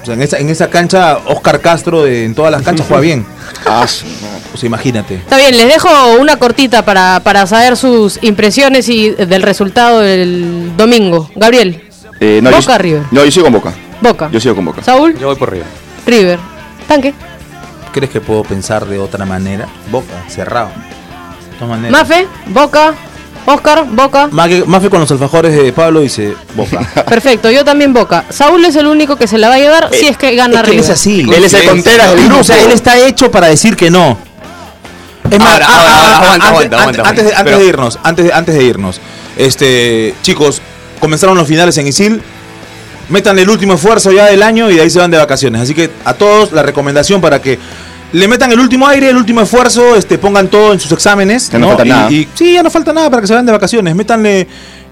O 0.03 0.05
sea, 0.07 0.15
en 0.15 0.23
esa, 0.23 0.39
en 0.39 0.49
esa 0.49 0.71
cancha, 0.71 1.19
Oscar 1.27 1.61
Castro 1.61 2.05
de- 2.05 2.25
en 2.25 2.35
todas 2.35 2.51
las 2.51 2.63
canchas 2.63 2.87
juega 2.89 3.03
bien. 3.03 3.27
Ah, 3.67 3.87
sea, 3.87 4.67
imagínate. 4.67 5.17
Está 5.17 5.37
bien, 5.37 5.57
les 5.57 5.67
dejo 5.73 5.89
una 6.19 6.37
cortita 6.39 6.83
para, 6.85 7.21
para 7.23 7.47
saber 7.47 7.77
sus 7.77 8.19
impresiones 8.23 8.89
y 8.89 9.11
del 9.11 9.43
resultado 9.43 10.01
del 10.01 10.73
domingo. 10.77 11.31
Gabriel, 11.37 11.83
Eh, 12.21 12.41
no, 12.43 12.51
Boca, 12.51 12.63
yo, 12.77 12.79
River. 12.79 13.03
No, 13.11 13.25
yo 13.25 13.31
sigo 13.31 13.45
con 13.45 13.53
Boca. 13.55 13.75
Boca. 14.01 14.29
Yo 14.33 14.41
sigo 14.41 14.55
con 14.57 14.65
Boca. 14.65 14.83
Saúl, 14.83 15.17
Yo 15.19 15.27
voy 15.29 15.37
por 15.37 15.51
River. 15.51 15.67
River. 16.07 16.39
Tanque. 16.89 17.15
¿Crees 17.93 18.11
que 18.11 18.21
puedo 18.21 18.43
pensar 18.45 18.87
de 18.87 18.99
otra 18.99 19.25
manera? 19.25 19.67
Boca, 19.91 20.15
cerrado. 20.29 20.69
De 20.69 21.57
todas 21.59 21.69
maneras. 21.81 21.93
Mafe, 21.93 22.27
Boca. 22.47 22.95
Oscar, 23.47 23.85
Boca. 23.91 24.29
Mafe, 24.31 24.65
Mafe 24.67 24.91
con 24.91 25.01
los 25.01 25.11
alfajores 25.11 25.55
de 25.57 25.73
Pablo 25.73 26.01
dice 26.01 26.35
Boca. 26.55 26.81
Perfecto, 27.09 27.51
yo 27.51 27.65
también 27.65 27.93
Boca. 27.93 28.25
Saúl 28.29 28.65
es 28.65 28.77
el 28.77 28.87
único 28.87 29.17
que 29.17 29.27
se 29.27 29.39
la 29.39 29.49
va 29.49 29.55
a 29.55 29.59
llevar 29.59 29.89
si 29.93 30.07
es 30.07 30.17
que 30.17 30.35
gana 30.37 30.57
es 30.57 30.63
que 30.63 30.71
él 30.71 30.77
River. 30.77 30.85
es 30.85 30.91
así. 30.91 31.21
Él 31.23 31.45
es 31.45 31.53
el 31.55 31.83
del 31.83 31.97
No, 31.99 32.15
grupo. 32.27 32.41
o 32.41 32.45
sea, 32.45 32.63
él 32.63 32.71
está 32.71 32.99
hecho 32.99 33.31
para 33.31 33.47
decir 33.49 33.77
que 33.77 33.91
no. 33.91 34.19
Es 35.31 35.39
más, 35.39 35.55
antes- 35.55 35.69
aguanta, 35.69 36.49
antes- 36.49 36.79
aguanta, 36.79 37.03
antes 37.39 37.59
de- 37.59 37.65
irnos, 37.67 37.99
antes 38.03 38.25
de, 38.27 38.33
antes 38.33 38.55
de 38.55 38.65
irnos, 38.65 39.01
este, 39.37 40.15
chicos, 40.23 40.61
comenzaron 41.01 41.37
los 41.37 41.47
finales 41.49 41.77
en 41.79 41.87
Isil. 41.87 42.23
Metan 43.11 43.39
el 43.39 43.49
último 43.51 43.75
esfuerzo 43.75 44.13
ya 44.13 44.27
del 44.27 44.43
año 44.43 44.71
y 44.71 44.77
de 44.77 44.83
ahí 44.83 44.91
se 44.91 44.99
van 44.99 45.11
de 45.11 45.19
vacaciones. 45.19 45.61
Así 45.63 45.75
que 45.75 45.91
a 46.05 46.15
todos 46.15 46.53
la 46.53 46.63
recomendación 46.63 47.21
para 47.21 47.41
que 47.43 47.59
le 48.13 48.27
metan 48.29 48.51
el 48.53 48.59
último 48.61 48.87
aire, 48.89 49.11
el 49.11 49.17
último 49.17 49.41
esfuerzo, 49.41 49.95
este, 49.97 50.19
pongan 50.19 50.49
todo 50.49 50.73
en 50.73 50.81
sus 50.81 50.91
exámenes. 50.93 51.51
Ya 51.51 51.59
no 51.59 51.69
falta 51.69 51.87
y, 51.87 51.89
nada. 51.89 52.11
y- 52.11 52.29
sí, 52.35 52.53
ya 52.55 52.63
no 52.63 52.71
falta 52.71 52.93
nada 52.93 53.11
para 53.11 53.21
que 53.21 53.27
se 53.29 53.33
vayan 53.35 53.47
de 53.47 53.53
vacaciones. 53.53 53.95
Métanle 53.95 54.47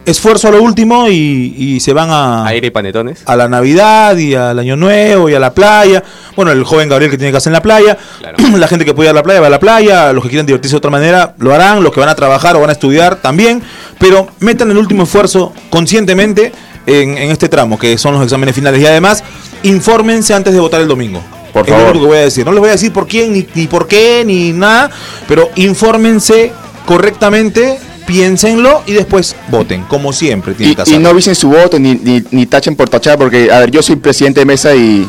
esfuerzo 0.06 0.48
a 0.48 0.50
lo 0.52 0.62
último 0.62 1.06
y, 1.08 1.54
y 1.58 1.80
se 1.80 1.92
van 1.92 2.08
a, 2.10 2.46
Aire 2.46 2.68
y 2.68 2.70
panetones. 2.70 3.22
a 3.26 3.36
la 3.36 3.46
Navidad 3.48 4.16
y 4.16 4.34
al 4.34 4.58
Año 4.58 4.74
Nuevo 4.74 5.28
y 5.28 5.34
a 5.34 5.38
la 5.40 5.52
playa. 5.52 6.02
Bueno, 6.34 6.50
el 6.50 6.64
joven 6.64 6.88
Gabriel 6.88 7.10
que 7.10 7.18
tiene 7.18 7.32
casa 7.32 7.50
en 7.50 7.52
la 7.54 7.60
playa. 7.62 7.98
Claro. 8.18 8.36
La 8.56 8.68
gente 8.68 8.84
que 8.84 8.94
puede 8.94 9.08
ir 9.08 9.10
a 9.10 9.14
la 9.14 9.22
playa 9.22 9.40
va 9.40 9.48
a 9.48 9.50
la 9.50 9.60
playa. 9.60 10.12
Los 10.12 10.22
que 10.24 10.30
quieren 10.30 10.46
divertirse 10.46 10.74
de 10.74 10.78
otra 10.78 10.90
manera 10.90 11.34
lo 11.38 11.52
harán. 11.54 11.82
Los 11.82 11.92
que 11.92 12.00
van 12.00 12.08
a 12.08 12.14
trabajar 12.14 12.56
o 12.56 12.60
van 12.60 12.70
a 12.70 12.72
estudiar 12.72 13.16
también. 13.16 13.62
Pero 13.98 14.28
metan 14.40 14.70
el 14.70 14.78
último 14.78 15.02
esfuerzo 15.02 15.52
conscientemente 15.70 16.52
en, 16.88 17.16
en 17.18 17.30
este 17.30 17.48
tramo, 17.48 17.78
que 17.78 17.96
son 17.98 18.14
los 18.14 18.22
exámenes 18.24 18.54
finales. 18.54 18.80
Y 18.82 18.86
además, 18.86 19.22
infórmense 19.62 20.34
antes 20.34 20.52
de 20.54 20.60
votar 20.60 20.80
el 20.80 20.88
domingo. 20.88 21.22
Por 21.52 21.62
es 21.64 21.70
lo 21.70 21.76
favor. 21.76 21.90
único 21.92 22.04
que 22.04 22.08
voy 22.08 22.18
a 22.18 22.22
decir. 22.22 22.44
No 22.44 22.52
les 22.52 22.60
voy 22.60 22.68
a 22.68 22.72
decir 22.72 22.92
por 22.92 23.06
quién, 23.06 23.32
ni, 23.32 23.46
ni 23.54 23.66
por 23.66 23.86
qué, 23.88 24.22
ni 24.26 24.52
nada. 24.52 24.90
Pero 25.26 25.48
infórmense 25.56 26.52
correctamente. 26.86 27.78
Piénsenlo 28.06 28.82
y 28.86 28.92
después 28.94 29.36
voten, 29.50 29.82
como 29.82 30.14
siempre 30.14 30.54
tienen 30.54 30.72
Y, 30.72 30.82
que 30.82 30.90
y 30.92 30.98
no 30.98 31.10
avisen 31.10 31.34
su 31.34 31.50
voto 31.50 31.78
ni, 31.78 31.94
ni, 31.94 32.24
ni 32.30 32.46
tachen 32.46 32.74
por 32.74 32.88
tachar, 32.88 33.18
porque, 33.18 33.52
a 33.52 33.58
ver, 33.58 33.70
yo 33.70 33.82
soy 33.82 33.96
presidente 33.96 34.40
de 34.40 34.46
mesa 34.46 34.74
y. 34.74 35.06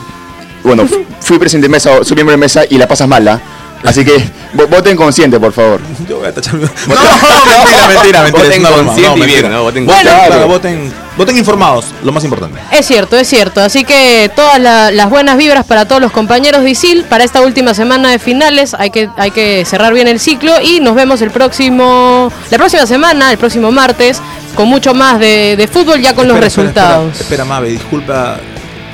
Bueno, 0.65 0.85
fu- 0.85 1.05
fui 1.21 1.39
presidente 1.39 1.67
de 1.69 1.71
mesa, 1.71 2.03
soy 2.03 2.15
miembro 2.15 2.33
de 2.33 2.37
mesa 2.37 2.63
y 2.69 2.77
la 2.77 2.89
pasas 2.89 3.07
mala. 3.07 3.41
Así 3.83 4.03
que 4.03 4.17
vo- 4.55 4.67
voten 4.67 4.97
consciente, 4.97 5.39
por 5.39 5.53
favor. 5.53 5.79
Yo 6.09 6.17
voy 6.19 6.27
a 6.27 6.33
tachar 6.33 6.55
mi- 6.55 6.65
No, 6.87 7.87
mentira, 7.87 7.87
mentira, 7.87 8.23
mentira. 8.23 8.69
Voten 8.69 8.85
consciente 8.85 9.17
y 9.17 9.19
mentira. 9.21 9.25
bien, 9.41 9.51
¿no? 9.51 9.63
Voten 9.63 9.85
Voten, 9.85 10.03
consciente. 10.03 10.27
claro, 10.27 10.47
voten, 10.47 10.93
voten 11.17 11.37
informados, 11.37 11.85
lo 12.03 12.11
más 12.11 12.23
importante. 12.25 12.59
Es 12.71 12.85
cierto, 12.85 13.17
es 13.17 13.27
cierto. 13.27 13.61
Así 13.61 13.85
que 13.85 14.29
todas 14.35 14.59
la- 14.59 14.91
las 14.91 15.09
buenas 15.09 15.37
vibras 15.37 15.65
para 15.65 15.85
todos 15.87 16.01
los 16.01 16.11
compañeros 16.11 16.63
de 16.63 16.71
ISIL 16.71 17.05
para 17.05 17.23
esta 17.23 17.41
última 17.41 17.73
semana 17.73 18.11
de 18.11 18.19
finales. 18.19 18.73
Hay 18.77 18.89
que, 18.89 19.09
hay 19.17 19.31
que 19.31 19.63
cerrar 19.65 19.93
bien 19.93 20.07
el 20.09 20.19
ciclo 20.19 20.59
y 20.61 20.81
nos 20.81 20.93
vemos 20.95 21.21
el 21.21 21.31
próximo, 21.31 22.31
la 22.51 22.57
próxima 22.57 22.85
semana, 22.85 23.31
el 23.31 23.37
próximo 23.37 23.71
martes, 23.71 24.21
con 24.55 24.67
mucho 24.67 24.93
más 24.93 25.19
de, 25.19 25.55
de 25.55 25.67
fútbol 25.69 26.01
ya 26.01 26.13
con 26.13 26.27
los 26.27 26.35
espera, 26.35 26.45
resultados. 26.65 27.05
Espera, 27.13 27.23
espera, 27.23 27.45
Mabe, 27.45 27.69
disculpa 27.69 28.37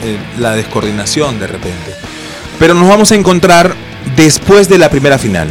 eh, 0.03 0.17
la 0.37 0.51
descoordinación 0.55 1.39
de 1.39 1.47
repente. 1.47 1.95
Pero 2.59 2.73
nos 2.75 2.87
vamos 2.87 3.11
a 3.11 3.15
encontrar 3.15 3.75
después 4.15 4.69
de 4.69 4.77
la 4.77 4.89
primera 4.89 5.17
final. 5.17 5.47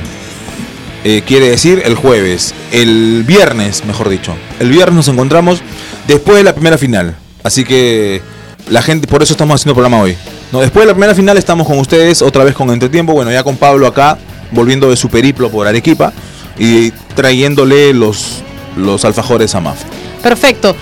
Eh, 1.04 1.22
quiere 1.26 1.50
decir 1.50 1.82
el 1.84 1.96
jueves, 1.96 2.54
el 2.72 3.24
viernes, 3.26 3.84
mejor 3.84 4.08
dicho. 4.08 4.34
El 4.58 4.70
viernes 4.70 4.94
nos 4.94 5.08
encontramos 5.08 5.62
después 6.08 6.38
de 6.38 6.44
la 6.44 6.54
primera 6.54 6.78
final. 6.78 7.14
Así 7.42 7.64
que 7.64 8.22
la 8.70 8.80
gente, 8.80 9.06
por 9.06 9.22
eso 9.22 9.34
estamos 9.34 9.60
haciendo 9.60 9.72
el 9.72 9.74
programa 9.74 10.02
hoy. 10.02 10.16
No, 10.50 10.60
después 10.60 10.84
de 10.84 10.86
la 10.86 10.94
primera 10.94 11.14
final 11.14 11.36
estamos 11.36 11.66
con 11.66 11.78
ustedes, 11.78 12.22
otra 12.22 12.42
vez 12.44 12.54
con 12.54 12.70
Entretiempo. 12.70 13.12
Bueno, 13.12 13.30
ya 13.30 13.42
con 13.42 13.56
Pablo 13.56 13.86
acá, 13.86 14.16
volviendo 14.50 14.88
de 14.88 14.96
su 14.96 15.10
periplo 15.10 15.50
por 15.50 15.66
Arequipa 15.66 16.12
y 16.58 16.90
trayéndole 17.14 17.92
los, 17.92 18.42
los 18.76 19.04
alfajores 19.04 19.54
a 19.54 19.60
Maf. 19.60 19.82
Perfecto. 20.22 20.74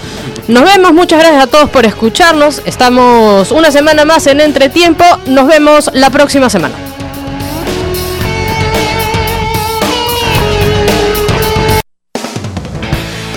Nos 0.46 0.62
vemos, 0.62 0.92
muchas 0.92 1.18
gracias 1.18 1.42
a 1.42 1.46
todos 1.48 1.68
por 1.70 1.84
escucharnos. 1.84 2.62
Estamos 2.64 3.50
una 3.50 3.72
semana 3.72 4.04
más 4.04 4.28
en 4.28 4.40
Entretiempo. 4.40 5.04
Nos 5.26 5.48
vemos 5.48 5.90
la 5.94 6.10
próxima 6.10 6.48
semana. 6.48 6.74